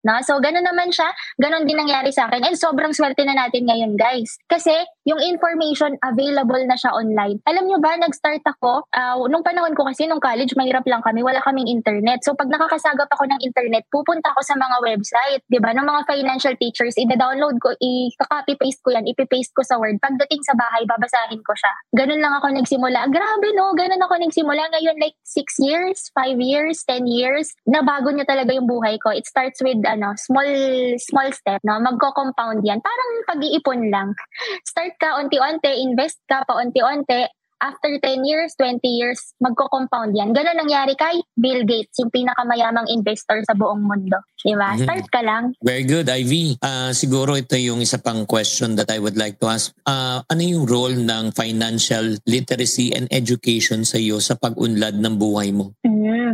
No? 0.05 0.21
So, 0.21 0.37
ganun 0.37 0.63
naman 0.63 0.93
siya. 0.93 1.09
Ganun 1.41 1.65
din 1.65 1.81
nangyari 1.81 2.13
sa 2.13 2.29
akin. 2.29 2.45
And 2.45 2.53
sobrang 2.53 2.93
swerte 2.93 3.25
na 3.25 3.33
natin 3.33 3.65
ngayon, 3.65 3.97
guys. 3.97 4.37
Kasi, 4.45 4.71
yung 5.05 5.17
information 5.21 5.97
available 6.05 6.61
na 6.69 6.77
siya 6.77 6.93
online. 6.93 7.41
Alam 7.49 7.65
nyo 7.65 7.81
ba, 7.81 7.97
nag-start 7.97 8.45
ako, 8.45 8.85
uh, 8.89 9.17
nung 9.25 9.41
panahon 9.41 9.73
ko 9.73 9.85
kasi, 9.89 10.05
nung 10.05 10.21
college, 10.21 10.53
mahirap 10.53 10.85
lang 10.85 11.01
kami, 11.01 11.25
wala 11.25 11.41
kaming 11.41 11.65
internet. 11.65 12.21
So, 12.21 12.37
pag 12.37 12.53
nakakasagap 12.53 13.09
ako 13.09 13.25
ng 13.29 13.41
internet, 13.41 13.89
pupunta 13.89 14.29
ako 14.33 14.45
sa 14.45 14.53
mga 14.53 14.77
website, 14.85 15.41
di 15.49 15.57
ba, 15.57 15.73
ng 15.73 15.85
mga 15.85 16.01
financial 16.05 16.53
teachers, 16.61 16.93
i-download 17.01 17.57
ko, 17.57 17.73
i-copy-paste 17.81 18.81
ko 18.85 18.93
yan, 18.93 19.09
ipipaste 19.09 19.53
ko 19.57 19.65
sa 19.65 19.81
Word. 19.81 19.97
Pagdating 19.97 20.45
sa 20.45 20.53
bahay, 20.53 20.85
babasahin 20.85 21.41
ko 21.41 21.53
siya. 21.57 21.73
Ganun 21.97 22.21
lang 22.21 22.33
ako 22.37 22.53
nagsimula. 22.53 23.09
Grabe, 23.09 23.47
no? 23.57 23.73
Ganun 23.73 24.01
ako 24.05 24.21
nagsimula. 24.21 24.69
Ngayon, 24.69 25.01
like, 25.01 25.17
6 25.25 25.65
years, 25.65 26.13
5 26.13 26.37
years, 26.37 26.85
10 26.85 27.09
years, 27.09 27.57
nabago 27.65 28.13
niya 28.13 28.29
talaga 28.29 28.53
yung 28.53 28.69
buhay 28.69 29.01
ko. 29.01 29.09
It 29.09 29.25
starts 29.25 29.61
with, 29.65 29.81
ano, 29.95 30.13
small 30.19 30.51
small 30.99 31.31
step, 31.31 31.63
no? 31.63 31.79
Magko-compound 31.79 32.61
'yan. 32.61 32.83
Parang 32.83 33.11
pag-iipon 33.31 33.81
lang. 33.87 34.11
Start 34.67 34.99
ka 34.99 35.17
unti-unti, 35.23 35.71
invest 35.81 36.19
ka 36.27 36.43
pa 36.43 36.59
unti-unti, 36.59 37.25
after 37.63 37.91
10 37.97 38.27
years, 38.27 38.51
20 38.59 38.83
years, 38.83 39.33
magko-compound 39.39 40.11
yan. 40.15 40.35
Ganun 40.35 40.59
nangyari 40.59 40.93
kay 40.93 41.23
Bill 41.39 41.63
Gates, 41.63 41.95
yung 41.97 42.11
pinakamayamang 42.11 42.87
investor 42.91 43.39
sa 43.47 43.55
buong 43.55 43.83
mundo. 43.83 44.19
Di 44.37 44.53
ba? 44.53 44.75
Mm-hmm. 44.75 44.85
Start 44.85 45.05
ka 45.09 45.21
lang. 45.23 45.43
Very 45.63 45.87
good, 45.87 46.05
Ivy. 46.05 46.59
Uh, 46.59 46.91
siguro 46.91 47.33
ito 47.33 47.55
yung 47.55 47.79
isa 47.79 47.97
pang 47.97 48.27
question 48.27 48.75
that 48.75 48.91
I 48.91 48.99
would 48.99 49.15
like 49.15 49.39
to 49.39 49.47
ask. 49.49 49.71
Uh, 49.87 50.21
ano 50.27 50.41
yung 50.43 50.67
role 50.67 50.95
ng 50.95 51.31
financial 51.33 52.19
literacy 52.27 52.93
and 52.93 53.07
education 53.09 53.87
sa 53.87 53.97
iyo 53.97 54.19
sa 54.19 54.35
pag-unlad 54.35 54.99
ng 54.99 55.15
buhay 55.15 55.49
mo? 55.55 55.73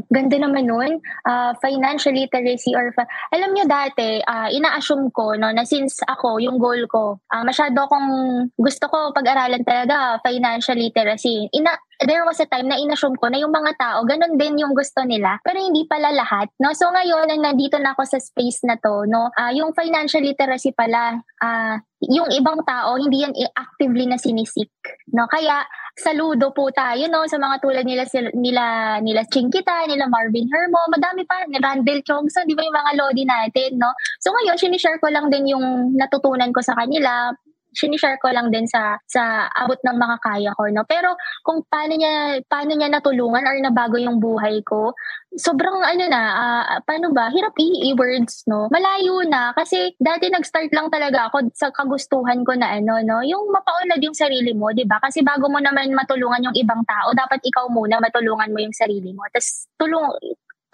Ganda 0.08 0.38
naman 0.40 0.72
nun. 0.72 1.04
Uh, 1.28 1.52
financial 1.60 2.16
literacy 2.16 2.72
or... 2.72 2.96
Fa- 2.96 3.10
Alam 3.36 3.52
nyo 3.52 3.66
dati, 3.68 4.24
uh, 4.24 4.48
ina-assume 4.48 5.12
ko 5.12 5.36
no, 5.36 5.52
na 5.52 5.68
since 5.68 6.00
ako, 6.08 6.40
yung 6.40 6.58
goal 6.58 6.86
ko, 6.88 7.20
uh, 7.28 7.44
masyado 7.44 7.84
akong 7.84 8.10
gusto 8.56 8.88
ko 8.88 9.12
pag-aralan 9.12 9.64
talaga 9.68 10.22
financial 10.24 10.78
literacy. 10.80 11.52
Ina, 11.52 11.76
there 12.06 12.26
was 12.26 12.40
a 12.42 12.48
time 12.50 12.68
na 12.68 12.78
inassume 12.78 13.18
ko 13.18 13.30
na 13.30 13.42
yung 13.42 13.54
mga 13.54 13.78
tao, 13.78 14.02
ganun 14.06 14.38
din 14.38 14.62
yung 14.62 14.74
gusto 14.74 15.06
nila, 15.06 15.38
pero 15.46 15.62
hindi 15.62 15.86
pala 15.86 16.10
lahat. 16.14 16.50
No? 16.58 16.74
So 16.74 16.90
ngayon, 16.90 17.30
nandito 17.42 17.78
na 17.78 17.94
ako 17.94 18.06
sa 18.08 18.20
space 18.20 18.66
na 18.66 18.78
to, 18.78 19.06
no, 19.06 19.30
uh, 19.34 19.52
yung 19.54 19.74
financial 19.78 20.22
literacy 20.22 20.74
pala, 20.74 21.22
uh, 21.42 21.76
yung 22.02 22.34
ibang 22.34 22.66
tao, 22.66 22.98
hindi 22.98 23.22
yan 23.22 23.34
actively 23.54 24.10
na 24.10 24.18
sinisik. 24.18 24.74
No? 25.14 25.30
Kaya, 25.30 25.62
saludo 25.92 26.56
po 26.56 26.72
tayo 26.72 27.04
no 27.12 27.28
sa 27.28 27.36
mga 27.36 27.60
tulad 27.60 27.84
nila 27.84 28.08
nila 28.32 28.64
nila 29.04 29.28
Chinkita, 29.28 29.86
nila 29.92 30.08
Marvin 30.08 30.48
Hermo, 30.48 30.80
madami 30.88 31.28
pa 31.28 31.44
ni 31.46 31.60
Randall 31.60 32.00
Chongson, 32.08 32.48
di 32.48 32.56
ba 32.56 32.64
yung 32.64 32.80
mga 32.80 32.92
lodi 32.96 33.24
natin, 33.28 33.76
no? 33.76 33.92
So 34.24 34.32
ngayon, 34.32 34.56
sinishare 34.56 35.00
ko 35.04 35.12
lang 35.12 35.28
din 35.28 35.52
yung 35.52 35.96
natutunan 36.00 36.56
ko 36.56 36.64
sa 36.64 36.80
kanila, 36.80 37.36
sinishare 37.72 38.20
ko 38.20 38.32
lang 38.32 38.52
din 38.52 38.68
sa 38.68 39.00
sa 39.08 39.48
abot 39.52 39.80
ng 39.80 39.98
makakaya 39.98 40.52
ko 40.56 40.68
no? 40.72 40.84
Pero 40.88 41.16
kung 41.44 41.64
paano 41.68 41.96
niya 41.96 42.44
paano 42.46 42.76
niya 42.76 42.92
natulungan 42.92 43.48
or 43.48 43.56
nabago 43.60 43.96
yung 43.98 44.20
buhay 44.20 44.60
ko 44.64 44.92
sobrang 45.32 45.80
ano 45.80 46.04
na 46.12 46.22
uh, 46.36 46.80
paano 46.84 47.16
ba? 47.16 47.32
Hirap 47.32 47.56
i-words 47.56 48.44
no? 48.52 48.68
Malayo 48.68 49.24
na. 49.24 49.56
Kasi 49.56 49.96
dati 49.96 50.28
nag-start 50.28 50.76
lang 50.76 50.92
talaga 50.92 51.32
ako 51.32 51.48
sa 51.56 51.72
kagustuhan 51.72 52.44
ko 52.44 52.52
na 52.60 52.76
ano 52.76 53.00
no? 53.00 53.24
Yung 53.24 53.48
mapaunlad 53.48 54.04
yung 54.04 54.16
sarili 54.16 54.52
mo 54.52 54.76
'di 54.76 54.84
ba? 54.84 55.00
Kasi 55.00 55.24
bago 55.24 55.48
mo 55.48 55.64
naman 55.64 55.96
matulungan 55.96 56.52
yung 56.52 56.58
ibang 56.60 56.84
tao 56.84 57.16
dapat 57.16 57.40
ikaw 57.48 57.72
muna 57.72 58.04
matulungan 58.04 58.52
mo 58.52 58.60
yung 58.60 58.76
sarili 58.76 59.16
mo. 59.16 59.24
Tapos 59.32 59.72
tulong 59.80 60.06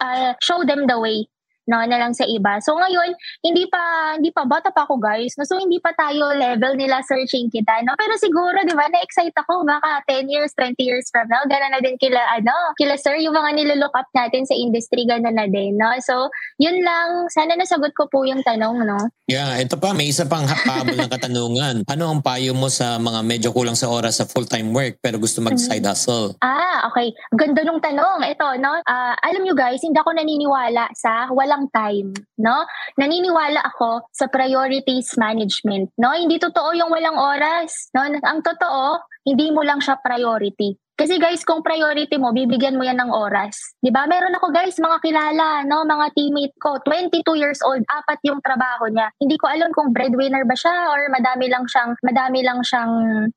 uh, 0.02 0.34
show 0.42 0.66
them 0.66 0.90
the 0.90 0.98
way 0.98 1.26
no, 1.68 1.84
na 1.84 2.00
lang 2.00 2.16
sa 2.16 2.24
iba. 2.24 2.58
So 2.64 2.74
ngayon, 2.74 3.14
hindi 3.44 3.68
pa 3.68 4.16
hindi 4.16 4.32
pa 4.32 4.48
bata 4.48 4.72
pa 4.72 4.88
ako 4.88 4.98
guys. 4.98 5.36
No? 5.36 5.44
So 5.44 5.60
hindi 5.60 5.78
pa 5.78 5.92
tayo 5.94 6.32
level 6.32 6.74
nila 6.80 7.04
searching 7.04 7.52
kita, 7.52 7.84
no? 7.84 7.94
Pero 8.00 8.16
siguro, 8.16 8.56
'di 8.64 8.74
ba, 8.74 8.88
na-excite 8.88 9.36
ako 9.36 9.68
baka 9.68 10.02
10 10.08 10.32
years, 10.32 10.50
20 10.56 10.74
years 10.80 11.06
from 11.12 11.28
now, 11.28 11.44
gana 11.44 11.68
na 11.68 11.84
din 11.84 12.00
kila 12.00 12.18
ano, 12.34 12.56
kila 12.80 12.96
sir 12.96 13.20
yung 13.20 13.36
mga 13.36 13.54
nilolook 13.54 13.94
up 13.94 14.08
natin 14.16 14.48
sa 14.48 14.56
industry 14.56 15.04
gana 15.04 15.28
na 15.28 15.44
din, 15.46 15.76
no? 15.76 15.92
So, 16.00 16.32
yun 16.56 16.80
lang, 16.80 17.28
sana 17.28 17.54
nasagot 17.54 17.92
ko 17.92 18.08
po 18.08 18.24
yung 18.24 18.40
tanong, 18.40 18.88
no? 18.88 18.98
Yeah, 19.28 19.60
ito 19.60 19.76
pa 19.76 19.92
may 19.92 20.08
isa 20.08 20.24
pang 20.24 20.48
habol 20.48 20.96
ng 20.96 21.10
katanungan. 21.10 21.76
Ano 21.98 22.12
ang 22.12 22.20
payo 22.22 22.52
mo 22.52 22.68
sa 22.68 23.00
mga 23.00 23.20
medyo 23.24 23.48
kulang 23.50 23.74
sa 23.74 23.90
oras 23.90 24.20
sa 24.20 24.28
full-time 24.28 24.70
work 24.70 25.00
pero 25.02 25.16
gusto 25.18 25.40
mag-side 25.40 25.82
mm-hmm. 25.82 25.90
hustle? 25.90 26.36
Ah, 26.44 26.86
okay. 26.86 27.10
Ganda 27.34 27.64
nung 27.64 27.82
tanong. 27.82 28.22
Ito, 28.28 28.60
no? 28.60 28.78
Uh, 28.86 29.14
alam 29.24 29.42
nyo 29.42 29.56
guys, 29.56 29.82
hindi 29.82 29.98
ako 29.98 30.14
naniniwala 30.14 30.92
sa 30.94 31.32
walang 31.32 31.57
walang 31.58 31.66
time, 31.74 32.14
no? 32.38 32.62
Naniniwala 32.94 33.66
ako 33.74 34.06
sa 34.14 34.30
priorities 34.30 35.18
management, 35.18 35.90
no? 35.98 36.14
Hindi 36.14 36.38
totoo 36.38 36.70
yung 36.78 36.94
walang 36.94 37.18
oras, 37.18 37.90
no? 37.90 38.06
Ang 38.06 38.40
totoo, 38.46 39.02
hindi 39.26 39.50
mo 39.50 39.66
lang 39.66 39.82
siya 39.82 39.98
priority. 39.98 40.78
Kasi 40.98 41.14
guys, 41.22 41.46
kung 41.46 41.62
priority 41.62 42.18
mo, 42.18 42.34
bibigyan 42.34 42.74
mo 42.74 42.82
yan 42.82 42.98
ng 42.98 43.14
oras. 43.14 43.54
'Di 43.78 43.94
ba? 43.94 44.10
Meron 44.10 44.34
ako 44.34 44.50
guys, 44.50 44.74
mga 44.82 44.98
kilala, 44.98 45.62
no, 45.62 45.86
mga 45.86 46.10
teammate 46.10 46.58
ko, 46.58 46.82
22 46.82 47.38
years 47.38 47.62
old, 47.62 47.86
apat 47.86 48.18
yung 48.26 48.42
trabaho 48.42 48.90
niya. 48.90 49.06
Hindi 49.22 49.38
ko 49.38 49.46
alam 49.46 49.70
kung 49.70 49.94
breadwinner 49.94 50.42
ba 50.42 50.58
siya 50.58 50.90
or 50.90 51.06
madami 51.14 51.46
lang 51.46 51.70
siyang 51.70 51.94
madami 52.02 52.42
lang 52.42 52.66
siyang 52.66 52.92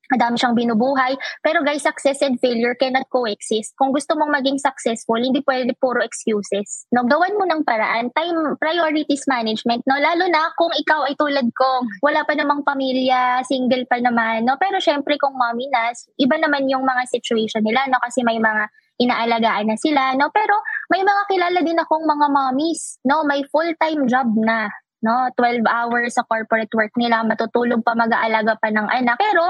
madami 0.09 0.35
siyang 0.41 0.57
binubuhay. 0.57 1.13
Pero 1.45 1.61
guys, 1.61 1.85
success 1.85 2.25
and 2.25 2.41
failure 2.41 2.73
cannot 2.73 3.05
coexist. 3.13 3.77
Kung 3.77 3.93
gusto 3.93 4.17
mong 4.17 4.41
maging 4.41 4.57
successful, 4.57 5.21
hindi 5.21 5.45
pwede 5.45 5.77
puro 5.77 6.01
excuses. 6.01 6.89
No, 6.89 7.05
gawan 7.05 7.37
mo 7.37 7.45
ng 7.45 7.61
paraan. 7.61 8.09
Time 8.17 8.57
priorities 8.57 9.29
management, 9.29 9.85
no, 9.85 10.01
lalo 10.01 10.25
na 10.33 10.49
kung 10.57 10.73
ikaw 10.73 11.05
ay 11.05 11.13
tulad 11.13 11.45
ko, 11.53 11.85
wala 12.01 12.25
pa 12.25 12.33
namang 12.33 12.65
pamilya, 12.65 13.45
single 13.45 13.85
pa 13.85 14.01
naman, 14.01 14.49
no. 14.49 14.57
Pero 14.57 14.81
syempre 14.81 15.21
kung 15.21 15.37
mommy 15.37 15.69
na, 15.69 15.93
iba 16.17 16.41
naman 16.41 16.65
yung 16.65 16.81
mga 16.81 17.05
situation 17.05 17.50
nila, 17.59 17.83
no, 17.91 17.99
kasi 17.99 18.23
may 18.23 18.39
mga 18.39 18.71
inaalagaan 19.01 19.67
na 19.67 19.75
sila, 19.75 20.13
no? 20.15 20.29
Pero 20.29 20.55
may 20.93 21.01
mga 21.01 21.21
kilala 21.27 21.59
din 21.65 21.81
akong 21.81 22.05
mga 22.05 22.27
mommies, 22.29 23.01
no? 23.03 23.25
May 23.25 23.41
full-time 23.49 24.05
job 24.05 24.29
na, 24.37 24.69
no? 25.01 25.27
12 25.35 25.65
hours 25.65 26.15
sa 26.15 26.23
corporate 26.29 26.71
work 26.71 26.93
nila, 26.95 27.25
matutulog 27.25 27.81
pa, 27.81 27.97
mag-aalaga 27.97 28.55
pa 28.61 28.69
ng 28.69 28.87
anak. 28.87 29.17
Pero 29.17 29.43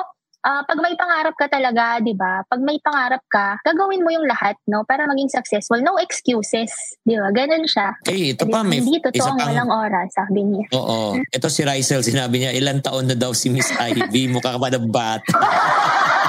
uh, 0.45 0.61
pag 0.65 0.79
may 0.81 0.93
pangarap 0.97 1.35
ka 1.37 1.47
talaga, 1.47 2.01
'di 2.01 2.13
ba? 2.17 2.41
Pag 2.45 2.61
may 2.61 2.77
pangarap 2.81 3.23
ka, 3.29 3.61
gagawin 3.61 4.01
mo 4.01 4.09
yung 4.09 4.25
lahat, 4.25 4.57
no, 4.65 4.83
para 4.85 5.05
maging 5.05 5.29
successful. 5.29 5.79
No 5.81 5.97
excuses, 6.01 6.71
'di 7.05 7.17
ba? 7.17 7.29
Ganun 7.33 7.65
siya. 7.65 7.93
Eh, 8.09 8.33
ito 8.33 8.45
pa 8.49 8.65
may 8.65 8.81
hindi 8.81 9.01
totoo 9.01 9.37
pang... 9.37 9.39
walang 9.39 9.71
oras, 9.71 10.09
sabi 10.13 10.41
niya. 10.45 10.65
Oo. 10.73 11.17
Ito 11.21 11.47
si 11.47 11.61
Rysel, 11.65 12.01
sinabi 12.05 12.41
niya, 12.41 12.51
ilang 12.55 12.81
taon 12.81 13.09
na 13.09 13.15
daw 13.17 13.31
si 13.35 13.51
Miss 13.53 13.69
Ivy, 13.75 14.31
mukha 14.31 14.57
ka 14.57 14.59
pa 14.59 14.69
na 14.69 14.79
bata. 14.81 15.35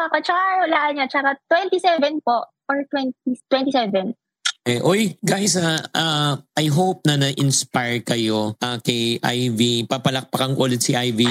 Pa 0.00 0.08
ako. 0.08 0.16
Tsaka 0.24 0.44
wala 0.64 0.80
niya. 0.96 1.06
Tsaka 1.12 1.36
27 1.52 2.24
po. 2.24 2.48
Or 2.72 2.80
20, 2.88 3.12
27. 3.52 4.16
Eh, 4.64 4.80
oy, 4.80 5.12
guys, 5.20 5.60
uh, 5.60 5.76
uh, 5.92 6.40
I 6.56 6.66
hope 6.72 7.04
na 7.04 7.20
na-inspire 7.20 8.00
kayo 8.00 8.56
uh, 8.56 8.76
kay 8.80 9.20
Ivy. 9.20 9.84
Papalakpakan 9.84 10.56
ulit 10.56 10.80
si 10.80 10.96
Ivy. 10.96 11.28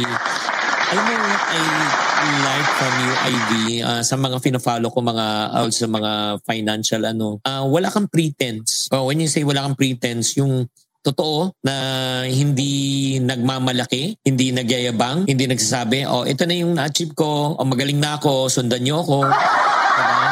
Know 0.89 1.05
what 1.05 1.41
I 1.49 1.62
like 2.45 2.69
from 2.77 2.93
you, 2.97 3.13
Ivy, 3.13 3.65
uh, 3.86 4.01
sa 4.01 4.17
mga 4.17 4.41
fina-follow 4.41 4.89
ko 4.89 5.05
mga 5.05 5.27
uh, 5.53 5.69
sa 5.69 5.86
mga 5.86 6.11
financial 6.41 7.01
ano, 7.05 7.38
uh, 7.45 7.61
wala 7.70 7.93
kang 7.93 8.09
pretense. 8.09 8.89
Oh, 8.89 9.05
when 9.05 9.22
you 9.22 9.30
say 9.30 9.45
wala 9.45 9.61
kang 9.70 9.78
pretense, 9.78 10.34
yung 10.41 10.65
totoo 11.04 11.56
na 11.64 11.76
hindi 12.28 13.18
nagmamalaki, 13.24 14.20
hindi 14.24 14.52
nagyayabang, 14.52 15.28
hindi 15.28 15.47
nagsasabi, 15.47 16.06
oh, 16.08 16.28
ito 16.28 16.43
na 16.43 16.56
yung 16.56 16.76
na-achieve 16.76 17.16
ko, 17.16 17.56
oh, 17.56 17.68
magaling 17.68 18.00
na 18.00 18.20
ako, 18.20 18.52
sundan 18.52 18.84
niyo 18.84 19.02
ako. 19.04 19.28
diba? 19.28 20.32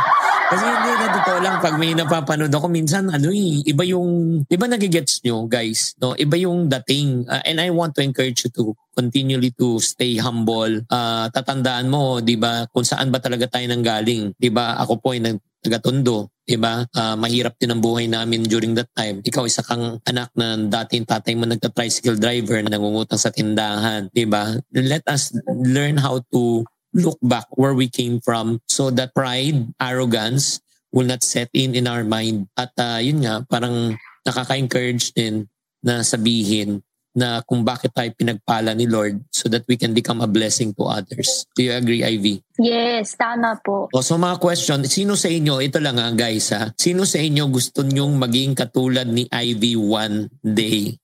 Kasi 0.50 0.66
hindi 0.66 0.90
na 0.98 1.14
totoo 1.14 1.38
lang 1.38 1.56
pag 1.62 1.78
may 1.78 1.94
napapanood 1.94 2.50
ako 2.50 2.66
minsan 2.66 3.06
ano 3.06 3.30
eh, 3.30 3.62
iba 3.70 3.86
yung 3.86 4.42
iba 4.50 4.66
nagigets 4.66 5.22
nyo 5.22 5.46
guys, 5.46 5.94
no? 6.02 6.18
Iba 6.18 6.34
yung 6.42 6.66
dating 6.66 7.22
uh, 7.30 7.38
and 7.46 7.62
I 7.62 7.70
want 7.70 7.94
to 7.94 8.02
encourage 8.02 8.42
you 8.42 8.50
to 8.58 8.74
continually 8.90 9.54
to 9.62 9.78
stay 9.78 10.18
humble. 10.18 10.82
Uh, 10.90 11.30
tatandaan 11.30 11.86
mo, 11.86 12.18
'di 12.18 12.34
ba, 12.34 12.66
kung 12.74 12.82
saan 12.82 13.14
ba 13.14 13.22
talaga 13.22 13.46
tayo 13.46 13.70
nang 13.70 13.86
galing. 13.86 14.34
'Di 14.34 14.50
ba? 14.50 14.74
Ako 14.82 14.98
po 14.98 15.14
ay 15.14 15.22
nag 15.22 15.38
taga-tondo, 15.60 16.32
'di 16.50 16.58
ba? 16.58 16.82
Uh, 16.90 17.14
mahirap 17.14 17.54
din 17.62 17.70
ang 17.70 17.78
buhay 17.78 18.10
namin 18.10 18.42
during 18.42 18.74
that 18.74 18.90
time. 18.98 19.22
Ikaw 19.22 19.46
isa 19.46 19.62
kang 19.62 20.02
anak 20.02 20.34
na 20.34 20.58
dating 20.58 21.06
tatay 21.06 21.38
mo 21.38 21.46
nagta-tricycle 21.46 22.18
driver 22.18 22.58
na 22.58 22.74
nangungutang 22.74 23.22
sa 23.22 23.30
tindahan, 23.30 24.10
'di 24.10 24.26
ba? 24.26 24.58
Let 24.74 25.06
us 25.06 25.30
learn 25.46 26.02
how 26.02 26.26
to 26.34 26.66
look 26.90 27.22
back 27.22 27.46
where 27.54 27.78
we 27.78 27.86
came 27.86 28.18
from 28.18 28.58
so 28.66 28.90
that 28.90 29.14
pride, 29.14 29.70
arrogance 29.78 30.58
will 30.90 31.06
not 31.06 31.22
set 31.22 31.46
in 31.54 31.78
in 31.78 31.86
our 31.86 32.02
mind. 32.02 32.50
At 32.58 32.74
uh, 32.82 32.98
yun 32.98 33.22
nga, 33.22 33.46
parang 33.46 33.94
nakaka-encourage 34.26 35.14
din 35.14 35.46
na 35.86 36.02
sabihin 36.02 36.82
na 37.14 37.42
kung 37.42 37.66
bakit 37.66 37.90
tayo 37.90 38.10
pinagpala 38.14 38.70
ni 38.74 38.86
Lord 38.86 39.18
so 39.34 39.50
that 39.50 39.66
we 39.66 39.74
can 39.74 39.90
become 39.90 40.22
a 40.22 40.30
blessing 40.30 40.70
to 40.78 40.86
others. 40.86 41.46
Do 41.58 41.66
you 41.66 41.74
agree, 41.74 42.06
Ivy? 42.06 42.42
Yes, 42.60 43.18
tama 43.18 43.58
po. 43.58 43.90
O, 43.90 44.02
so 44.04 44.14
mga 44.14 44.38
question, 44.38 44.86
sino 44.86 45.18
sa 45.18 45.26
inyo, 45.26 45.58
ito 45.58 45.82
lang 45.82 45.98
nga 45.98 46.12
guys 46.14 46.54
ha, 46.54 46.70
sino 46.78 47.02
sa 47.02 47.18
inyo 47.18 47.50
gusto 47.50 47.82
nyong 47.82 48.14
maging 48.20 48.52
katulad 48.54 49.08
ni 49.10 49.26
Ivy 49.26 49.74
one 49.74 50.30
day? 50.42 50.94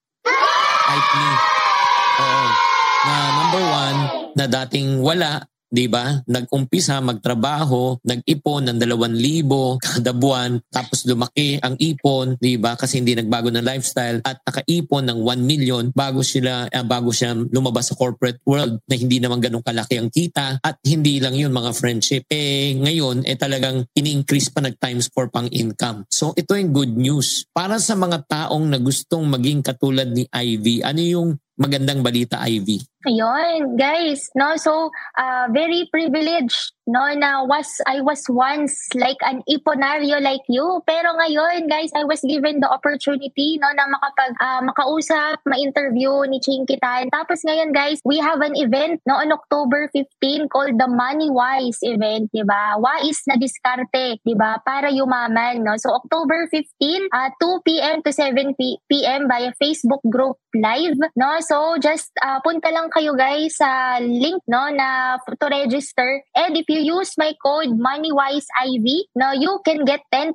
Type 0.86 1.11
me. 1.18 1.28
Oo. 2.22 2.46
Na 3.07 3.14
number 3.38 3.64
one, 3.66 3.98
na 4.36 4.44
dating 4.46 5.02
wala, 5.02 5.42
'di 5.76 5.92
ba? 5.92 6.24
Nag-umpisa 6.24 7.04
magtrabaho, 7.04 8.00
nag-ipon 8.00 8.72
ng 8.72 8.76
2,000 8.80 9.76
kada 9.76 10.16
buwan, 10.16 10.56
tapos 10.72 11.04
lumaki 11.04 11.60
ang 11.60 11.76
ipon, 11.76 12.40
'di 12.40 12.56
ba? 12.56 12.80
Kasi 12.80 13.04
hindi 13.04 13.12
nagbago 13.12 13.52
ng 13.52 13.60
lifestyle 13.60 14.24
at 14.24 14.40
nakaipon 14.40 15.04
ng 15.04 15.20
1 15.20 15.44
million 15.44 15.84
bago 15.92 16.24
sila 16.24 16.64
uh, 16.64 16.86
bago 16.88 17.12
siya 17.12 17.36
lumabas 17.36 17.92
sa 17.92 17.98
corporate 18.00 18.40
world 18.48 18.80
na 18.88 18.96
hindi 18.96 19.20
naman 19.20 19.44
ganun 19.44 19.60
kalaki 19.60 20.00
ang 20.00 20.08
kita 20.08 20.56
at 20.64 20.80
hindi 20.80 21.20
lang 21.20 21.36
'yun 21.36 21.52
mga 21.52 21.76
friendship. 21.76 22.24
Eh 22.32 22.72
ngayon 22.80 23.28
eh 23.28 23.36
talagang 23.36 23.84
ini-increase 23.92 24.48
pa 24.48 24.64
nag 24.64 24.80
times 24.80 25.12
4 25.12 25.28
pang 25.28 25.48
income. 25.52 26.08
So 26.08 26.32
ito 26.32 26.56
yung 26.56 26.72
good 26.72 26.96
news. 26.96 27.44
Para 27.52 27.76
sa 27.76 27.92
mga 27.92 28.24
taong 28.24 28.64
na 28.72 28.80
gustong 28.80 29.28
maging 29.28 29.60
katulad 29.60 30.08
ni 30.08 30.24
Ivy, 30.32 30.80
ano 30.80 31.02
yung 31.02 31.28
magandang 31.56 32.04
balita, 32.04 32.40
Ivy? 32.44 32.84
Ayun, 33.05 33.76
guys, 33.76 34.30
no, 34.32 34.57
so 34.57 34.90
uh, 35.20 35.47
very 35.53 35.84
privileged 35.92 36.72
no? 36.86 37.03
Na 37.18 37.44
was 37.44 37.66
I 37.84 38.01
was 38.01 38.22
once 38.30 38.72
like 38.94 39.18
an 39.26 39.42
iponaryo 39.51 40.22
like 40.22 40.47
you. 40.49 40.80
Pero 40.86 41.18
ngayon 41.18 41.66
guys 41.66 41.90
I 41.92 42.07
was 42.07 42.22
given 42.22 42.62
the 42.62 42.70
opportunity 42.70 43.59
no 43.59 43.68
na 43.74 43.90
makapag 43.90 44.32
uh, 44.38 44.62
makausap 44.62 45.42
ma-interview 45.44 46.24
ni 46.30 46.38
Chinkitan 46.38 47.11
tapos 47.11 47.42
ngayon 47.42 47.74
guys 47.74 47.99
we 48.07 48.22
have 48.22 48.40
an 48.40 48.55
event 48.55 49.03
no? 49.05 49.18
On 49.18 49.34
October 49.34 49.90
15 49.90 50.47
called 50.49 50.78
the 50.78 50.88
Money 50.88 51.28
Wise 51.28 51.82
event 51.82 52.30
di 52.30 52.47
ba? 52.47 52.78
Wise 52.78 53.26
na 53.26 53.36
diskarte 53.36 54.22
di 54.22 54.34
ba? 54.38 54.62
Para 54.62 54.88
yumaman 54.88 55.66
no? 55.66 55.74
So 55.76 55.90
October 55.99 56.47
15 56.49 57.11
uh, 57.11 57.30
2 57.42 57.66
p.m. 57.66 57.97
to 58.07 58.11
7 58.14 58.55
p.m. 58.57 59.26
via 59.26 59.51
Facebook 59.59 60.01
group 60.07 60.38
live 60.55 60.97
no? 61.18 61.42
So 61.42 61.76
just 61.82 62.14
uh, 62.22 62.38
punta 62.47 62.70
lang 62.70 62.86
kayo 62.93 63.16
guys 63.16 63.57
sa 63.59 63.99
link 64.03 64.43
no 64.51 64.68
na 64.74 65.16
to 65.22 65.47
register 65.49 66.22
and 66.34 66.57
if 66.57 66.66
you 66.68 66.80
use 66.80 67.12
my 67.18 67.32
code 67.43 67.76
MoneyWiseIV, 67.76 68.87
no, 69.14 69.32
you 69.37 69.61
can 69.62 69.84
get 69.84 70.03
10% 70.12 70.34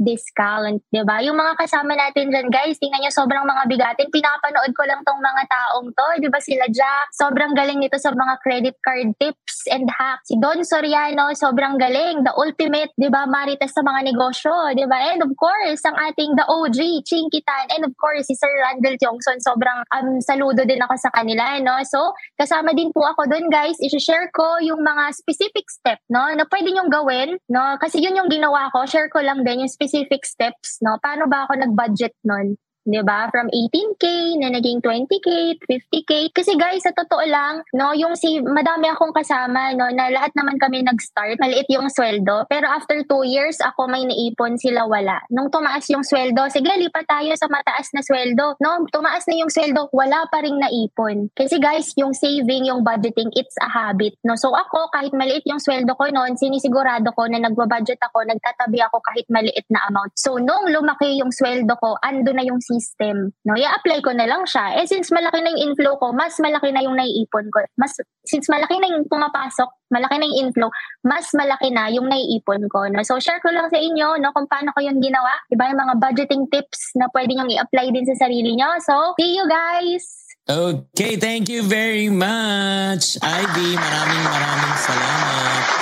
discount, 0.00 0.82
'di 0.90 1.02
ba? 1.06 1.22
Yung 1.22 1.38
mga 1.38 1.54
kasama 1.56 1.94
natin 1.94 2.32
diyan, 2.32 2.48
guys, 2.48 2.76
tingnan 2.80 3.04
niyo 3.04 3.12
sobrang 3.12 3.44
mga 3.44 3.64
bigatin. 3.68 4.08
Pinapanood 4.10 4.72
ko 4.74 4.82
lang 4.88 5.00
tong 5.04 5.20
mga 5.20 5.42
taong 5.46 5.88
'to, 5.92 6.08
'di 6.22 6.28
ba? 6.28 6.38
Sila 6.42 6.66
Jack, 6.72 7.12
sobrang 7.14 7.52
galing 7.52 7.78
nito 7.78 7.96
sa 8.00 8.10
mga 8.12 8.34
credit 8.40 8.76
card 8.82 9.12
tips 9.20 9.68
and 9.68 9.86
hacks. 9.92 10.30
Si 10.32 10.36
Don 10.38 10.64
Soriano, 10.66 11.30
sobrang 11.36 11.78
galing, 11.78 12.24
the 12.24 12.34
ultimate, 12.34 12.90
'di 12.96 13.08
ba, 13.12 13.28
marites 13.28 13.74
sa 13.74 13.82
mga 13.84 14.10
negosyo, 14.10 14.52
'di 14.74 14.86
ba? 14.88 15.12
And 15.12 15.22
of 15.22 15.32
course, 15.36 15.82
ang 15.84 15.96
ating 16.10 16.34
the 16.38 16.46
OG, 16.46 17.06
Chinkitan, 17.06 17.72
and 17.76 17.86
of 17.86 17.94
course, 17.98 18.26
si 18.26 18.34
Sir 18.38 18.50
Randall 18.50 18.98
Tiongson, 18.98 19.38
sobrang 19.42 19.84
um, 19.94 20.18
saludo 20.22 20.64
din 20.64 20.80
ako 20.80 20.94
sa 20.98 21.10
kanila, 21.10 21.58
no? 21.60 21.81
So, 21.84 22.14
kasama 22.38 22.74
din 22.74 22.90
po 22.90 23.02
ako 23.04 23.28
doon, 23.28 23.46
guys. 23.52 23.78
I-share 23.82 24.30
ko 24.34 24.58
yung 24.62 24.80
mga 24.82 25.14
specific 25.14 25.66
step, 25.68 25.98
no, 26.08 26.32
na 26.34 26.46
pwede 26.48 26.72
nyong 26.72 26.90
gawin, 26.90 27.30
no, 27.50 27.76
kasi 27.78 28.02
yun 28.02 28.16
yung 28.16 28.30
ginawa 28.30 28.70
ko, 28.70 28.86
share 28.86 29.10
ko 29.12 29.20
lang 29.22 29.42
din 29.46 29.66
yung 29.66 29.72
specific 29.72 30.24
steps, 30.24 30.82
no, 30.82 30.98
paano 31.02 31.26
ba 31.30 31.46
ako 31.46 31.58
nag-budget 31.58 32.14
nun, 32.26 32.58
'di 32.86 33.00
ba? 33.06 33.30
From 33.30 33.46
18k 33.50 34.04
na 34.42 34.50
naging 34.50 34.82
20k, 34.82 35.58
50k. 35.66 36.12
Kasi 36.34 36.58
guys, 36.58 36.82
sa 36.82 36.90
totoo 36.94 37.22
lang, 37.26 37.62
no, 37.74 37.94
yung 37.94 38.18
si 38.18 38.42
madami 38.42 38.90
akong 38.90 39.14
kasama, 39.14 39.74
no, 39.78 39.90
na 39.94 40.10
lahat 40.10 40.34
naman 40.34 40.58
kami 40.58 40.82
nag-start, 40.82 41.38
maliit 41.38 41.66
yung 41.70 41.86
sweldo, 41.86 42.46
pero 42.50 42.66
after 42.66 42.98
2 43.06 43.22
years 43.26 43.58
ako 43.62 43.86
may 43.86 44.02
naipon, 44.02 44.58
sila 44.58 44.86
wala. 44.86 45.22
Nung 45.30 45.50
tumaas 45.50 45.86
yung 45.90 46.02
sweldo, 46.02 46.50
sige, 46.50 46.68
lipat 46.68 47.06
tayo 47.06 47.30
sa 47.38 47.46
mataas 47.46 47.94
na 47.94 48.02
sweldo. 48.02 48.58
No, 48.58 48.82
tumaas 48.90 49.26
na 49.30 49.38
yung 49.38 49.50
sweldo, 49.52 49.90
wala 49.94 50.26
pa 50.30 50.42
ring 50.42 50.58
naipon. 50.58 51.30
Kasi 51.38 51.62
guys, 51.62 51.94
yung 51.94 52.14
saving, 52.14 52.66
yung 52.66 52.82
budgeting, 52.82 53.30
it's 53.38 53.54
a 53.62 53.68
habit, 53.70 54.18
no. 54.26 54.34
So 54.34 54.50
ako 54.50 54.90
kahit 54.90 55.14
maliit 55.14 55.46
yung 55.46 55.62
sweldo 55.62 55.94
ko 55.94 56.10
noon, 56.10 56.34
sinisigurado 56.34 57.14
ko 57.14 57.30
na 57.30 57.38
nagba-budget 57.38 58.02
ako, 58.02 58.26
nagtatabi 58.26 58.82
ako 58.82 58.98
kahit 59.06 59.26
maliit 59.30 59.66
na 59.70 59.86
amount. 59.86 60.10
So 60.18 60.42
nung 60.42 60.66
lumaki 60.66 61.22
yung 61.22 61.30
sweldo 61.30 61.78
ko, 61.78 61.94
ando 62.02 62.34
na 62.34 62.42
yung 62.42 62.58
system. 62.72 63.36
No, 63.44 63.52
i-apply 63.52 64.00
ko 64.00 64.16
na 64.16 64.24
lang 64.24 64.48
siya. 64.48 64.80
Eh 64.80 64.88
since 64.88 65.12
malaki 65.12 65.44
na 65.44 65.52
yung 65.52 65.72
inflow 65.72 66.00
ko, 66.00 66.16
mas 66.16 66.40
malaki 66.40 66.72
na 66.72 66.80
yung 66.80 66.96
naiipon 66.96 67.52
ko. 67.52 67.60
Mas 67.76 67.92
since 68.24 68.48
malaki 68.48 68.80
na 68.80 68.88
yung 68.96 69.04
pumapasok, 69.04 69.68
malaki 69.92 70.16
na 70.16 70.26
yung 70.32 70.38
inflow, 70.48 70.70
mas 71.04 71.28
malaki 71.36 71.68
na 71.68 71.92
yung 71.92 72.08
naiipon 72.08 72.64
ko. 72.72 72.88
No? 72.88 73.04
So 73.04 73.20
share 73.20 73.44
ko 73.44 73.52
lang 73.52 73.68
sa 73.68 73.76
inyo 73.76 74.16
no 74.24 74.32
kung 74.32 74.48
paano 74.48 74.72
ko 74.72 74.80
yung 74.80 75.04
ginawa. 75.04 75.36
Iba 75.52 75.68
yung 75.68 75.80
mga 75.84 75.94
budgeting 76.00 76.48
tips 76.48 76.96
na 76.96 77.12
pwede 77.12 77.36
nyo 77.36 77.44
i-apply 77.44 77.92
din 77.92 78.08
sa 78.08 78.16
sarili 78.16 78.56
nyo. 78.56 78.72
So 78.80 79.12
see 79.20 79.36
you 79.36 79.44
guys! 79.44 80.22
Okay, 80.42 81.14
thank 81.22 81.46
you 81.46 81.62
very 81.62 82.10
much. 82.10 83.14
Ivy, 83.22 83.78
maraming 83.78 84.24
maraming 84.26 84.76
salamat. 84.82 85.81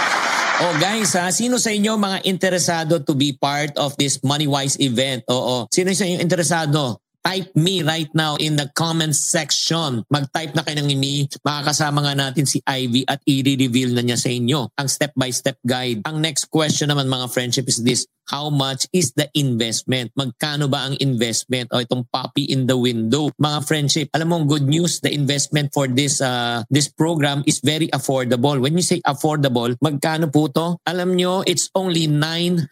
Oh 0.60 0.76
guys, 0.76 1.16
ha, 1.16 1.32
sino 1.32 1.56
sa 1.56 1.72
inyo 1.72 1.96
mga 1.96 2.20
interesado 2.28 3.00
to 3.00 3.16
be 3.16 3.32
part 3.32 3.72
of 3.80 3.96
this 3.96 4.20
MoneyWise 4.20 4.76
event? 4.84 5.24
Oo, 5.32 5.64
sino 5.72 5.88
sa 5.96 6.04
inyo 6.04 6.20
interesado? 6.20 7.00
Type 7.20 7.52
me 7.52 7.84
right 7.84 8.08
now 8.16 8.40
in 8.40 8.56
the 8.56 8.64
comments 8.72 9.28
section. 9.28 10.00
Mag-type 10.08 10.56
na 10.56 10.64
kayo 10.64 10.80
ng 10.80 10.96
me. 10.96 11.28
Makakasama 11.44 12.08
nga 12.08 12.16
natin 12.16 12.48
si 12.48 12.64
Ivy 12.64 13.04
at 13.04 13.20
i-reveal 13.28 13.92
na 13.92 14.00
niya 14.00 14.16
sa 14.16 14.32
inyo 14.32 14.72
ang 14.72 14.88
step-by-step 14.88 15.60
guide. 15.60 16.00
Ang 16.08 16.24
next 16.24 16.48
question 16.48 16.88
naman 16.88 17.12
mga 17.12 17.28
friendship 17.28 17.68
is 17.68 17.84
this. 17.84 18.08
How 18.30 18.48
much 18.48 18.86
is 18.94 19.12
the 19.18 19.28
investment? 19.36 20.14
Magkano 20.16 20.70
ba 20.70 20.88
ang 20.88 20.96
investment? 21.02 21.68
O 21.74 21.82
itong 21.82 22.08
puppy 22.08 22.48
in 22.48 22.64
the 22.64 22.78
window. 22.78 23.28
Mga 23.36 23.58
friendship, 23.66 24.06
alam 24.16 24.32
mo 24.32 24.46
good 24.46 24.64
news, 24.64 25.02
the 25.04 25.12
investment 25.12 25.74
for 25.74 25.90
this 25.90 26.22
uh, 26.22 26.62
this 26.72 26.88
program 26.88 27.42
is 27.44 27.60
very 27.60 27.90
affordable. 27.90 28.56
When 28.62 28.78
you 28.78 28.86
say 28.86 29.02
affordable, 29.02 29.74
magkano 29.82 30.30
po 30.30 30.46
to? 30.56 30.78
Alam 30.86 31.18
nyo, 31.18 31.42
it's 31.44 31.68
only 31.74 32.06
999 32.06 32.70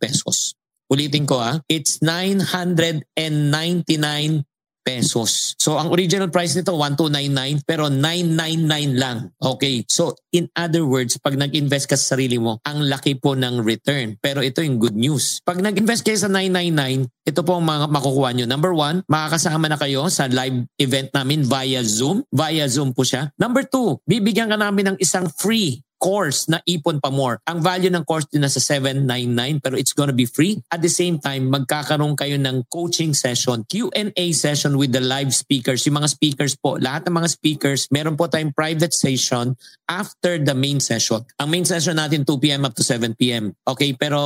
pesos. 0.00 0.56
Ulitin 0.92 1.24
ko 1.24 1.40
ah, 1.40 1.56
it's 1.68 2.00
999 2.04 4.44
pesos. 4.84 5.56
So 5.56 5.80
ang 5.80 5.88
original 5.90 6.28
price 6.28 6.52
nito 6.52 6.76
1299 6.76 7.64
pero 7.64 7.88
999 7.88 9.00
lang. 9.00 9.32
Okay. 9.40 9.82
So 9.88 10.12
in 10.30 10.52
other 10.52 10.84
words, 10.84 11.16
pag 11.16 11.40
nag-invest 11.40 11.88
ka 11.88 11.96
sa 11.96 12.14
sarili 12.14 12.36
mo, 12.36 12.60
ang 12.68 12.84
laki 12.84 13.16
po 13.16 13.32
ng 13.32 13.64
return. 13.64 14.20
Pero 14.20 14.44
ito 14.44 14.60
yung 14.60 14.76
good 14.76 14.94
news. 14.94 15.40
Pag 15.42 15.64
nag-invest 15.64 16.04
kayo 16.04 16.20
sa 16.20 16.28
999, 16.28 17.08
ito 17.24 17.40
po 17.40 17.56
ang 17.56 17.64
mga 17.64 17.88
makukuha 17.88 18.30
nyo. 18.36 18.44
Number 18.44 18.76
one, 18.76 19.00
makakasama 19.08 19.72
na 19.72 19.80
kayo 19.80 20.04
sa 20.12 20.28
live 20.28 20.68
event 20.76 21.08
namin 21.16 21.48
via 21.48 21.80
Zoom. 21.80 22.20
Via 22.28 22.68
Zoom 22.68 22.92
po 22.92 23.02
siya. 23.02 23.32
Number 23.40 23.64
two, 23.64 23.96
bibigyan 24.04 24.52
ka 24.52 24.60
namin 24.60 24.94
ng 24.94 24.96
isang 25.00 25.32
free 25.32 25.80
course 26.04 26.52
na 26.52 26.60
ipon 26.68 27.00
pa 27.00 27.08
more. 27.08 27.40
Ang 27.48 27.64
value 27.64 27.88
ng 27.88 28.04
course 28.04 28.28
din 28.28 28.44
nasa 28.44 28.60
799 28.60 29.64
pero 29.64 29.80
it's 29.80 29.96
gonna 29.96 30.12
be 30.12 30.28
free. 30.28 30.60
At 30.68 30.84
the 30.84 30.92
same 30.92 31.16
time, 31.16 31.48
magkakaroon 31.48 32.12
kayo 32.12 32.36
ng 32.36 32.68
coaching 32.68 33.16
session, 33.16 33.64
Q&A 33.64 34.26
session 34.36 34.76
with 34.76 34.92
the 34.92 35.00
live 35.00 35.32
speakers. 35.32 35.88
Yung 35.88 35.96
mga 35.96 36.12
speakers 36.12 36.52
po, 36.60 36.76
lahat 36.76 37.08
ng 37.08 37.16
mga 37.16 37.32
speakers, 37.32 37.88
meron 37.88 38.20
po 38.20 38.28
tayong 38.28 38.52
private 38.52 38.92
session 38.92 39.56
after 39.88 40.36
the 40.36 40.52
main 40.52 40.76
session. 40.76 41.24
Ang 41.40 41.48
main 41.48 41.64
session 41.64 41.96
natin 41.96 42.28
2 42.28 42.36
p.m. 42.36 42.68
up 42.68 42.76
to 42.76 42.84
7 42.84 43.16
p.m. 43.16 43.56
Okay, 43.64 43.96
pero 43.96 44.20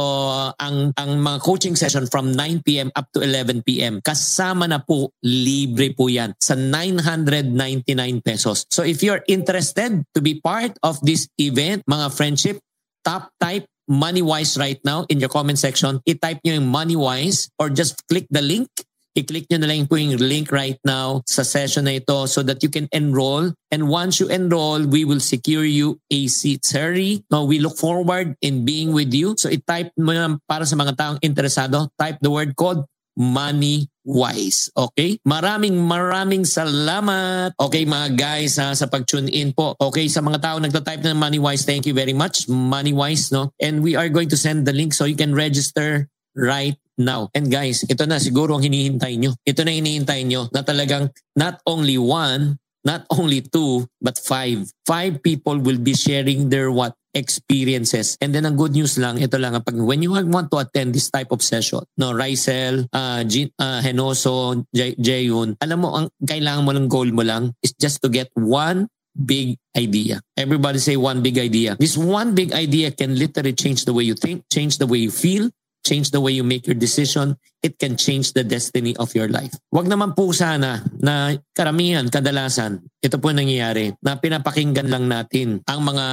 ang 0.59 0.91
ang 0.99 1.11
mga 1.23 1.39
coaching 1.47 1.79
session 1.79 2.11
from 2.11 2.35
9 2.35 2.67
p.m. 2.67 2.91
up 2.99 3.07
to 3.15 3.23
11 3.23 3.63
p.m. 3.63 4.03
kasama 4.03 4.67
na 4.67 4.83
po 4.83 5.15
libre 5.23 5.95
po 5.95 6.11
yan 6.11 6.35
sa 6.43 6.59
999 6.59 7.87
pesos. 8.25 8.67
So 8.73 8.83
if 8.83 9.05
you're 9.05 9.23
interested 9.29 10.03
to 10.17 10.21
be 10.25 10.41
part 10.41 10.75
of 10.83 10.99
this 11.05 11.29
event, 11.37 11.68
mga 11.77 12.07
friendship, 12.17 12.57
top 13.05 13.29
type 13.41 13.69
MoneyWise 13.89 14.61
right 14.61 14.79
now 14.85 15.09
in 15.09 15.19
your 15.19 15.33
comment 15.33 15.59
section. 15.59 16.01
I-type 16.05 16.45
nyo 16.45 16.61
yung 16.61 16.69
MoneyWise 16.69 17.49
or 17.59 17.73
just 17.73 18.05
click 18.09 18.29
the 18.31 18.45
link. 18.45 18.69
I-click 19.17 19.51
nyo 19.51 19.59
na 19.65 19.67
lang 19.67 19.89
po 19.89 19.97
yung 19.97 20.15
link 20.21 20.53
right 20.53 20.79
now 20.85 21.25
sa 21.27 21.43
session 21.43 21.89
na 21.89 21.99
ito 21.99 22.29
so 22.29 22.45
that 22.45 22.63
you 22.63 22.71
can 22.71 22.87
enroll. 22.93 23.51
And 23.73 23.89
once 23.89 24.21
you 24.21 24.29
enroll, 24.29 24.87
we 24.87 25.03
will 25.03 25.19
secure 25.19 25.65
you 25.65 25.99
a 26.13 26.29
seat. 26.29 26.63
Sorry, 26.63 27.25
no, 27.33 27.43
we 27.43 27.59
look 27.59 27.81
forward 27.81 28.37
in 28.45 28.63
being 28.63 28.93
with 28.93 29.11
you. 29.11 29.35
So 29.41 29.49
i-type 29.49 29.91
mo 29.99 30.13
yan 30.13 30.39
para 30.47 30.69
sa 30.69 30.77
mga 30.77 30.95
taong 30.95 31.19
interesado. 31.25 31.91
Type 31.99 32.21
the 32.23 32.31
word 32.31 32.55
code 32.55 32.85
money 33.19 33.91
wise. 34.09 34.73
Okay? 34.73 35.21
Maraming 35.29 35.77
maraming 35.77 36.49
salamat. 36.49 37.53
Okay 37.61 37.85
mga 37.85 38.09
guys 38.17 38.57
ha, 38.57 38.73
sa 38.73 38.89
pag-tune 38.89 39.29
in 39.29 39.53
po. 39.53 39.77
Okay, 39.77 40.09
sa 40.09 40.25
mga 40.25 40.41
tao 40.41 40.57
nagta-type 40.57 41.05
ng 41.05 41.21
money 41.21 41.37
wise, 41.37 41.69
thank 41.69 41.85
you 41.85 41.93
very 41.93 42.17
much. 42.17 42.49
Money 42.49 42.97
wise, 42.97 43.29
no? 43.29 43.53
And 43.61 43.85
we 43.85 43.93
are 43.93 44.09
going 44.09 44.33
to 44.33 44.41
send 44.41 44.65
the 44.65 44.73
link 44.73 44.97
so 44.97 45.05
you 45.05 45.19
can 45.19 45.37
register 45.37 46.09
right 46.33 46.81
now. 46.99 47.31
And 47.37 47.47
guys, 47.53 47.87
ito 47.87 48.03
na 48.09 48.19
siguro 48.19 48.59
ang 48.59 48.65
hinihintay 48.67 49.15
nyo. 49.21 49.39
Ito 49.47 49.63
na 49.63 49.73
hinihintay 49.77 50.27
nyo 50.27 50.51
na 50.51 50.67
talagang 50.67 51.15
not 51.39 51.63
only 51.69 51.97
one, 52.01 52.59
not 52.83 53.07
only 53.15 53.45
two, 53.47 53.87
but 54.03 54.19
five. 54.19 54.67
Five 54.89 55.23
people 55.23 55.63
will 55.63 55.79
be 55.79 55.95
sharing 55.95 56.51
their 56.51 56.75
what 56.75 56.98
experiences. 57.15 58.17
And 58.21 58.35
then 58.35 58.45
ang 58.45 58.57
good 58.57 58.73
news 58.73 58.99
lang, 58.99 59.19
ito 59.19 59.39
lang, 59.39 59.57
pag 59.63 59.77
when 59.77 60.03
you 60.03 60.13
want 60.13 60.51
to 60.53 60.59
attend 60.61 60.95
this 60.95 61.11
type 61.11 61.33
of 61.33 61.43
session, 61.43 61.83
no, 61.97 62.13
Rysel, 62.13 62.87
uh, 62.93 63.25
G, 63.25 63.51
uh, 63.59 63.81
Henoso, 63.81 64.65
Jayun, 64.75 65.57
alam 65.61 65.79
mo, 65.81 65.89
ang 65.97 66.07
kailangan 66.21 66.65
mo 66.65 66.71
lang 66.73 66.87
goal 66.89 67.11
mo 67.13 67.23
lang 67.25 67.53
is 67.63 67.73
just 67.77 68.03
to 68.03 68.09
get 68.09 68.29
one 68.35 68.89
big 69.19 69.59
idea. 69.77 70.21
Everybody 70.37 70.79
say 70.79 70.95
one 70.95 71.23
big 71.23 71.39
idea. 71.39 71.75
This 71.75 71.99
one 71.99 72.35
big 72.35 72.53
idea 72.55 72.95
can 72.95 73.19
literally 73.19 73.53
change 73.53 73.85
the 73.85 73.93
way 73.93 74.05
you 74.07 74.15
think, 74.15 74.47
change 74.53 74.79
the 74.79 74.87
way 74.87 74.99
you 74.99 75.11
feel, 75.11 75.51
change 75.87 76.11
the 76.11 76.21
way 76.21 76.35
you 76.37 76.45
make 76.45 76.67
your 76.67 76.77
decision, 76.77 77.35
it 77.65 77.79
can 77.81 77.97
change 77.97 78.33
the 78.37 78.45
destiny 78.45 78.95
of 78.99 79.11
your 79.17 79.27
life. 79.27 79.55
Huwag 79.73 79.89
naman 79.89 80.15
po 80.15 80.31
sana 80.31 80.85
na 81.01 81.35
karamihan, 81.57 82.07
kadalasan, 82.07 82.83
ito 83.01 83.17
po 83.19 83.33
nangyayari, 83.33 83.95
na 84.05 84.19
pinapakinggan 84.19 84.91
lang 84.91 85.09
natin 85.09 85.63
ang 85.65 85.81
mga 85.83 86.07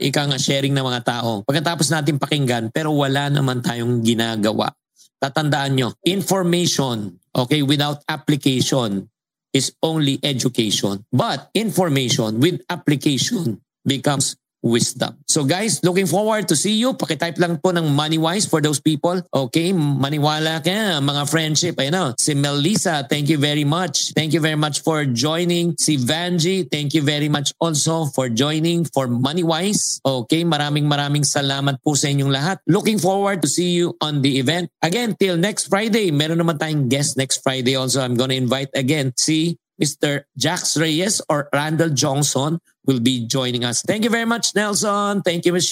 ika 0.00 0.22
nga 0.28 0.38
sharing 0.38 0.72
ng 0.72 0.86
mga 0.86 1.02
tao. 1.04 1.42
Pagkatapos 1.44 1.88
natin 1.92 2.20
pakinggan, 2.20 2.70
pero 2.70 2.94
wala 2.94 3.28
naman 3.28 3.60
tayong 3.60 4.00
ginagawa. 4.00 4.70
Tatandaan 5.18 5.72
nyo, 5.74 5.88
information, 6.06 7.18
okay, 7.34 7.66
without 7.66 8.06
application 8.06 9.10
is 9.50 9.74
only 9.82 10.22
education. 10.22 11.02
But 11.10 11.50
information 11.58 12.38
with 12.38 12.62
application 12.70 13.58
becomes 13.82 14.38
wisdom. 14.62 15.16
So 15.26 15.44
guys, 15.44 15.82
looking 15.84 16.06
forward 16.06 16.48
to 16.48 16.56
see 16.56 16.74
you. 16.74 16.94
Pakitype 16.94 17.38
lang 17.38 17.62
po 17.62 17.70
ng 17.70 17.94
MoneyWise 17.94 18.50
for 18.50 18.58
those 18.58 18.82
people. 18.82 19.22
Okay, 19.30 19.70
maniwala 19.72 20.62
ka, 20.62 20.98
mga 20.98 21.22
friendship. 21.30 21.78
Ayun 21.78 21.94
na, 21.94 22.04
si 22.18 22.34
Melissa, 22.34 23.06
thank 23.06 23.30
you 23.30 23.38
very 23.38 23.62
much. 23.62 24.10
Thank 24.18 24.34
you 24.34 24.42
very 24.42 24.58
much 24.58 24.82
for 24.82 25.06
joining. 25.06 25.78
Si 25.78 25.96
Vanji, 25.96 26.66
thank 26.66 26.94
you 26.94 27.02
very 27.02 27.30
much 27.30 27.54
also 27.62 28.10
for 28.10 28.26
joining 28.28 28.84
for 28.90 29.06
MoneyWise. 29.06 30.02
Okay, 30.02 30.42
maraming 30.42 30.90
maraming 30.90 31.22
salamat 31.22 31.78
po 31.82 31.94
sa 31.94 32.10
inyong 32.10 32.32
lahat. 32.32 32.56
Looking 32.66 32.98
forward 32.98 33.42
to 33.42 33.48
see 33.48 33.78
you 33.78 33.94
on 34.02 34.22
the 34.22 34.42
event. 34.42 34.70
Again, 34.82 35.14
till 35.14 35.38
next 35.38 35.70
Friday, 35.70 36.10
meron 36.10 36.42
naman 36.42 36.58
tayong 36.58 36.90
guest 36.90 37.14
next 37.14 37.46
Friday 37.46 37.78
also. 37.78 38.02
I'm 38.02 38.18
gonna 38.18 38.38
invite 38.38 38.74
again 38.74 39.14
si 39.14 39.58
Mr. 39.78 40.26
Jax 40.34 40.74
Reyes 40.76 41.22
or 41.30 41.46
Randall 41.54 41.94
Johnson 41.94 42.58
will 42.88 42.98
be 42.98 43.28
joining 43.28 43.62
us. 43.62 43.84
Thank 43.84 44.02
you 44.02 44.10
very 44.10 44.24
much, 44.24 44.56
Nelson. 44.56 45.22
Thank 45.22 45.44
you, 45.44 45.52
Ms. 45.52 45.70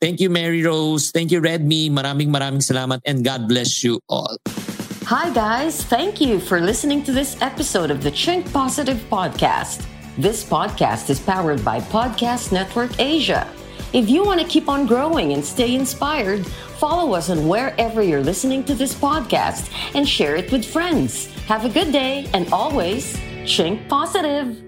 Thank 0.00 0.20
you, 0.20 0.30
Mary 0.30 0.62
Rose. 0.62 1.10
Thank 1.10 1.34
you, 1.34 1.42
Redmi. 1.42 1.90
Maraming 1.90 2.30
maraming 2.30 2.62
salamat 2.62 3.02
and 3.02 3.26
God 3.26 3.50
bless 3.50 3.82
you 3.82 3.98
all. 4.08 4.38
Hi, 5.10 5.34
guys. 5.34 5.82
Thank 5.82 6.22
you 6.22 6.38
for 6.38 6.60
listening 6.60 7.02
to 7.02 7.12
this 7.12 7.34
episode 7.42 7.90
of 7.90 8.06
the 8.06 8.12
Chink 8.14 8.46
Positive 8.52 9.00
Podcast. 9.10 9.82
This 10.14 10.46
podcast 10.46 11.10
is 11.10 11.18
powered 11.18 11.64
by 11.64 11.80
Podcast 11.90 12.52
Network 12.52 12.94
Asia. 13.02 13.50
If 13.90 14.06
you 14.06 14.22
want 14.22 14.38
to 14.38 14.46
keep 14.46 14.68
on 14.68 14.86
growing 14.86 15.32
and 15.32 15.42
stay 15.42 15.74
inspired, 15.74 16.46
follow 16.78 17.16
us 17.16 17.30
on 17.30 17.48
wherever 17.48 18.02
you're 18.02 18.22
listening 18.22 18.62
to 18.68 18.74
this 18.74 18.94
podcast 18.94 19.72
and 19.96 20.06
share 20.06 20.36
it 20.36 20.52
with 20.52 20.62
friends. 20.62 21.26
Have 21.48 21.64
a 21.64 21.72
good 21.72 21.90
day 21.90 22.28
and 22.36 22.46
always 22.52 23.16
chink 23.48 23.88
positive. 23.88 24.67